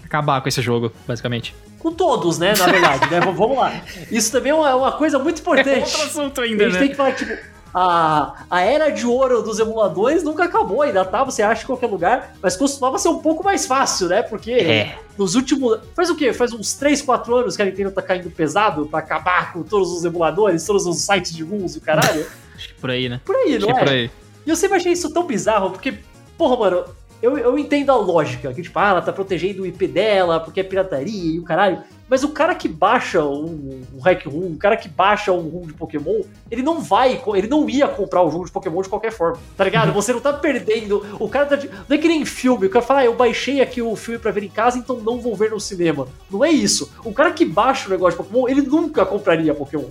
Acabar 0.04 0.42
com 0.42 0.48
esse 0.50 0.60
jogo, 0.60 0.92
basicamente. 1.08 1.54
Com 1.78 1.90
todos, 1.92 2.38
né? 2.38 2.52
Na 2.58 2.66
verdade, 2.66 3.10
né? 3.10 3.20
Vamos 3.20 3.56
lá. 3.56 3.72
Isso 4.10 4.30
também 4.30 4.52
é 4.52 4.54
uma, 4.54 4.76
uma 4.76 4.92
coisa 4.92 5.18
muito 5.18 5.40
importante. 5.40 5.82
assunto 6.02 6.42
A 6.42 6.46
gente 6.46 6.78
tem 6.78 6.88
que 6.90 6.94
falar 6.94 7.12
tipo, 7.12 7.32
a, 7.72 8.44
a 8.50 8.60
era 8.60 8.90
de 8.90 9.06
ouro 9.06 9.40
dos 9.42 9.58
emuladores 9.58 10.22
nunca 10.22 10.44
acabou, 10.44 10.82
ainda 10.82 11.06
tá, 11.06 11.24
você 11.24 11.42
acha 11.42 11.62
em 11.62 11.66
qualquer 11.66 11.86
lugar, 11.86 12.34
mas 12.42 12.54
costumava 12.54 12.98
ser 12.98 13.08
um 13.08 13.18
pouco 13.20 13.42
mais 13.42 13.66
fácil, 13.66 14.08
né? 14.08 14.22
Porque 14.22 14.50
É. 14.52 14.98
nos 15.16 15.34
últimos. 15.36 15.78
Faz 15.94 16.10
o 16.10 16.16
quê? 16.16 16.34
Faz 16.34 16.52
uns 16.52 16.74
3, 16.74 17.00
4 17.00 17.34
anos 17.34 17.56
que 17.56 17.62
a 17.62 17.64
Nintendo 17.64 17.90
tá 17.92 18.02
caindo 18.02 18.30
pesado 18.30 18.84
pra 18.86 18.98
acabar 18.98 19.54
com 19.54 19.62
todos 19.62 19.90
os 19.90 20.04
emuladores, 20.04 20.66
todos 20.66 20.84
os 20.84 20.98
sites 20.98 21.34
de 21.34 21.42
rules 21.42 21.76
e 21.76 21.78
o 21.78 21.80
caralho? 21.80 22.26
Acho 22.54 22.68
que 22.68 22.74
por 22.74 22.90
aí, 22.90 23.08
né? 23.08 23.22
Por 23.24 23.34
aí, 23.36 23.56
Acho 23.56 23.66
não 23.66 23.74
que 23.74 23.80
é? 23.80 23.84
por 23.84 23.92
aí. 23.92 24.10
E 24.46 24.50
eu 24.50 24.56
sempre 24.56 24.76
achei 24.76 24.92
isso 24.92 25.10
tão 25.12 25.24
bizarro, 25.24 25.70
porque, 25.70 25.94
porra, 26.36 26.56
mano, 26.56 26.84
eu, 27.22 27.38
eu 27.38 27.58
entendo 27.58 27.90
a 27.90 27.96
lógica, 27.96 28.52
que 28.52 28.62
tipo, 28.62 28.78
ah, 28.78 28.90
ela 28.90 29.02
tá 29.02 29.12
protegendo 29.12 29.62
o 29.62 29.66
IP 29.66 29.86
dela, 29.86 30.38
porque 30.38 30.60
é 30.60 30.62
pirataria 30.62 31.34
e 31.34 31.38
o 31.38 31.42
caralho. 31.42 31.82
Mas 32.08 32.22
o 32.22 32.28
cara 32.28 32.54
que 32.54 32.68
baixa 32.68 33.24
um, 33.24 33.82
um 33.92 34.00
hack 34.00 34.26
room, 34.26 34.52
o 34.52 34.56
cara 34.56 34.76
que 34.76 34.88
baixa 34.88 35.32
um 35.32 35.48
room 35.48 35.66
de 35.66 35.72
Pokémon, 35.72 36.20
ele 36.48 36.62
não 36.62 36.80
vai, 36.80 37.20
ele 37.34 37.48
não 37.48 37.68
ia 37.68 37.88
comprar 37.88 38.22
o 38.22 38.30
jogo 38.30 38.44
de 38.44 38.52
Pokémon 38.52 38.80
de 38.80 38.88
qualquer 38.88 39.10
forma, 39.10 39.38
tá 39.56 39.64
ligado? 39.64 39.92
Você 39.92 40.12
não 40.12 40.20
tá 40.20 40.32
perdendo. 40.32 41.04
O 41.18 41.28
cara 41.28 41.46
tá. 41.46 41.56
Não 41.56 41.96
é 41.96 41.98
que 41.98 42.06
nem 42.06 42.24
filme, 42.24 42.66
o 42.66 42.70
cara 42.70 42.84
fala, 42.84 43.00
ah, 43.00 43.04
eu 43.06 43.14
baixei 43.14 43.60
aqui 43.60 43.82
o 43.82 43.96
filme 43.96 44.20
pra 44.20 44.30
ver 44.30 44.44
em 44.44 44.48
casa, 44.48 44.78
então 44.78 44.96
não 45.00 45.18
vou 45.18 45.34
ver 45.34 45.50
no 45.50 45.58
cinema. 45.58 46.06
Não 46.30 46.44
é 46.44 46.50
isso. 46.50 46.92
O 47.04 47.12
cara 47.12 47.32
que 47.32 47.44
baixa 47.44 47.88
o 47.88 47.90
negócio 47.90 48.16
de 48.16 48.24
Pokémon, 48.24 48.48
ele 48.48 48.62
nunca 48.62 49.04
compraria 49.04 49.52
Pokémon. 49.52 49.88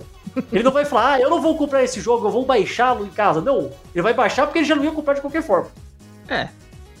Ele 0.50 0.62
não 0.62 0.72
vai 0.72 0.86
falar, 0.86 1.14
ah, 1.14 1.20
eu 1.20 1.28
não 1.28 1.42
vou 1.42 1.56
comprar 1.56 1.84
esse 1.84 2.00
jogo, 2.00 2.26
eu 2.26 2.30
vou 2.30 2.46
baixá-lo 2.46 3.04
em 3.04 3.10
casa. 3.10 3.42
Não, 3.42 3.70
ele 3.94 4.02
vai 4.02 4.14
baixar 4.14 4.46
porque 4.46 4.60
ele 4.60 4.66
já 4.66 4.74
não 4.74 4.84
ia 4.84 4.92
comprar 4.92 5.14
de 5.14 5.20
qualquer 5.20 5.42
forma. 5.42 5.68
É. 6.28 6.48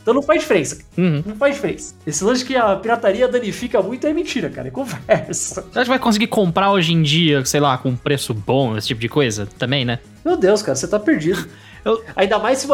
Então 0.02 0.14
não 0.14 0.22
faz 0.22 0.40
diferença. 0.40 0.78
Uhum. 0.96 1.22
Não 1.26 1.34
faz 1.36 1.56
diferença. 1.56 1.94
Esse 2.06 2.22
lance 2.22 2.44
que 2.44 2.54
a 2.54 2.76
pirataria 2.76 3.26
danifica 3.26 3.82
muito 3.82 4.06
é 4.06 4.12
mentira, 4.12 4.48
cara. 4.48 4.68
É 4.68 4.70
conversa. 4.70 5.62
Você 5.62 5.68
acha 5.78 5.82
que 5.82 5.88
vai 5.88 5.98
conseguir 5.98 6.28
comprar 6.28 6.70
hoje 6.70 6.92
em 6.92 7.02
dia, 7.02 7.44
sei 7.44 7.58
lá, 7.58 7.76
com 7.76 7.88
um 7.88 7.96
preço 7.96 8.32
bom, 8.32 8.76
esse 8.76 8.86
tipo 8.86 9.00
de 9.00 9.08
coisa? 9.08 9.46
Também, 9.58 9.84
né? 9.84 9.98
Meu 10.24 10.36
Deus, 10.36 10.62
cara, 10.62 10.76
você 10.76 10.86
tá 10.86 11.00
perdido. 11.00 11.44
Eu- 11.84 12.02
Ainda, 12.16 12.36
mais 12.40 12.58
se, 12.58 12.66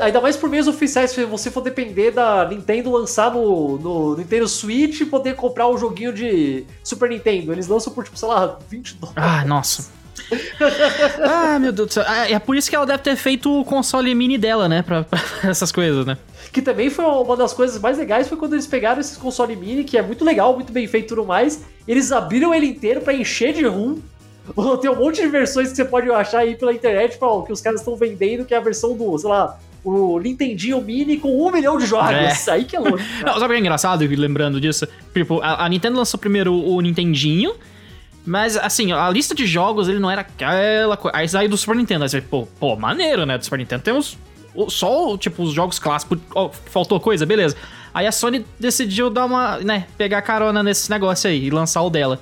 ainda 0.00 0.20
mais 0.20 0.36
por 0.36 0.48
meios 0.50 0.66
oficiais, 0.66 1.10
se 1.12 1.24
você 1.24 1.50
for 1.52 1.60
depender 1.60 2.10
da 2.10 2.48
Nintendo 2.48 2.90
lançar 2.90 3.32
no, 3.32 3.78
no 3.78 4.16
Nintendo 4.16 4.48
Switch 4.48 5.00
e 5.00 5.06
poder 5.06 5.34
comprar 5.36 5.68
o 5.68 5.76
joguinho 5.78 6.12
de 6.12 6.64
Super 6.82 7.08
Nintendo. 7.08 7.52
Eles 7.52 7.68
lançam 7.68 7.92
por, 7.92 8.02
tipo, 8.04 8.16
sei 8.18 8.26
lá, 8.28 8.58
20 8.68 8.94
dólares. 8.96 9.14
Ah, 9.22 9.44
nossa. 9.44 9.88
ah, 11.22 11.58
meu 11.58 11.72
Deus 11.72 11.88
do 11.88 11.94
céu. 11.94 12.04
Ah, 12.06 12.30
é 12.30 12.38
por 12.38 12.56
isso 12.56 12.68
que 12.68 12.76
ela 12.76 12.86
deve 12.86 13.02
ter 13.02 13.16
feito 13.16 13.60
o 13.60 13.64
console 13.64 14.14
mini 14.14 14.36
dela, 14.38 14.68
né? 14.68 14.82
Pra, 14.82 15.04
pra 15.04 15.20
essas 15.44 15.70
coisas, 15.70 16.04
né? 16.04 16.16
Que 16.52 16.62
também 16.62 16.90
foi 16.90 17.04
uma 17.04 17.36
das 17.36 17.52
coisas 17.52 17.80
mais 17.80 17.98
legais, 17.98 18.28
foi 18.28 18.36
quando 18.36 18.54
eles 18.54 18.66
pegaram 18.66 19.00
esse 19.00 19.18
console 19.18 19.54
mini, 19.56 19.84
que 19.84 19.96
é 19.96 20.02
muito 20.02 20.24
legal, 20.24 20.54
muito 20.54 20.72
bem 20.72 20.86
feito 20.86 21.06
e 21.06 21.08
tudo 21.08 21.24
mais. 21.24 21.64
Eles 21.86 22.12
abriram 22.12 22.54
ele 22.54 22.66
inteiro 22.66 23.00
pra 23.00 23.12
encher 23.12 23.52
de 23.52 23.66
rum. 23.66 24.00
Tem 24.80 24.90
um 24.90 24.96
monte 24.96 25.20
de 25.20 25.28
versões 25.28 25.70
que 25.70 25.76
você 25.76 25.84
pode 25.84 26.10
achar 26.10 26.40
aí 26.40 26.56
pela 26.56 26.72
internet, 26.72 27.18
pra, 27.18 27.28
que 27.44 27.52
os 27.52 27.60
caras 27.60 27.80
estão 27.80 27.96
vendendo, 27.96 28.44
que 28.44 28.54
é 28.54 28.56
a 28.56 28.60
versão 28.60 28.96
do, 28.96 29.18
sei 29.18 29.28
lá, 29.28 29.58
o 29.84 30.18
Nintendinho 30.18 30.80
Mini 30.80 31.16
com 31.16 31.46
um 31.46 31.50
milhão 31.50 31.78
de 31.78 31.86
jogos. 31.86 32.10
É. 32.48 32.50
Aí 32.50 32.64
que 32.64 32.74
é 32.74 32.80
louco. 32.80 32.98
Não, 33.24 33.34
sabe 33.34 33.44
o 33.44 33.48
que 33.48 33.54
é 33.54 33.58
engraçado, 33.58 34.04
lembrando 34.04 34.60
disso? 34.60 34.86
Tipo, 35.12 35.40
a, 35.40 35.64
a 35.64 35.68
Nintendo 35.68 35.96
lançou 35.96 36.18
primeiro 36.18 36.52
o 36.52 36.80
Nintendinho, 36.80 37.54
mas 38.26 38.56
assim, 38.56 38.92
a 38.92 39.08
lista 39.08 39.34
de 39.34 39.46
jogos 39.46 39.88
ele 39.88 40.00
não 40.00 40.10
era 40.10 40.22
aquela 40.22 40.96
coisa. 40.96 41.16
Aí 41.16 41.28
saiu 41.28 41.48
do 41.48 41.56
Super 41.56 41.76
Nintendo, 41.76 42.04
aí 42.04 42.10
você, 42.10 42.20
pô, 42.20 42.46
pô, 42.58 42.74
maneiro, 42.76 43.24
né? 43.24 43.38
Do 43.38 43.44
Super 43.44 43.58
Nintendo 43.58 43.82
temos 43.82 44.18
só, 44.68 45.16
tipo, 45.16 45.42
os 45.42 45.52
jogos 45.52 45.78
clássicos. 45.78 46.18
Ó, 46.34 46.48
faltou 46.48 46.98
coisa, 46.98 47.24
beleza. 47.24 47.56
Aí 47.94 48.06
a 48.06 48.12
Sony 48.12 48.44
decidiu 48.58 49.08
dar 49.08 49.24
uma, 49.24 49.58
né, 49.58 49.86
pegar 49.96 50.20
carona 50.22 50.62
nesse 50.62 50.90
negócio 50.90 51.30
aí 51.30 51.46
e 51.46 51.50
lançar 51.50 51.82
o 51.82 51.88
dela. 51.88 52.20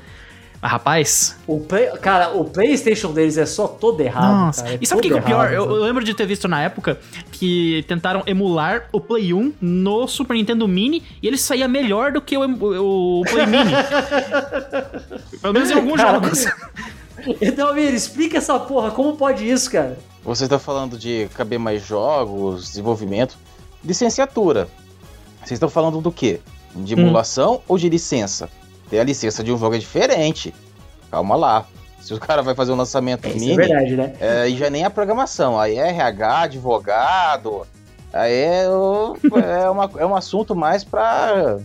Mas, 0.64 0.72
rapaz, 0.72 1.36
O 1.46 1.60
Play- 1.60 1.90
cara, 2.00 2.30
o 2.34 2.42
PlayStation 2.46 3.12
deles 3.12 3.36
é 3.36 3.44
só 3.44 3.68
todo 3.68 4.00
errado. 4.00 4.46
nossa. 4.46 4.62
cara, 4.62 4.76
é 4.76 4.78
e 4.80 4.86
sabe 4.86 5.00
o 5.00 5.02
que, 5.02 5.08
que 5.10 5.14
é 5.14 5.20
o 5.20 5.22
pior? 5.22 5.52
Eu, 5.52 5.64
eu 5.66 5.84
lembro 5.84 6.02
de 6.02 6.14
ter 6.14 6.24
visto 6.26 6.48
na 6.48 6.62
época 6.62 6.98
que 7.30 7.84
tentaram 7.86 8.22
emular 8.26 8.88
o 8.90 8.98
Play 8.98 9.34
1 9.34 9.52
no 9.60 10.08
Super 10.08 10.32
Nintendo 10.32 10.66
Mini 10.66 11.02
e 11.22 11.28
ele 11.28 11.36
saía 11.36 11.68
melhor 11.68 12.12
do 12.12 12.22
que 12.22 12.34
o, 12.38 12.44
o 13.20 13.22
Play 13.30 13.44
Mini. 13.44 13.72
Pelo 15.42 15.52
menos 15.52 15.70
em 15.70 15.74
alguns 15.74 15.96
Cara, 16.00 16.14
jogos. 16.14 16.44
Então, 17.40 17.72
Mir, 17.74 17.92
explica 17.94 18.36
essa 18.38 18.58
porra, 18.58 18.90
como 18.90 19.16
pode 19.16 19.48
isso, 19.48 19.70
cara? 19.70 19.98
Você 20.24 20.44
está 20.44 20.58
falando 20.58 20.98
de 20.98 21.26
caber 21.34 21.58
mais 21.58 21.82
jogos, 21.86 22.68
desenvolvimento, 22.68 23.36
licenciatura. 23.84 24.68
Vocês 25.40 25.52
estão 25.52 25.68
falando 25.70 26.00
do 26.02 26.10
quê? 26.10 26.40
De 26.74 26.94
Hum. 26.94 27.00
emulação 27.00 27.60
ou 27.68 27.78
de 27.78 27.88
licença? 27.88 28.48
Ter 28.90 28.98
a 29.00 29.04
licença 29.04 29.42
de 29.42 29.52
um 29.52 29.58
jogo 29.58 29.74
é 29.74 29.78
diferente. 29.78 30.54
Calma 31.10 31.36
lá. 31.36 31.66
Se 32.00 32.12
o 32.12 32.20
cara 32.20 32.42
vai 32.42 32.54
fazer 32.54 32.72
um 32.72 32.76
lançamento 32.76 33.26
Isso 33.26 33.36
é 33.36 33.40
mini, 33.40 33.56
verdade, 33.56 33.96
né? 33.96 34.12
é, 34.20 34.42
aí 34.42 34.56
já 34.56 34.68
nem 34.68 34.84
a 34.84 34.90
programação, 34.90 35.58
aí 35.58 35.78
é 35.78 35.88
RH, 35.88 36.38
advogado, 36.42 37.66
aí 38.12 38.32
é, 38.32 38.68
o- 38.68 39.16
é, 39.42 39.70
uma- 39.70 39.90
é 39.96 40.04
um 40.04 40.14
assunto 40.14 40.54
mais 40.54 40.84
pra 40.84 41.56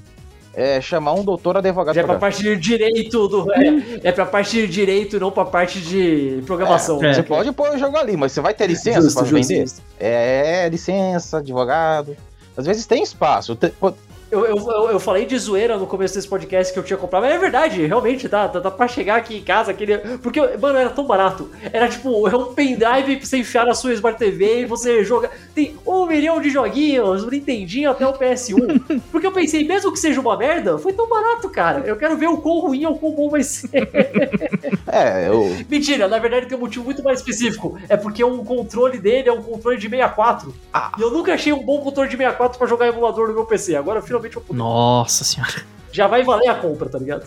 é, 0.53 0.80
chamar 0.80 1.13
um 1.13 1.24
doutor 1.26 1.57
advogado 1.57 1.93
Já 1.93 2.01
é 2.01 2.03
pra 2.05 2.17
parte 2.17 2.41
de 2.41 2.55
direito 2.55 3.28
do. 3.28 3.51
É, 3.53 3.59
é 4.09 4.11
pra 4.13 4.26
parte 4.26 4.51
de 4.61 4.67
direito, 4.67 5.20
não 5.20 5.30
pra 5.30 5.43
parte 5.45 5.80
de 5.82 6.41
programação. 6.45 7.03
É. 7.03 7.13
Você 7.13 7.24
pode 7.24 7.51
pôr 7.51 7.72
o 7.72 7.78
jogo 7.78 7.97
ali, 7.97 8.15
mas 8.15 8.32
você 8.32 8.39
vai 8.41 8.53
ter 8.53 8.65
licença 8.67 9.01
Justo, 9.01 9.20
pra 9.20 9.28
justo, 9.28 9.47
vender? 9.49 9.61
justo. 9.63 9.82
É, 9.99 10.67
licença, 10.70 11.38
advogado. 11.39 12.15
Às 12.57 12.65
vezes 12.65 12.86
tem 12.86 13.03
espaço. 13.03 13.55
Te- 13.55 13.70
pô, 13.70 13.93
Eu, 14.32 14.45
eu, 14.45 14.57
eu, 14.91 14.99
falei 14.99 15.25
de 15.25 15.38
zoeira 15.39 15.75
no 15.75 15.88
começo 15.88 16.13
desse 16.13 16.27
podcast 16.27 16.71
que 16.71 16.77
eu 16.77 16.84
tinha 16.84 16.97
comprado, 16.97 17.23
mas 17.23 17.34
é 17.34 17.39
verdade, 17.39 17.86
realmente, 17.88 18.30
tá, 18.30 18.47
tá, 18.47 18.61
tá 18.61 18.69
pra 18.69 18.88
chegar 18.88 19.15
aqui 19.15 19.38
em 19.38 19.41
casa, 19.41 19.71
aquele. 19.71 19.97
Porque, 20.19 20.39
mano, 20.39 20.77
era 20.77 20.91
tão 20.91 21.05
barato. 21.05 21.49
Era 21.73 21.89
tipo, 21.89 22.27
é 22.27 22.36
um 22.36 22.53
pendrive 22.53 23.17
pra 23.17 23.25
você 23.25 23.38
enfiar 23.38 23.65
na 23.65 23.73
sua 23.73 23.91
Smart 23.93 24.19
TV 24.19 24.61
e 24.61 24.65
você 24.65 25.03
joga. 25.03 25.32
Tem 25.55 25.75
um 25.86 26.05
milhão 26.05 26.39
de 26.39 26.51
joguinhos, 26.51 27.23
do 27.23 27.32
Nintendinho 27.32 27.89
até 27.89 28.05
o 28.05 28.13
PS1. 28.13 29.01
Porque 29.11 29.25
eu 29.25 29.32
pensei, 29.32 29.67
mesmo 29.67 29.91
que 29.91 29.97
seja 29.99 30.21
uma 30.21 30.38
merda, 30.38 30.77
foi 30.77 30.93
tão 30.93 31.09
barato, 31.09 31.49
cara. 31.49 31.80
Eu 31.88 31.95
quero 31.95 32.15
ver 32.15 32.27
o 32.27 32.38
quão 32.38 32.59
ruim 32.59 32.86
ou 32.86 32.99
quão 32.99 33.13
bom 33.13 33.30
vai 33.30 33.41
ser. 33.41 33.69
é, 34.86 35.27
eu, 35.27 35.57
Mentira, 35.67 36.07
na 36.07 36.19
verdade 36.19 36.45
tem 36.45 36.57
um 36.57 36.61
motivo 36.61 36.86
muito 36.86 37.03
mais 37.03 37.19
específico. 37.19 37.80
É 37.89 37.97
porque 37.97 38.23
o 38.23 38.43
controle 38.43 38.99
dele 38.99 39.30
é 39.30 39.34
um 39.34 39.41
controle 39.41 39.77
de 39.77 39.89
64. 39.89 40.53
Ah. 40.71 40.91
E 40.99 41.01
eu 41.01 41.09
nunca 41.09 41.34
achei 41.34 41.51
um 41.51 41.63
bom 41.63 41.80
controle 41.80 42.09
de 42.09 42.15
64 42.15 42.59
pra 42.59 42.67
jogar 42.67 42.88
emulador 42.88 43.27
no 43.27 43.34
meu 43.34 43.45
PC. 43.45 43.75
Agora 43.75 44.01
finalmente 44.03 44.18
pude. 44.20 44.57
Nossa 44.59 45.24
senhora. 45.24 45.63
Já 45.91 46.07
vai 46.07 46.24
valer 46.24 46.47
a 46.49 46.55
compra, 46.55 46.89
tá 46.89 46.97
ligado? 46.99 47.26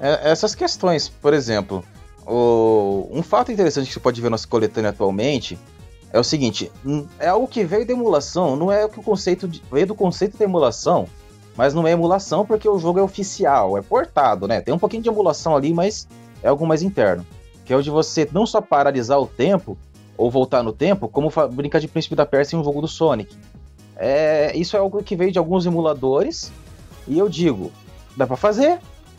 é, 0.00 0.30
essas 0.30 0.54
questões, 0.54 1.08
por 1.08 1.32
exemplo, 1.34 1.82
o- 2.26 3.08
um 3.10 3.22
fato 3.22 3.50
interessante 3.52 3.86
que 3.88 3.92
você 3.94 4.00
pode 4.00 4.20
ver 4.20 4.26
na 4.28 4.32
nossa 4.32 4.46
coletânea 4.48 4.90
atualmente 4.90 5.58
é 6.12 6.18
o 6.18 6.24
seguinte: 6.24 6.70
hum, 6.84 7.06
é 7.18 7.28
algo 7.28 7.46
que 7.48 7.64
veio 7.64 7.86
da 7.86 7.92
emulação, 7.92 8.56
não 8.56 8.70
é 8.70 8.88
que 8.88 8.98
o 9.00 9.02
conceito 9.02 9.48
de- 9.48 9.62
veio 9.72 9.86
do 9.86 9.94
conceito 9.94 10.36
da 10.36 10.44
emulação, 10.44 11.06
mas 11.56 11.72
não 11.74 11.86
é 11.86 11.92
emulação 11.92 12.44
porque 12.44 12.68
o 12.68 12.78
jogo 12.78 12.98
é 12.98 13.02
oficial, 13.02 13.76
é 13.78 13.82
portado, 13.82 14.46
né? 14.46 14.60
Tem 14.60 14.74
um 14.74 14.78
pouquinho 14.78 15.02
de 15.02 15.08
emulação 15.08 15.56
ali, 15.56 15.72
mas 15.72 16.06
é 16.42 16.48
algo 16.48 16.66
mais 16.66 16.82
interno, 16.82 17.26
que 17.64 17.72
é 17.72 17.76
o 17.76 17.82
de 17.82 17.90
você 17.90 18.28
não 18.32 18.46
só 18.46 18.60
paralisar 18.60 19.18
o 19.20 19.26
tempo 19.26 19.76
ou 20.16 20.30
voltar 20.30 20.62
no 20.62 20.72
tempo, 20.72 21.08
como 21.08 21.30
brincar 21.52 21.78
de 21.80 21.88
Príncipe 21.88 22.14
da 22.14 22.24
Pérsia 22.24 22.56
em 22.56 22.60
um 22.60 22.64
jogo 22.64 22.80
do 22.80 22.88
Sonic. 22.88 23.36
É, 23.96 24.52
isso 24.56 24.76
é 24.76 24.80
algo 24.80 25.02
que 25.02 25.16
veio 25.16 25.32
de 25.32 25.38
alguns 25.38 25.64
emuladores 25.66 26.52
e 27.08 27.18
eu 27.18 27.28
digo, 27.28 27.72
dá 28.16 28.26
pra 28.26 28.36
fazer, 28.36 28.78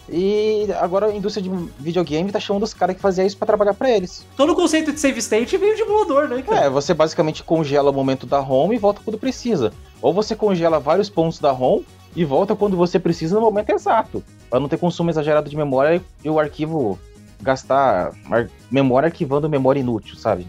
E 0.10 0.68
agora 0.80 1.08
a 1.08 1.14
indústria 1.14 1.44
de 1.44 1.50
videogame 1.80 2.32
tá 2.32 2.40
chamando 2.40 2.64
os 2.64 2.74
caras 2.74 2.96
que 2.96 3.02
faziam 3.02 3.28
isso 3.28 3.36
pra 3.38 3.46
trabalhar 3.46 3.74
pra 3.74 3.90
eles. 3.92 4.26
Todo 4.38 4.54
o 4.54 4.56
conceito 4.56 4.94
de 4.94 5.00
save 5.02 5.20
state 5.20 5.58
veio 5.58 5.76
de 5.76 5.82
emulador, 5.82 6.30
né, 6.30 6.42
cara? 6.42 6.62
É, 6.66 6.70
você 6.70 6.94
basicamente 6.94 7.44
congela 7.44 7.92
o 7.92 7.94
momento 7.94 8.26
da 8.26 8.40
ROM 8.40 8.72
e 8.72 8.78
volta 8.78 9.02
quando 9.04 9.18
precisa. 9.18 9.74
Ou 10.02 10.14
você 10.14 10.34
congela 10.34 10.80
vários 10.80 11.10
pontos 11.10 11.40
da 11.40 11.52
ROM 11.52 11.82
e 12.16 12.24
volta 12.24 12.56
quando 12.56 12.78
você 12.78 12.98
precisa 12.98 13.36
no 13.36 13.42
momento 13.42 13.70
exato. 13.72 14.24
Pra 14.50 14.62
não 14.62 14.70
ter 14.70 14.78
consumo 14.78 15.10
exagerado 15.10 15.50
de 15.50 15.58
memória 15.58 16.02
e 16.24 16.30
o 16.30 16.40
arquivo 16.40 16.98
gastar 17.42 18.14
ar- 18.32 18.50
memória 18.72 19.08
arquivando 19.08 19.50
memória 19.50 19.82
inútil, 19.82 20.16
sabe? 20.16 20.48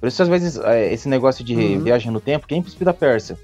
Por 0.00 0.06
isso, 0.08 0.22
às 0.22 0.28
vezes, 0.28 0.58
é, 0.58 0.92
esse 0.92 1.08
negócio 1.08 1.44
de 1.44 1.54
Uhum. 1.54 1.80
viagem 1.82 2.10
no 2.10 2.20
tempo, 2.20 2.46
quem 2.46 2.60
Príncipe 2.60 2.84
da 2.84 2.92
Pérsia? 2.92 3.38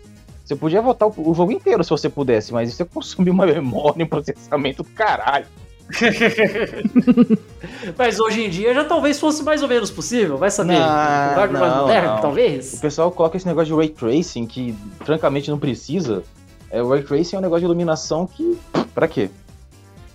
Você 0.45 0.57
podia 0.57 0.83
voltar 0.83 1.07
o, 1.07 1.15
o 1.17 1.35
jogo 1.35 1.53
inteiro 1.53 1.83
se 1.85 1.91
você 1.91 2.09
pudesse, 2.09 2.53
mas 2.53 2.69
isso 2.69 2.83
é 2.83 2.85
consumir 2.85 3.31
uma 3.31 3.47
memória 3.47 4.01
e 4.01 4.05
um 4.05 4.09
processamento 4.09 4.83
do 4.83 4.89
caralho. 4.91 5.47
Mas 7.99 8.19
hoje 8.19 8.45
em 8.45 8.51
dia 8.51 8.73
já 8.73 8.85
talvez 8.85 9.19
fosse 9.21 9.43
mais 9.43 9.63
ou 9.63 9.69
menos 9.69 9.91
possível, 9.91 10.39
vai 10.39 10.51
saber. 10.51 10.79
Não, 10.79 10.87
mais 10.89 11.51
não, 11.51 11.81
moderno, 11.83 12.15
não. 12.15 12.21
talvez. 12.21 12.75
O 12.75 12.81
pessoal 12.81 13.11
coloca 13.11 13.37
esse 13.37 13.47
negócio 13.47 13.75
de 13.75 13.79
ray 13.79 13.89
tracing 13.89 14.47
que, 14.47 14.75
francamente, 15.05 15.51
não 15.51 15.59
precisa. 15.59 16.23
É, 16.71 16.83
o 16.83 16.89
ray 16.89 17.03
tracing 17.03 17.37
é 17.37 17.39
um 17.39 17.43
negócio 17.43 17.61
de 17.61 17.67
iluminação 17.67 18.27
que. 18.27 18.59
Pra 18.95 19.07
quê? 19.07 19.29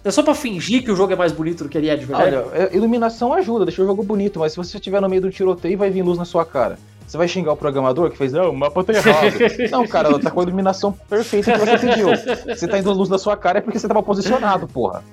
É 0.07 0.11
só 0.11 0.23
pra 0.23 0.33
fingir 0.33 0.83
que 0.83 0.91
o 0.91 0.95
jogo 0.95 1.13
é 1.13 1.15
mais 1.15 1.31
bonito 1.31 1.63
do 1.63 1.69
que 1.69 1.77
ele 1.77 1.89
é 1.89 1.95
de 1.95 2.05
verdade. 2.05 2.35
Olha, 2.35 2.45
é, 2.53 2.75
iluminação 2.75 3.33
ajuda, 3.33 3.65
deixa 3.65 3.81
o 3.81 3.85
jogo 3.85 4.03
bonito, 4.03 4.39
mas 4.39 4.53
se 4.53 4.57
você 4.57 4.77
estiver 4.77 5.01
no 5.01 5.09
meio 5.09 5.21
do 5.21 5.29
tiroteio 5.29 5.73
e 5.73 5.75
vai 5.75 5.89
vir 5.89 6.01
luz 6.01 6.17
na 6.17 6.25
sua 6.25 6.45
cara, 6.45 6.79
você 7.05 7.17
vai 7.17 7.27
xingar 7.27 7.53
o 7.53 7.57
programador 7.57 8.09
que 8.09 8.17
fez, 8.17 8.33
não, 8.33 8.51
o 8.51 8.57
mapa 8.57 8.83
tá 8.83 8.93
errado. 8.93 9.33
não, 9.71 9.87
cara, 9.87 10.09
ela 10.09 10.19
tá 10.19 10.31
com 10.31 10.39
a 10.39 10.43
iluminação 10.43 10.91
perfeita 10.91 11.53
que 11.53 11.59
você 11.59 11.77
pediu. 11.77 12.07
Você 12.47 12.67
tá 12.67 12.79
indo 12.79 12.91
luz 12.91 13.09
na 13.09 13.17
sua 13.17 13.35
cara 13.35 13.59
é 13.59 13.61
porque 13.61 13.79
você 13.79 13.87
tava 13.87 14.01
posicionado, 14.03 14.67
porra. 14.67 15.03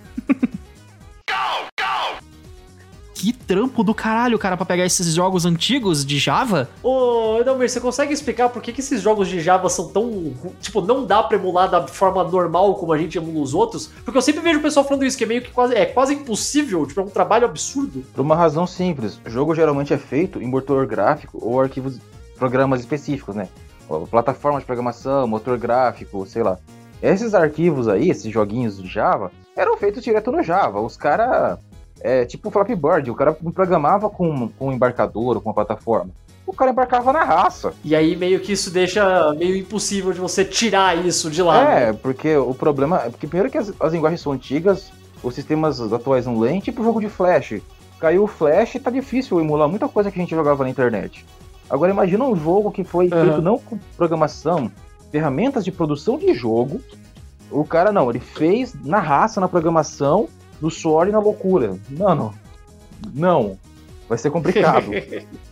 Que 3.24 3.32
trampo 3.32 3.82
do 3.82 3.94
caralho, 3.94 4.38
cara, 4.38 4.54
pra 4.54 4.66
pegar 4.66 4.84
esses 4.84 5.06
jogos 5.14 5.46
antigos 5.46 6.04
de 6.04 6.18
Java. 6.18 6.68
Ô, 6.82 7.38
Edelmir, 7.40 7.70
você 7.70 7.80
consegue 7.80 8.12
explicar 8.12 8.50
por 8.50 8.60
que, 8.60 8.70
que 8.70 8.80
esses 8.82 9.00
jogos 9.00 9.28
de 9.28 9.40
Java 9.40 9.70
são 9.70 9.88
tão. 9.88 10.34
Tipo, 10.60 10.82
não 10.82 11.06
dá 11.06 11.22
pra 11.22 11.38
emular 11.38 11.70
da 11.70 11.86
forma 11.86 12.22
normal 12.22 12.74
como 12.74 12.92
a 12.92 12.98
gente 12.98 13.16
emula 13.16 13.40
os 13.40 13.54
outros? 13.54 13.86
Porque 14.04 14.18
eu 14.18 14.20
sempre 14.20 14.42
vejo 14.42 14.58
o 14.58 14.62
pessoal 14.62 14.84
falando 14.84 15.06
isso, 15.06 15.16
que 15.16 15.24
é 15.24 15.26
meio 15.26 15.40
que 15.40 15.50
quase. 15.50 15.74
É 15.74 15.86
quase 15.86 16.12
impossível, 16.12 16.86
tipo, 16.86 17.00
é 17.00 17.02
um 17.02 17.08
trabalho 17.08 17.46
absurdo. 17.46 18.04
Por 18.12 18.20
uma 18.20 18.36
razão 18.36 18.66
simples, 18.66 19.18
o 19.24 19.30
jogo 19.30 19.54
geralmente 19.54 19.94
é 19.94 19.96
feito 19.96 20.42
em 20.42 20.46
motor 20.46 20.86
gráfico 20.86 21.38
ou 21.40 21.58
arquivos, 21.58 21.98
programas 22.38 22.80
específicos, 22.80 23.34
né? 23.34 23.48
Plataforma 24.10 24.60
de 24.60 24.66
programação, 24.66 25.26
motor 25.26 25.56
gráfico, 25.56 26.26
sei 26.26 26.42
lá. 26.42 26.58
Esses 27.02 27.32
arquivos 27.32 27.88
aí, 27.88 28.10
esses 28.10 28.30
joguinhos 28.30 28.76
de 28.76 28.86
Java, 28.86 29.32
eram 29.56 29.78
feitos 29.78 30.04
direto 30.04 30.30
no 30.30 30.42
Java. 30.42 30.78
Os 30.82 30.98
caras, 30.98 31.58
é 32.04 32.26
tipo 32.26 32.48
o 32.48 32.52
Flappy 32.52 32.76
Bird, 32.76 33.10
o 33.10 33.14
cara 33.14 33.32
programava 33.32 34.10
com, 34.10 34.46
com 34.46 34.68
um 34.68 34.72
embarcador 34.72 35.36
ou 35.36 35.40
com 35.40 35.48
uma 35.48 35.54
plataforma. 35.54 36.10
O 36.46 36.52
cara 36.52 36.70
embarcava 36.70 37.10
na 37.14 37.24
raça. 37.24 37.72
E 37.82 37.96
aí 37.96 38.14
meio 38.14 38.38
que 38.40 38.52
isso 38.52 38.70
deixa 38.70 39.32
meio 39.32 39.56
impossível 39.56 40.12
de 40.12 40.20
você 40.20 40.44
tirar 40.44 41.02
isso 41.02 41.30
de 41.30 41.42
lá. 41.42 41.62
É, 41.62 41.86
né? 41.86 41.98
porque 42.00 42.36
o 42.36 42.52
problema 42.54 42.98
porque 43.10 43.26
primeiro 43.26 43.50
que 43.50 43.56
as, 43.56 43.72
as 43.80 43.94
linguagens 43.94 44.20
são 44.20 44.32
antigas, 44.32 44.92
os 45.22 45.34
sistemas 45.34 45.80
atuais 45.80 46.26
não 46.26 46.38
leem, 46.38 46.60
tipo 46.60 46.84
jogo 46.84 47.00
de 47.00 47.08
flash. 47.08 47.62
Caiu 47.98 48.24
o 48.24 48.26
flash, 48.26 48.74
tá 48.82 48.90
difícil 48.90 49.40
emular 49.40 49.66
muita 49.66 49.88
coisa 49.88 50.10
que 50.10 50.18
a 50.18 50.22
gente 50.22 50.34
jogava 50.34 50.62
na 50.62 50.68
internet. 50.68 51.24
Agora 51.70 51.90
imagina 51.90 52.22
um 52.22 52.36
jogo 52.36 52.70
que 52.70 52.84
foi 52.84 53.08
Aham. 53.10 53.24
feito 53.24 53.40
não 53.40 53.58
com 53.58 53.78
programação, 53.96 54.70
ferramentas 55.10 55.64
de 55.64 55.72
produção 55.72 56.18
de 56.18 56.34
jogo. 56.34 56.82
O 57.50 57.64
cara 57.64 57.90
não, 57.90 58.10
ele 58.10 58.20
fez 58.20 58.74
na 58.84 58.98
raça, 58.98 59.40
na 59.40 59.48
programação, 59.48 60.28
no 60.64 60.70
suor 60.70 61.06
e 61.06 61.12
na 61.12 61.18
loucura. 61.20 61.76
Mano, 61.90 62.34
não. 63.14 63.58
Vai 64.08 64.18
ser 64.18 64.30
complicado. 64.30 64.90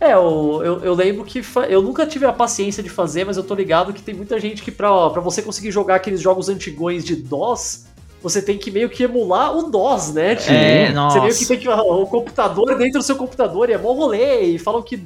É, 0.01 0.13
eu, 0.13 0.61
eu, 0.65 0.79
eu 0.83 0.93
lembro 0.93 1.23
que 1.23 1.41
fa- 1.41 1.65
eu 1.67 1.81
nunca 1.81 2.05
tive 2.05 2.25
a 2.25 2.33
paciência 2.33 2.83
de 2.83 2.89
fazer, 2.89 3.23
mas 3.25 3.37
eu 3.37 3.43
tô 3.43 3.55
ligado 3.55 3.93
que 3.93 4.01
tem 4.01 4.13
muita 4.13 4.37
gente 4.39 4.61
que 4.61 4.69
pra, 4.71 5.09
pra 5.11 5.21
você 5.21 5.41
conseguir 5.41 5.71
jogar 5.71 5.95
aqueles 5.95 6.19
jogos 6.19 6.49
antigões 6.49 7.05
de 7.05 7.15
DOS, 7.15 7.85
você 8.21 8.41
tem 8.41 8.57
que 8.57 8.69
meio 8.69 8.89
que 8.89 9.03
emular 9.03 9.55
o 9.57 9.69
DOS, 9.71 10.13
né? 10.13 10.35
Tipo, 10.35 10.51
É, 10.51 10.87
Você 10.87 10.93
nossa. 10.93 11.21
meio 11.21 11.33
que 11.35 11.45
tem 11.45 11.57
que 11.57 11.69
o 11.69 12.05
computador 12.07 12.77
dentro 12.77 12.99
do 12.99 13.03
seu 13.03 13.15
computador 13.15 13.69
e 13.69 13.73
é 13.73 13.77
mó 13.77 13.93
rolê 13.93 14.41
e 14.41 14.59
falam 14.59 14.81
que 14.81 15.01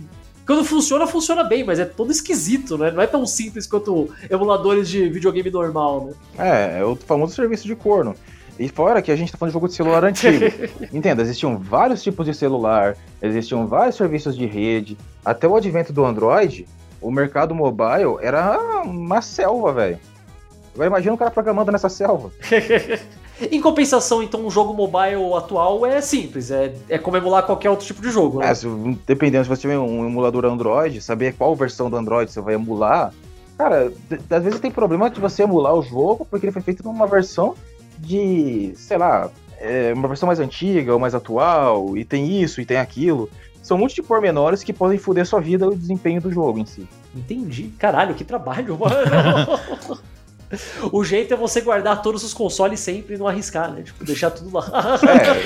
quando 0.46 0.64
funciona, 0.66 1.06
funciona 1.06 1.44
bem, 1.44 1.64
mas 1.64 1.78
é 1.80 1.86
todo 1.86 2.12
esquisito, 2.12 2.76
né? 2.78 2.90
Não 2.90 3.02
é 3.04 3.08
tão 3.08 3.26
simples 3.28 3.68
quanto 3.68 4.10
emuladores 4.30 4.90
de 4.90 5.08
videogame 5.10 5.52
normal, 5.52 6.06
né? 6.06 6.14
É, 6.76 6.80
é 6.80 6.84
o 6.86 6.96
famoso 6.96 7.36
serviço 7.36 7.68
de 7.68 7.76
corno. 7.76 8.16
E 8.60 8.68
fora 8.70 9.02
que 9.02 9.12
a 9.12 9.16
gente 9.16 9.32
tá 9.32 9.38
falando 9.38 9.52
de 9.52 9.54
jogo 9.54 9.68
de 9.68 9.74
celular 9.76 10.04
antigo. 10.06 10.46
Entenda, 10.94 11.22
existiam 11.22 11.58
vários 11.58 12.02
tipos 12.02 12.26
de 12.26 12.34
celular, 12.34 12.96
existiam 13.22 13.68
vários 13.68 13.96
serviços 13.96 14.36
de 14.36 14.46
rede. 14.46 14.98
Até 15.24 15.48
o 15.48 15.56
advento 15.56 15.94
do 15.94 16.04
Android, 16.06 16.68
o 17.02 17.12
mercado 17.12 17.54
mobile 17.54 18.18
era 18.22 18.58
uma 18.84 19.22
selva, 19.22 19.72
velho. 19.74 20.00
Agora 20.74 20.88
imagina 20.88 21.14
um 21.14 21.18
cara 21.18 21.32
programando 21.32 21.72
nessa 21.72 21.90
selva. 21.90 22.32
em 23.52 23.62
compensação, 23.62 24.22
então, 24.22 24.46
um 24.46 24.50
jogo 24.50 24.74
mobile 24.74 25.34
atual 25.36 25.86
é 25.86 26.02
simples, 26.02 26.52
é, 26.52 26.74
é 26.90 26.98
como 26.98 27.18
emular 27.18 27.44
qualquer 27.44 27.70
outro 27.70 27.86
tipo 27.86 28.02
de 28.02 28.10
jogo, 28.12 28.40
né? 28.40 28.50
É, 28.50 28.54
se- 28.56 28.68
dependendo 29.06 29.44
se 29.44 29.50
você 29.50 29.62
tiver 29.62 29.78
um 29.78 30.06
emulador 30.06 30.46
Android, 30.46 31.02
saber 31.02 31.34
qual 31.34 31.56
versão 31.56 31.90
do 31.90 31.96
Android 31.98 32.32
você 32.32 32.42
vai 32.42 32.56
emular. 32.56 33.14
Cara, 33.58 33.92
às 34.30 34.44
vezes 34.44 34.60
tem 34.60 34.70
problema 34.70 35.10
de 35.10 35.20
você 35.20 35.44
emular 35.44 35.74
o 35.74 35.82
jogo 35.82 36.26
porque 36.30 36.46
ele 36.46 36.54
foi 36.54 36.62
feito 36.62 36.84
numa 36.84 37.08
versão 37.08 37.56
de, 37.98 38.74
sei 38.76 38.98
lá, 38.98 39.30
é, 39.60 39.94
uma 39.94 40.08
versão 40.08 40.28
mais 40.28 40.40
antiga 40.40 40.94
ou 40.94 41.00
mais 41.00 41.16
atual, 41.16 41.98
e 41.98 42.06
tem 42.06 42.42
isso 42.42 42.62
e 42.62 42.66
tem 42.66 42.78
aquilo. 42.78 43.30
São 43.62 43.78
muitos 43.78 43.96
de 43.96 44.02
pormenores 44.02 44.64
que 44.64 44.72
podem 44.72 44.98
foder 44.98 45.26
sua 45.26 45.42
vida 45.42 45.66
e 45.66 45.70
o 45.70 45.76
desempenho 45.76 46.22
do 46.22 46.32
jogo 46.32 46.58
em 46.60 46.66
si. 46.66 46.88
Entendi. 47.14 47.72
Caralho, 47.78 48.16
que 48.16 48.24
trabalho, 48.24 48.78
mano. 48.78 50.00
o 50.92 51.04
jeito 51.04 51.34
é 51.34 51.38
você 51.38 51.60
guardar 51.60 52.02
todos 52.02 52.24
os 52.24 52.34
consoles 52.34 52.80
sempre 52.80 53.16
e 53.16 53.18
não 53.18 53.28
arriscar, 53.28 53.72
né? 53.72 53.82
Tipo, 53.82 54.06
deixar 54.06 54.32
tudo 54.32 54.56
lá. 54.56 54.98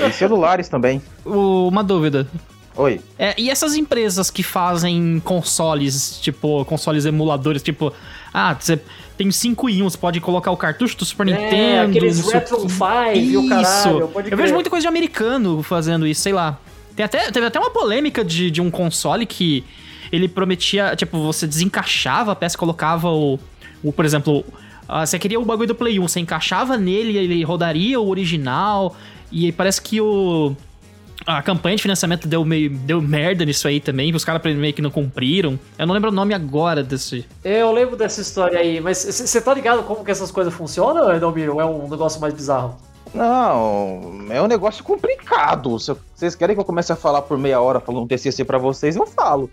É, 0.04 0.08
e 0.08 0.12
celulares 0.12 0.68
também. 0.68 1.02
Uma 1.24 1.82
dúvida. 1.82 2.28
Oi. 2.76 3.00
É, 3.18 3.34
e 3.36 3.50
essas 3.50 3.74
empresas 3.74 4.30
que 4.30 4.42
fazem 4.42 5.20
consoles, 5.24 6.18
tipo, 6.20 6.64
consoles 6.64 7.04
emuladores, 7.04 7.62
tipo, 7.62 7.92
ah, 8.32 8.56
você 8.58 8.80
tem 9.16 9.30
5 9.30 9.68
em 9.68 9.82
1, 9.82 9.90
você 9.90 9.98
pode 9.98 10.20
colocar 10.20 10.50
o 10.50 10.56
cartucho 10.56 10.96
do 10.96 11.04
Super 11.04 11.28
É, 11.28 11.32
Nintendo. 11.32 11.90
aqueles 11.90 12.20
Retro 12.30 12.56
quê. 12.62 12.68
5 12.68 12.84
e 13.16 13.36
o 13.36 13.48
caralho, 13.48 14.08
pode 14.08 14.30
Eu 14.30 14.36
vejo 14.36 14.54
muita 14.54 14.70
coisa 14.70 14.82
de 14.82 14.88
americano 14.88 15.62
fazendo 15.62 16.06
isso, 16.06 16.22
sei 16.22 16.32
lá. 16.32 16.58
Tem 16.96 17.04
até, 17.04 17.30
teve 17.30 17.46
até 17.46 17.58
uma 17.58 17.70
polêmica 17.70 18.24
de, 18.24 18.50
de 18.50 18.60
um 18.60 18.70
console 18.70 19.24
que 19.24 19.64
ele 20.10 20.28
prometia, 20.28 20.94
tipo, 20.94 21.18
você 21.22 21.46
desencaixava 21.46 22.32
a 22.32 22.36
peça, 22.36 22.58
colocava 22.58 23.08
o, 23.08 23.38
o 23.82 23.92
por 23.92 24.04
exemplo, 24.04 24.44
ah, 24.88 25.06
você 25.06 25.18
queria 25.18 25.40
o 25.40 25.44
bagulho 25.44 25.68
do 25.68 25.74
Play 25.74 25.98
1, 25.98 26.06
você 26.06 26.20
encaixava 26.20 26.76
nele, 26.76 27.16
ele 27.16 27.42
rodaria 27.44 27.98
o 27.98 28.08
original, 28.08 28.94
e 29.30 29.46
aí 29.46 29.52
parece 29.52 29.80
que 29.80 30.00
o 30.00 30.54
a 31.26 31.42
campanha 31.42 31.76
de 31.76 31.82
financiamento 31.82 32.26
deu 32.26 32.44
meio 32.44 32.70
deu 32.70 33.00
merda 33.00 33.44
nisso 33.44 33.66
aí 33.68 33.80
também, 33.80 34.14
os 34.14 34.24
caras 34.24 34.42
meio 34.56 34.72
que 34.72 34.82
não 34.82 34.90
cumpriram. 34.90 35.58
Eu 35.78 35.86
não 35.86 35.94
lembro 35.94 36.10
o 36.10 36.14
nome 36.14 36.34
agora 36.34 36.82
desse. 36.82 37.26
Eu 37.44 37.72
lembro 37.72 37.96
dessa 37.96 38.20
história 38.20 38.58
aí, 38.58 38.80
mas 38.80 38.98
você 38.98 39.40
tá 39.40 39.54
ligado 39.54 39.82
como 39.84 40.04
que 40.04 40.10
essas 40.10 40.30
coisas 40.30 40.52
funcionam, 40.52 41.14
Edelmiro? 41.14 41.54
Ou 41.54 41.60
é 41.60 41.64
um 41.64 41.88
negócio 41.88 42.20
mais 42.20 42.34
bizarro? 42.34 42.76
Não, 43.14 44.26
é 44.30 44.40
um 44.40 44.46
negócio 44.46 44.82
complicado. 44.82 45.78
Se 45.78 45.94
vocês 46.14 46.34
querem 46.34 46.56
que 46.56 46.60
eu 46.60 46.64
comece 46.64 46.92
a 46.92 46.96
falar 46.96 47.22
por 47.22 47.36
meia 47.36 47.60
hora 47.60 47.78
falando 47.78 48.04
um 48.04 48.06
TCC 48.06 48.44
pra 48.44 48.58
vocês, 48.58 48.96
eu 48.96 49.06
falo. 49.06 49.50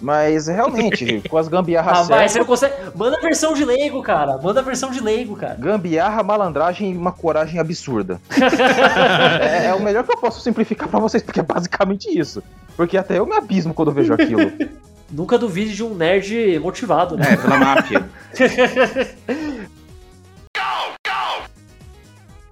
Mas 0.00 0.46
realmente, 0.46 1.22
com 1.30 1.38
as 1.38 1.48
gambiarras 1.48 1.98
Ah, 2.00 2.02
vai, 2.02 2.28
certas, 2.28 2.32
você 2.32 2.38
não 2.38 2.44
consegue. 2.46 2.74
Manda 2.94 3.16
a 3.16 3.20
versão 3.20 3.54
de 3.54 3.64
leigo, 3.64 4.02
cara. 4.02 4.36
Manda 4.38 4.60
a 4.60 4.62
versão 4.62 4.90
de 4.90 5.00
leigo, 5.00 5.34
cara. 5.36 5.54
Gambiarra, 5.54 6.22
malandragem 6.22 6.92
e 6.92 6.96
uma 6.96 7.12
coragem 7.12 7.58
absurda. 7.58 8.20
é, 9.40 9.66
é 9.68 9.74
o 9.74 9.80
melhor 9.82 10.04
que 10.04 10.12
eu 10.12 10.18
posso 10.18 10.40
simplificar 10.40 10.88
pra 10.88 11.00
vocês, 11.00 11.22
porque 11.22 11.40
é 11.40 11.42
basicamente 11.42 12.06
isso. 12.06 12.42
Porque 12.76 12.98
até 12.98 13.18
eu 13.18 13.24
me 13.26 13.34
abismo 13.34 13.72
quando 13.72 13.88
eu 13.88 13.94
vejo 13.94 14.12
aquilo. 14.12 14.52
Nunca 15.10 15.38
duvide 15.38 15.72
de 15.74 15.84
um 15.84 15.94
nerd 15.94 16.58
motivado, 16.58 17.16
né? 17.16 17.32
é, 17.32 17.36
pela 17.36 17.56
máfia. 17.58 18.06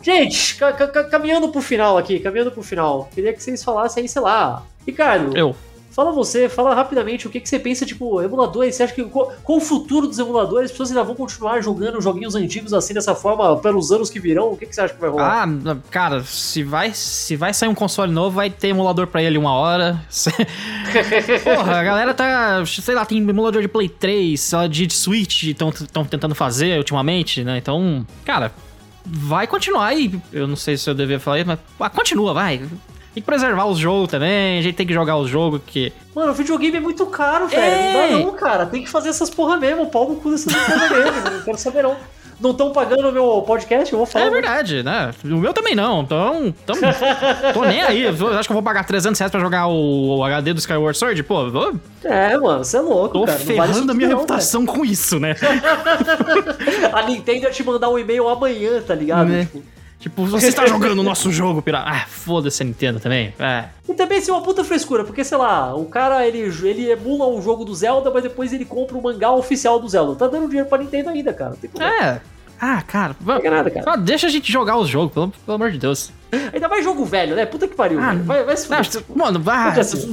Gente, 0.03 0.57
ca- 0.57 0.73
ca- 0.73 0.89
ca- 0.89 1.05
caminhando 1.05 1.49
pro 1.49 1.63
final 1.63 1.97
aqui, 1.97 2.19
caminhando 2.21 2.51
pro 2.53 2.63
final. 2.63 3.09
Queria 3.15 3.33
que 3.33 3.43
vocês 3.43 3.65
falassem 3.65 4.03
aí, 4.03 4.09
sei 4.09 4.21
lá. 4.23 4.63
Ricardo, 4.87 5.37
Eu. 5.37 5.57
Fala 5.95 6.11
você, 6.11 6.49
fala 6.49 6.75
rapidamente 6.75 7.27
o 7.27 7.31
que, 7.31 7.39
que 7.39 7.49
você 7.49 7.59
pensa, 7.59 7.87
tipo, 7.87 8.21
emuladores. 8.21 8.75
Você 8.75 8.83
acha 8.83 8.95
que. 8.95 9.05
Qual 9.05 9.33
o 9.47 9.61
futuro 9.61 10.09
dos 10.09 10.19
emuladores? 10.19 10.67
As 10.67 10.71
pessoas 10.73 10.91
ainda 10.91 11.05
vão 11.05 11.15
continuar 11.15 11.61
jogando 11.61 12.01
joguinhos 12.01 12.35
antigos 12.35 12.75
assim 12.75 12.93
dessa 12.93 13.15
forma 13.15 13.57
pelos 13.59 13.93
anos 13.93 14.11
que 14.11 14.19
virão? 14.19 14.51
O 14.51 14.57
que, 14.57 14.67
que 14.67 14.75
você 14.75 14.81
acha 14.81 14.95
que 14.95 15.01
vai 15.01 15.09
rolar? 15.09 15.49
Ah, 15.49 15.77
cara, 15.91 16.25
se 16.25 16.63
vai, 16.65 16.93
se 16.93 17.37
vai 17.37 17.55
sair 17.55 17.69
um 17.69 17.75
console 17.75 18.13
novo, 18.13 18.37
vai 18.37 18.51
ter 18.51 18.69
emulador 18.69 19.07
pra 19.07 19.23
ele 19.23 19.39
uma 19.39 19.53
hora. 19.53 20.03
Porra, 21.45 21.77
a 21.77 21.85
galera 21.85 22.13
tá. 22.13 22.65
Sei 22.67 22.95
lá, 22.95 23.05
tem 23.05 23.19
emulador 23.19 23.63
de 23.63 23.69
Play 23.69 23.89
3, 23.89 24.41
sei 24.41 24.59
lá, 24.59 24.67
de 24.67 24.93
Switch 24.93 25.45
estão 25.45 25.71
tentando 26.05 26.35
fazer 26.35 26.77
ultimamente, 26.79 27.45
né? 27.45 27.59
Então, 27.59 28.05
cara, 28.25 28.53
vai 29.07 29.47
continuar 29.47 29.95
e 29.95 30.21
eu 30.33 30.47
não 30.47 30.57
sei 30.57 30.77
se 30.77 30.89
eu 30.89 30.95
devia 30.95 31.21
falar 31.21 31.45
mas 31.45 31.59
ah, 31.79 31.91
continua, 31.91 32.35
vai. 32.35 32.63
Tem 33.15 33.23
que 33.23 33.27
preservar 33.27 33.67
os 33.67 33.79
jogos 33.79 34.11
também, 34.11 34.59
a 34.59 34.63
gente 34.63 34.75
tem 34.75 34.85
que 34.87 34.93
jogar 34.93 35.17
os 35.17 35.29
jogos 35.31 35.61
que. 35.65 35.93
Mano, 36.15 36.33
o 36.33 36.35
videogame 36.35 36.77
é 36.77 36.81
muito 36.81 37.07
caro, 37.07 37.47
velho. 37.47 37.63
Não 37.63 37.93
dá 37.93 37.99
É. 38.07 38.11
não, 38.25 38.33
cara. 38.33 38.67
Tem 38.67 38.83
que 38.83 38.91
fazer 38.91 39.09
essas 39.09 39.31
porra 39.31 39.57
mesmo. 39.57 39.85
O 39.85 39.87
pau 39.87 40.09
no 40.09 40.17
cu 40.17 40.31
dessas 40.31 40.53
porra 40.53 40.89
mesmo. 40.91 41.31
Não 41.31 41.43
quero 41.45 41.59
saber, 41.59 41.83
não. 41.85 41.97
Não 42.41 42.51
estão 42.51 42.73
pagando 42.73 43.09
o 43.09 43.13
meu 43.13 43.43
podcast? 43.47 43.93
Eu 43.93 43.99
vou 43.99 44.07
falar. 44.07 44.27
É 44.27 44.31
verdade, 44.31 44.83
né? 44.83 45.13
O 45.23 45.37
meu 45.37 45.55
também 45.55 45.77
não, 45.77 46.03
então. 46.03 46.53
tô 47.55 47.65
nem 47.65 47.81
aí. 47.81 48.03
Eu 48.03 48.11
acho 48.37 48.49
que 48.49 48.53
eu 48.53 48.55
vou 48.55 48.63
pagar 48.63 48.85
300 48.85 49.17
reais 49.19 49.31
pra 49.31 49.39
jogar 49.41 49.69
o, 49.69 50.19
o 50.19 50.25
HD 50.25 50.53
do 50.53 50.59
Skyward 50.59 50.99
Sword? 50.99 51.23
Pô, 51.23 51.49
vou, 51.49 51.75
É, 52.03 52.37
mano, 52.37 52.65
você 52.65 52.77
é 52.77 52.81
louco, 52.81 53.21
tô 53.21 53.25
cara. 53.25 53.39
Vale 53.39 53.47
ferrando 53.55 53.73
isso 53.83 53.91
a 53.91 53.95
minha 53.95 54.09
não, 54.09 54.17
reputação 54.17 54.67
com 54.67 54.85
isso, 54.85 55.21
né? 55.21 55.37
A 56.93 57.03
Nintendo 57.03 57.45
ia 57.45 57.51
te 57.53 57.63
mandar 57.63 57.89
um 57.89 57.99
e-mail 57.99 58.29
amanhã, 58.29 58.83
tá 58.83 58.95
ligado? 58.97 59.29
Né? 59.29 59.45
Tipo, 59.45 59.63
Tipo, 60.05 60.27
você 60.27 60.49
está 60.49 60.67
jogando 60.67 60.99
o 60.99 61.03
nosso 61.03 61.33
jogo, 61.33 61.63
pirata. 61.63 61.89
Ah, 61.89 62.05
foda-se 62.07 62.63
a 62.63 62.67
Nintendo 62.67 63.01
também. 63.01 63.33
É. 63.39 63.65
E 63.89 63.95
também 63.95 64.19
isso 64.19 64.31
é 64.31 64.35
uma 64.35 64.43
puta 64.43 64.63
frescura, 64.63 65.03
porque, 65.03 65.25
sei 65.25 65.39
lá, 65.39 65.75
o 65.75 65.87
cara, 65.87 66.27
ele, 66.29 66.41
ele 66.63 66.91
emula 66.91 67.27
um 67.27 67.41
jogo 67.41 67.65
do 67.65 67.75
Zelda, 67.75 68.11
mas 68.11 68.23
depois 68.23 68.53
ele 68.53 68.67
compra 68.67 68.99
o 68.99 69.03
mangá 69.03 69.33
oficial 69.33 69.81
do 69.81 69.89
Zelda. 69.89 70.15
Tá 70.15 70.27
dando 70.29 70.47
dinheiro 70.47 70.69
pra 70.69 70.77
Nintendo 70.77 71.09
ainda, 71.09 71.33
cara. 71.33 71.57
É. 71.81 72.21
Ah, 72.61 72.83
cara. 72.83 73.17
Não 73.19 73.37
pega 73.37 73.51
nada, 73.51 73.71
cara. 73.71 73.93
Ah, 73.93 73.97
deixa 73.97 74.27
a 74.27 74.31
gente 74.31 74.53
jogar 74.53 74.77
os 74.77 74.89
jogos, 74.91 75.15
pelo, 75.15 75.29
pelo 75.31 75.55
amor 75.55 75.71
de 75.71 75.79
Deus. 75.79 76.13
Ainda 76.53 76.69
mais 76.69 76.85
jogo 76.85 77.03
velho, 77.07 77.35
né? 77.35 77.47
Puta 77.47 77.67
que 77.67 77.75
pariu. 77.75 77.99
Ah, 77.99 78.15
vai, 78.15 78.45
vai 78.45 78.57
se 78.59 78.67
fuder. 78.67 79.05
mano, 79.17 79.41
vai. 79.41 79.81
Assim- 79.81 80.07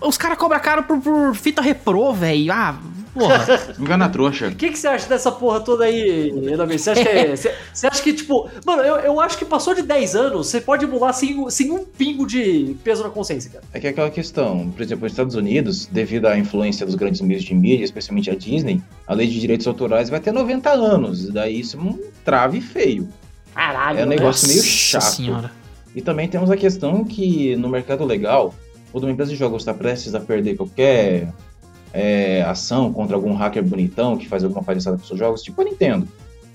Os 0.00 0.16
caras 0.16 0.38
cobram 0.38 0.60
caro 0.60 0.84
por, 0.84 1.00
por 1.00 1.34
fita 1.34 1.60
reprô, 1.60 2.12
velho. 2.12 2.52
Ah, 2.52 2.76
porra. 3.14 3.46
Engana 3.80 4.08
trouxa. 4.08 4.48
O 4.48 4.54
que, 4.54 4.70
que 4.70 4.78
você 4.78 4.88
acha 4.88 5.08
dessa 5.08 5.30
porra 5.32 5.60
toda 5.60 5.84
aí, 5.84 6.28
Enamir? 6.30 6.78
Você 6.78 6.90
acha 6.90 7.02
que 7.02 7.08
é, 7.08 7.30
você, 7.36 7.54
você 7.72 7.86
acha 7.86 8.02
que, 8.02 8.12
tipo. 8.12 8.50
Mano, 8.66 8.82
eu, 8.82 8.96
eu 8.96 9.20
acho 9.20 9.38
que 9.38 9.44
passou 9.44 9.74
de 9.74 9.82
10 9.82 10.16
anos, 10.16 10.48
você 10.48 10.60
pode 10.60 10.84
emular 10.84 11.14
sem, 11.14 11.48
sem 11.50 11.70
um 11.70 11.84
pingo 11.84 12.26
de 12.26 12.76
peso 12.84 13.02
na 13.02 13.08
consciência, 13.10 13.50
cara. 13.50 13.64
É 13.72 13.80
que 13.80 13.86
é 13.86 13.90
aquela 13.90 14.10
questão, 14.10 14.70
por 14.70 14.82
exemplo, 14.82 15.04
nos 15.04 15.12
Estados 15.12 15.34
Unidos, 15.34 15.86
devido 15.86 16.26
à 16.26 16.36
influência 16.38 16.84
dos 16.84 16.94
grandes 16.96 17.20
meios 17.20 17.44
de 17.44 17.54
mídia, 17.54 17.84
especialmente 17.84 18.30
a 18.30 18.34
Disney, 18.34 18.82
a 19.06 19.14
lei 19.14 19.26
de 19.26 19.38
direitos 19.40 19.66
autorais 19.66 20.10
vai 20.10 20.20
ter 20.20 20.32
90 20.32 20.70
anos. 20.70 21.24
E 21.28 21.32
daí 21.32 21.60
isso 21.60 21.76
é 21.76 21.80
um 21.80 21.98
trave 22.24 22.60
feio. 22.60 23.08
Caralho, 23.54 24.00
É 24.00 24.04
um 24.04 24.08
negócio 24.08 24.48
meio 24.48 24.58
Nossa 24.58 24.68
chato. 24.70 25.02
senhora. 25.02 25.50
E 25.94 26.02
também 26.02 26.28
temos 26.28 26.50
a 26.50 26.56
questão 26.56 27.04
que 27.04 27.54
no 27.54 27.68
mercado 27.68 28.04
legal, 28.04 28.52
quando 28.90 29.04
uma 29.04 29.12
empresa 29.12 29.30
de 29.30 29.36
jogos 29.36 29.62
está 29.62 29.72
prestes 29.72 30.12
a 30.14 30.18
perder 30.20 30.56
qualquer 30.56 31.32
é, 31.94 32.42
ação 32.42 32.92
contra 32.92 33.14
algum 33.14 33.32
hacker 33.34 33.62
bonitão 33.62 34.18
que 34.18 34.28
faz 34.28 34.42
alguma 34.42 34.64
palhaçada 34.64 34.98
com 34.98 35.04
seus 35.04 35.18
jogos, 35.18 35.42
tipo 35.42 35.60
a 35.62 35.64
Nintendo, 35.64 36.08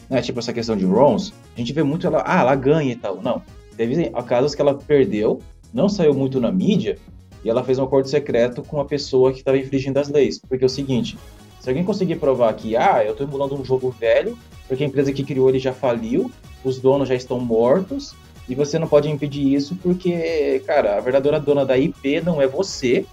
né? 0.10 0.22
Tipo 0.22 0.40
essa 0.40 0.52
questão 0.52 0.76
de 0.76 0.84
ROMs, 0.84 1.34
a 1.56 1.60
gente 1.60 1.72
vê 1.72 1.82
muito 1.82 2.06
ela, 2.06 2.22
ah, 2.28 2.42
ela 2.42 2.56
ganha 2.56 2.92
e 2.92 2.96
tal. 2.96 3.22
Não, 3.22 3.42
teve 3.78 4.10
casos 4.28 4.54
que 4.54 4.62
ela 4.62 4.76
perdeu, 4.76 5.42
não 5.74 5.88
saiu 5.88 6.14
muito 6.14 6.42
na 6.42 6.52
mídia, 6.52 6.98
e 7.42 7.50
ela 7.50 7.64
fez 7.64 7.80
um 7.80 7.84
acordo 7.84 8.10
secreto 8.10 8.62
com 8.62 8.82
a 8.82 8.86
pessoa 8.86 9.32
que 9.32 9.40
estava 9.40 9.58
infringindo 9.58 9.98
as 9.98 10.10
leis. 10.10 10.38
Porque 10.38 10.66
é 10.66 10.68
o 10.68 10.70
seguinte, 10.70 11.18
se 11.62 11.70
alguém 11.70 11.86
conseguir 11.86 12.18
provar 12.18 12.54
que, 12.54 12.76
ah, 12.76 13.02
eu 13.06 13.14
estou 13.14 13.26
emulando 13.26 13.56
um 13.56 13.64
jogo 13.64 13.90
velho, 13.98 14.38
porque 14.68 14.84
a 14.84 14.88
empresa 14.88 15.14
que 15.14 15.24
criou 15.24 15.48
ele 15.48 15.58
já 15.58 15.72
faliu, 15.72 16.30
os 16.66 16.80
donos 16.80 17.08
já 17.08 17.16
estão 17.16 17.40
mortos, 17.40 18.14
e 18.50 18.56
você 18.56 18.78
não 18.78 18.88
pode 18.88 19.08
impedir 19.08 19.54
isso 19.54 19.76
porque, 19.76 20.62
cara, 20.66 20.98
a 20.98 21.00
verdadeira 21.00 21.40
dona 21.40 21.66
da 21.66 21.78
IP 21.78 22.20
não 22.22 22.42
é 22.42 22.48
você, 22.48 23.06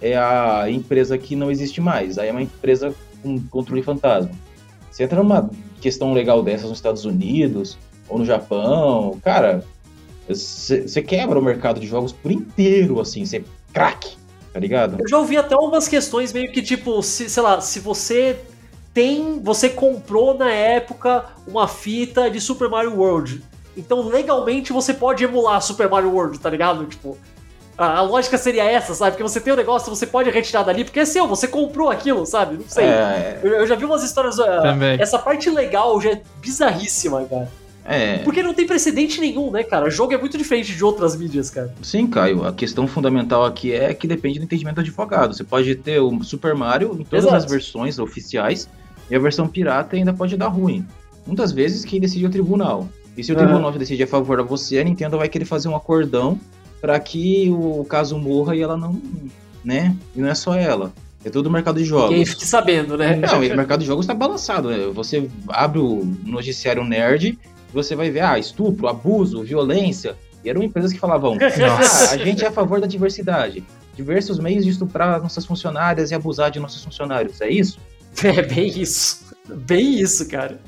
é 0.00 0.16
a 0.16 0.70
empresa 0.70 1.16
que 1.16 1.36
não 1.36 1.50
existe 1.50 1.80
mais. 1.80 2.18
Aí 2.18 2.28
é 2.28 2.32
uma 2.32 2.42
empresa 2.42 2.94
com 3.22 3.40
controle 3.48 3.82
fantasma. 3.82 4.32
Você 4.90 5.04
entra 5.04 5.22
numa 5.22 5.50
questão 5.80 6.12
legal 6.12 6.42
dessas 6.42 6.68
nos 6.68 6.78
Estados 6.78 7.04
Unidos 7.04 7.78
ou 8.08 8.18
no 8.18 8.24
Japão, 8.24 9.18
cara, 9.22 9.64
você 10.28 11.02
quebra 11.02 11.38
o 11.38 11.42
mercado 11.42 11.80
de 11.80 11.86
jogos 11.86 12.12
por 12.12 12.30
inteiro, 12.30 13.00
assim, 13.00 13.24
você 13.24 13.44
craque, 13.72 14.16
tá 14.52 14.58
ligado? 14.58 14.96
Eu 15.00 15.08
já 15.08 15.18
ouvi 15.18 15.36
até 15.36 15.56
umas 15.56 15.86
questões 15.86 16.32
meio 16.32 16.50
que 16.52 16.62
tipo, 16.62 17.02
se, 17.02 17.28
sei 17.28 17.42
lá, 17.42 17.60
se 17.60 17.80
você 17.80 18.38
tem. 18.96 19.40
Você 19.42 19.68
comprou 19.68 20.36
na 20.36 20.50
época 20.50 21.26
uma 21.46 21.68
fita 21.68 22.30
de 22.30 22.40
Super 22.40 22.70
Mario 22.70 22.96
World. 22.96 23.42
Então 23.76 24.08
legalmente 24.08 24.72
você 24.72 24.94
pode 24.94 25.22
emular 25.22 25.60
Super 25.60 25.90
Mario 25.90 26.10
World, 26.10 26.40
tá 26.40 26.48
ligado? 26.48 26.86
Tipo. 26.86 27.18
A, 27.78 27.98
a 27.98 28.00
lógica 28.02 28.38
seria 28.38 28.64
essa, 28.64 28.94
sabe? 28.94 29.12
Porque 29.12 29.22
você 29.22 29.40
tem 29.40 29.52
o 29.52 29.56
negócio, 29.56 29.94
você 29.94 30.06
pode 30.06 30.30
retirar 30.30 30.62
dali, 30.62 30.82
porque 30.84 31.00
é 31.00 31.04
seu, 31.04 31.26
você 31.28 31.46
comprou 31.46 31.90
aquilo, 31.90 32.24
sabe? 32.24 32.56
Não 32.56 32.64
sei. 32.68 32.84
É, 32.86 33.40
Eu, 33.42 33.52
eu 33.52 33.66
já 33.66 33.74
vi 33.74 33.84
umas 33.84 34.02
histórias. 34.02 34.38
ah, 34.40 34.62
Também. 34.62 34.98
Essa 35.00 35.18
parte 35.18 35.50
legal 35.50 36.00
já 36.00 36.12
é 36.12 36.22
bizarríssima, 36.40 37.22
cara. 37.24 37.48
é. 37.84 38.18
Porque 38.18 38.42
não 38.42 38.54
tem 38.54 38.66
precedente 38.66 39.20
nenhum, 39.20 39.50
né, 39.50 39.62
cara? 39.62 39.86
O 39.86 39.90
jogo 39.90 40.14
é 40.14 40.16
muito 40.16 40.38
diferente 40.38 40.74
de 40.74 40.82
outras 40.84 41.14
mídias, 41.16 41.50
cara. 41.50 41.72
Sim, 41.82 42.06
Caio. 42.06 42.44
A 42.46 42.52
questão 42.52 42.86
fundamental 42.88 43.44
aqui 43.44 43.72
é 43.74 43.92
que 43.92 44.06
depende 44.08 44.38
do 44.38 44.44
entendimento 44.44 44.76
do 44.76 44.80
advogado. 44.80 45.34
Você 45.36 45.44
pode 45.44 45.74
ter 45.74 46.00
o 46.00 46.22
Super 46.24 46.54
Mario 46.54 46.96
em 46.98 47.04
todas 47.04 47.24
Exato. 47.26 47.36
as 47.36 47.44
versões 47.50 47.98
oficiais 47.98 48.68
e 49.10 49.14
a 49.14 49.18
versão 49.18 49.46
pirata 49.46 49.96
ainda 49.96 50.12
pode 50.14 50.34
dar 50.36 50.48
ruim. 50.48 50.86
Muitas 51.26 51.52
vezes 51.52 51.84
quem 51.84 52.00
decide 52.00 52.24
é 52.24 52.28
o 52.28 52.30
tribunal. 52.30 52.88
E 53.16 53.22
se 53.24 53.32
o 53.32 53.36
tribunal 53.36 53.70
decidir 53.72 54.02
a 54.04 54.06
favor 54.06 54.42
de 54.42 54.48
você, 54.48 54.78
a 54.78 54.84
Nintendo 54.84 55.16
vai 55.18 55.28
querer 55.28 55.44
fazer 55.44 55.68
um 55.68 55.76
acordão 55.76 56.38
para 56.80 56.98
que 57.00 57.50
o 57.50 57.84
caso 57.84 58.18
morra 58.18 58.54
e 58.54 58.60
ela 58.62 58.76
não, 58.76 59.00
né? 59.64 59.96
E 60.14 60.20
não 60.20 60.28
é 60.28 60.34
só 60.34 60.54
ela. 60.54 60.92
É 61.24 61.30
todo 61.30 61.46
o 61.46 61.50
mercado 61.50 61.78
de 61.78 61.84
jogos. 61.84 62.10
Ninguém 62.10 62.24
fique 62.26 62.46
sabendo, 62.46 62.96
né? 62.96 63.16
Não, 63.16 63.38
o 63.38 63.56
mercado 63.56 63.80
de 63.80 63.86
jogos 63.86 64.04
está 64.04 64.14
balançado. 64.14 64.70
né? 64.70 64.86
Você 64.94 65.28
abre 65.48 65.80
o 65.80 66.04
noticiário 66.24 66.84
nerd 66.84 67.36
e 67.68 67.72
você 67.72 67.96
vai 67.96 68.10
ver, 68.10 68.20
ah, 68.20 68.38
estupro, 68.38 68.86
abuso, 68.86 69.42
violência. 69.42 70.14
E 70.44 70.48
eram 70.48 70.62
empresas 70.62 70.92
que 70.92 71.00
falavam, 71.00 71.36
ah, 71.42 72.12
a 72.12 72.16
gente 72.18 72.44
é 72.44 72.48
a 72.48 72.52
favor 72.52 72.80
da 72.80 72.86
diversidade. 72.86 73.64
Diversos 73.96 74.38
meios 74.38 74.64
de 74.64 74.70
estuprar 74.70 75.20
nossas 75.20 75.44
funcionárias 75.44 76.12
e 76.12 76.14
abusar 76.14 76.50
de 76.50 76.60
nossos 76.60 76.84
funcionários. 76.84 77.40
É 77.40 77.48
isso? 77.50 77.78
É 78.22 78.40
bem 78.40 78.68
isso. 78.80 79.26
Bem 79.46 80.00
isso, 80.00 80.26
cara. 80.28 80.58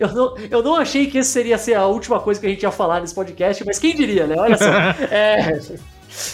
Eu 0.00 0.12
não, 0.14 0.36
eu 0.50 0.62
não 0.62 0.76
achei 0.76 1.06
que 1.06 1.18
esse 1.18 1.30
seria 1.30 1.58
ser 1.58 1.74
a 1.74 1.86
última 1.86 2.18
coisa 2.18 2.40
que 2.40 2.46
a 2.46 2.48
gente 2.48 2.62
ia 2.62 2.70
falar 2.70 3.00
nesse 3.00 3.14
podcast, 3.14 3.62
mas 3.66 3.78
quem 3.78 3.94
diria, 3.94 4.26
né? 4.26 4.34
Olha 4.36 4.56
só. 4.56 4.64
É, 5.10 5.60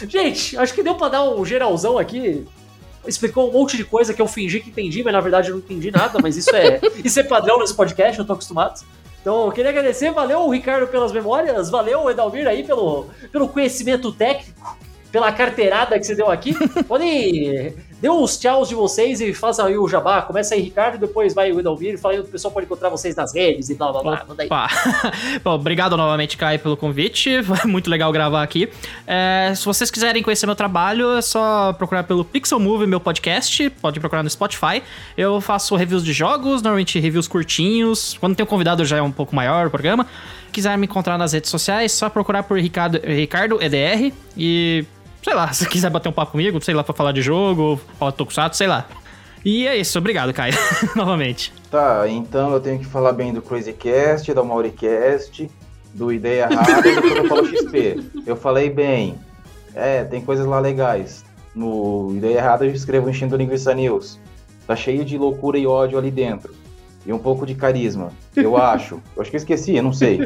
Gente, 0.06 0.56
acho 0.58 0.74
que 0.74 0.82
deu 0.82 0.94
pra 0.94 1.08
dar 1.08 1.22
um 1.24 1.44
geralzão 1.44 1.98
aqui. 1.98 2.46
Explicou 3.06 3.48
um 3.48 3.52
monte 3.52 3.76
de 3.76 3.84
coisa 3.84 4.12
que 4.12 4.20
eu 4.20 4.28
fingi 4.28 4.60
que 4.60 4.68
entendi, 4.68 5.02
mas 5.02 5.12
na 5.12 5.20
verdade 5.20 5.48
eu 5.48 5.56
não 5.56 5.62
entendi 5.62 5.90
nada, 5.90 6.18
mas 6.22 6.36
isso 6.36 6.54
é, 6.54 6.80
isso 7.02 7.18
é 7.18 7.22
padrão 7.22 7.58
nesse 7.58 7.74
podcast, 7.74 8.18
eu 8.18 8.26
tô 8.26 8.34
acostumado. 8.34 8.84
Então, 9.20 9.46
eu 9.46 9.52
queria 9.52 9.70
agradecer, 9.70 10.10
valeu 10.12 10.48
Ricardo 10.48 10.86
pelas 10.86 11.12
memórias, 11.12 11.68
valeu 11.70 12.10
Edalmir 12.10 12.46
aí 12.46 12.62
pelo, 12.62 13.06
pelo 13.30 13.48
conhecimento 13.48 14.10
técnico, 14.12 14.78
pela 15.10 15.32
carteirada 15.32 15.98
que 15.98 16.04
você 16.04 16.14
deu 16.14 16.30
aqui. 16.30 16.54
Podem 16.86 17.74
dê 18.00 18.08
uns 18.08 18.38
tchauz 18.38 18.68
de 18.68 18.74
vocês 18.74 19.20
e 19.20 19.34
faça 19.34 19.64
aí 19.64 19.76
o 19.76 19.86
jabá. 19.86 20.22
Começa 20.22 20.54
aí, 20.54 20.62
Ricardo, 20.62 20.98
depois 20.98 21.34
vai 21.34 21.52
o 21.52 21.60
Edalmir 21.60 21.94
e 21.94 21.96
fala 21.98 22.14
aí 22.14 22.20
o 22.20 22.24
pessoal 22.24 22.52
pode 22.52 22.64
encontrar 22.64 22.88
vocês 22.88 23.14
nas 23.14 23.34
redes 23.34 23.68
e 23.68 23.74
blá 23.74 23.92
blá 23.92 24.02
blá. 24.02 24.24
Manda 24.26 24.42
aí. 24.42 24.48
Bom, 25.44 25.54
obrigado 25.54 25.96
novamente, 25.96 26.36
Kai, 26.36 26.56
pelo 26.56 26.76
convite. 26.76 27.42
Foi 27.42 27.70
muito 27.70 27.90
legal 27.90 28.10
gravar 28.10 28.42
aqui. 28.42 28.68
É, 29.06 29.52
se 29.54 29.64
vocês 29.64 29.90
quiserem 29.90 30.22
conhecer 30.22 30.46
meu 30.46 30.56
trabalho, 30.56 31.12
é 31.12 31.22
só 31.22 31.72
procurar 31.74 32.04
pelo 32.04 32.24
Pixel 32.24 32.58
Movie, 32.58 32.86
meu 32.86 33.00
podcast. 33.00 33.68
Pode 33.68 34.00
procurar 34.00 34.22
no 34.22 34.30
Spotify. 34.30 34.82
Eu 35.16 35.40
faço 35.40 35.76
reviews 35.76 36.02
de 36.02 36.12
jogos, 36.12 36.62
normalmente 36.62 36.98
reviews 36.98 37.28
curtinhos. 37.28 38.16
Quando 38.18 38.34
tem 38.34 38.44
um 38.44 38.46
convidado 38.46 38.84
já 38.84 38.96
é 38.96 39.02
um 39.02 39.12
pouco 39.12 39.36
maior 39.36 39.66
o 39.66 39.70
programa. 39.70 40.06
Quiser 40.50 40.76
me 40.78 40.86
encontrar 40.86 41.18
nas 41.18 41.32
redes 41.32 41.50
sociais, 41.50 41.92
só 41.92 42.08
procurar 42.08 42.42
por 42.42 42.58
Ricardo, 42.58 42.98
Ricardo 43.04 43.62
EDR 43.62 44.12
e. 44.36 44.84
Sei 45.22 45.34
lá, 45.34 45.52
se 45.52 45.68
quiser 45.68 45.90
bater 45.90 46.08
um 46.08 46.12
papo 46.12 46.32
comigo, 46.32 46.62
sei 46.62 46.74
lá, 46.74 46.82
pra 46.82 46.94
falar 46.94 47.12
de 47.12 47.20
jogo, 47.22 47.78
falar 47.98 48.12
tokusatsu, 48.12 48.56
sei 48.56 48.66
lá. 48.66 48.86
E 49.44 49.66
é 49.66 49.76
isso, 49.76 49.98
obrigado, 49.98 50.32
Kai, 50.32 50.50
novamente. 50.94 51.52
Tá, 51.70 52.06
então 52.08 52.52
eu 52.52 52.60
tenho 52.60 52.78
que 52.78 52.86
falar 52.86 53.12
bem 53.12 53.32
do 53.32 53.40
Crazycast, 53.40 54.32
do 54.32 54.44
Mauricast, 54.44 55.50
do 55.94 56.12
Ideia 56.12 56.48
Errada 56.50 56.88
e 56.88 56.94
do 56.94 57.02
Protocolo 57.02 57.46
XP. 57.46 58.00
Eu 58.26 58.36
falei 58.36 58.70
bem. 58.70 59.18
É, 59.74 60.04
tem 60.04 60.20
coisas 60.20 60.46
lá 60.46 60.58
legais. 60.60 61.24
No 61.54 62.14
Ideia 62.16 62.38
Errada 62.38 62.64
eu 62.64 62.70
escrevo 62.70 63.08
Enchendo 63.08 63.36
Linguiça 63.36 63.74
News. 63.74 64.18
Tá 64.66 64.76
cheio 64.76 65.04
de 65.04 65.16
loucura 65.16 65.58
e 65.58 65.66
ódio 65.66 65.98
ali 65.98 66.10
dentro. 66.10 66.54
E 67.06 67.12
um 67.12 67.18
pouco 67.18 67.46
de 67.46 67.54
carisma, 67.54 68.12
eu 68.36 68.56
acho. 68.58 69.00
Eu 69.16 69.22
acho 69.22 69.30
que 69.30 69.36
eu 69.36 69.38
esqueci, 69.38 69.74
eu 69.74 69.82
não 69.82 69.92
sei. 69.92 70.18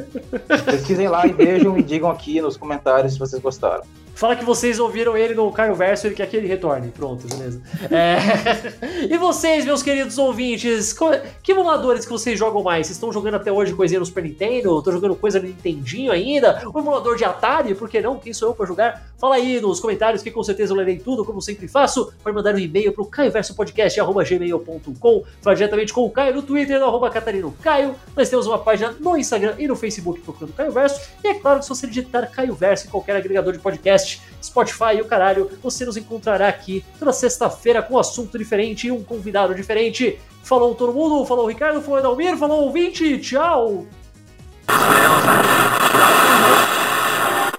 Pesquisem 0.64 1.06
lá 1.06 1.24
e 1.24 1.32
vejam 1.32 1.78
e 1.78 1.82
digam 1.82 2.10
aqui 2.10 2.40
nos 2.40 2.56
comentários 2.56 3.12
se 3.12 3.18
vocês 3.18 3.40
gostaram. 3.40 3.84
Fala 4.14 4.36
que 4.36 4.44
vocês 4.44 4.78
ouviram 4.78 5.16
ele 5.16 5.34
no 5.34 5.50
Caio 5.50 5.74
Verso 5.74 6.06
e 6.06 6.14
que 6.14 6.36
ele 6.36 6.46
retorne. 6.46 6.90
Pronto, 6.90 7.26
beleza. 7.26 7.60
É... 7.90 9.08
e 9.12 9.18
vocês, 9.18 9.64
meus 9.64 9.82
queridos 9.82 10.16
ouvintes, 10.18 10.94
que 11.42 11.52
emuladores 11.52 12.04
que 12.04 12.12
vocês 12.12 12.38
jogam 12.38 12.62
mais? 12.62 12.86
Vocês 12.86 12.96
estão 12.96 13.12
jogando 13.12 13.34
até 13.34 13.50
hoje 13.50 13.74
coisinha 13.74 14.00
no 14.00 14.06
Super 14.06 14.22
Nintendo? 14.22 14.78
Estão 14.78 14.92
jogando 14.92 15.16
coisa 15.16 15.40
no 15.40 15.46
Nintendinho 15.46 16.12
ainda? 16.12 16.62
O 16.72 16.78
emulador 16.78 17.16
de 17.16 17.24
Atari? 17.24 17.74
Por 17.74 17.88
que 17.88 18.00
não? 18.00 18.18
Quem 18.18 18.32
sou 18.32 18.50
eu 18.50 18.54
para 18.54 18.66
jogar? 18.66 19.02
Fala 19.18 19.36
aí 19.36 19.60
nos 19.60 19.80
comentários 19.80 20.22
que 20.22 20.30
com 20.30 20.42
certeza 20.42 20.72
eu 20.72 20.76
lerei 20.76 20.98
tudo, 20.98 21.24
como 21.24 21.40
sempre 21.40 21.66
faço. 21.66 22.12
Pode 22.22 22.36
mandar 22.36 22.54
um 22.54 22.58
e-mail 22.58 22.92
pro 22.92 23.06
caioversopodcast.gmail.com 23.06 25.24
Fala 25.40 25.56
diretamente 25.56 25.92
com 25.92 26.04
o 26.04 26.10
Caio 26.10 26.34
no 26.34 26.42
Twitter, 26.42 26.78
no 26.78 26.86
arroba 26.86 27.10
Catarino 27.10 27.54
Caio. 27.62 27.94
Nós 28.16 28.28
temos 28.28 28.46
uma 28.46 28.58
página 28.58 28.94
no 29.00 29.16
Instagram 29.16 29.54
e 29.58 29.66
no 29.66 29.76
Facebook 29.76 30.20
procurando 30.20 30.52
Caio 30.52 30.72
Verso. 30.72 31.00
E 31.22 31.28
é 31.28 31.34
claro 31.34 31.58
que 31.58 31.64
se 31.64 31.70
você 31.70 31.86
digitar 31.86 32.30
Caio 32.30 32.54
Verso 32.54 32.86
em 32.86 32.90
qualquer 32.90 33.16
agregador 33.16 33.52
de 33.52 33.58
podcast, 33.58 34.03
podcast, 34.04 34.22
Spotify 34.42 34.96
e 34.96 35.00
o 35.00 35.06
caralho, 35.06 35.50
você 35.62 35.84
nos 35.84 35.96
encontrará 35.96 36.48
aqui 36.48 36.84
toda 36.98 37.12
sexta-feira 37.12 37.82
com 37.82 37.94
um 37.94 37.98
assunto 37.98 38.38
diferente 38.38 38.86
e 38.86 38.92
um 38.92 39.02
convidado 39.02 39.54
diferente. 39.54 40.18
Falou 40.42 40.74
todo 40.74 40.92
mundo, 40.92 41.24
falou 41.24 41.46
Ricardo, 41.46 41.80
falou 41.80 41.98
Edalmir, 41.98 42.36
falou 42.36 42.64
ouvinte, 42.64 43.18
tchau! 43.18 43.86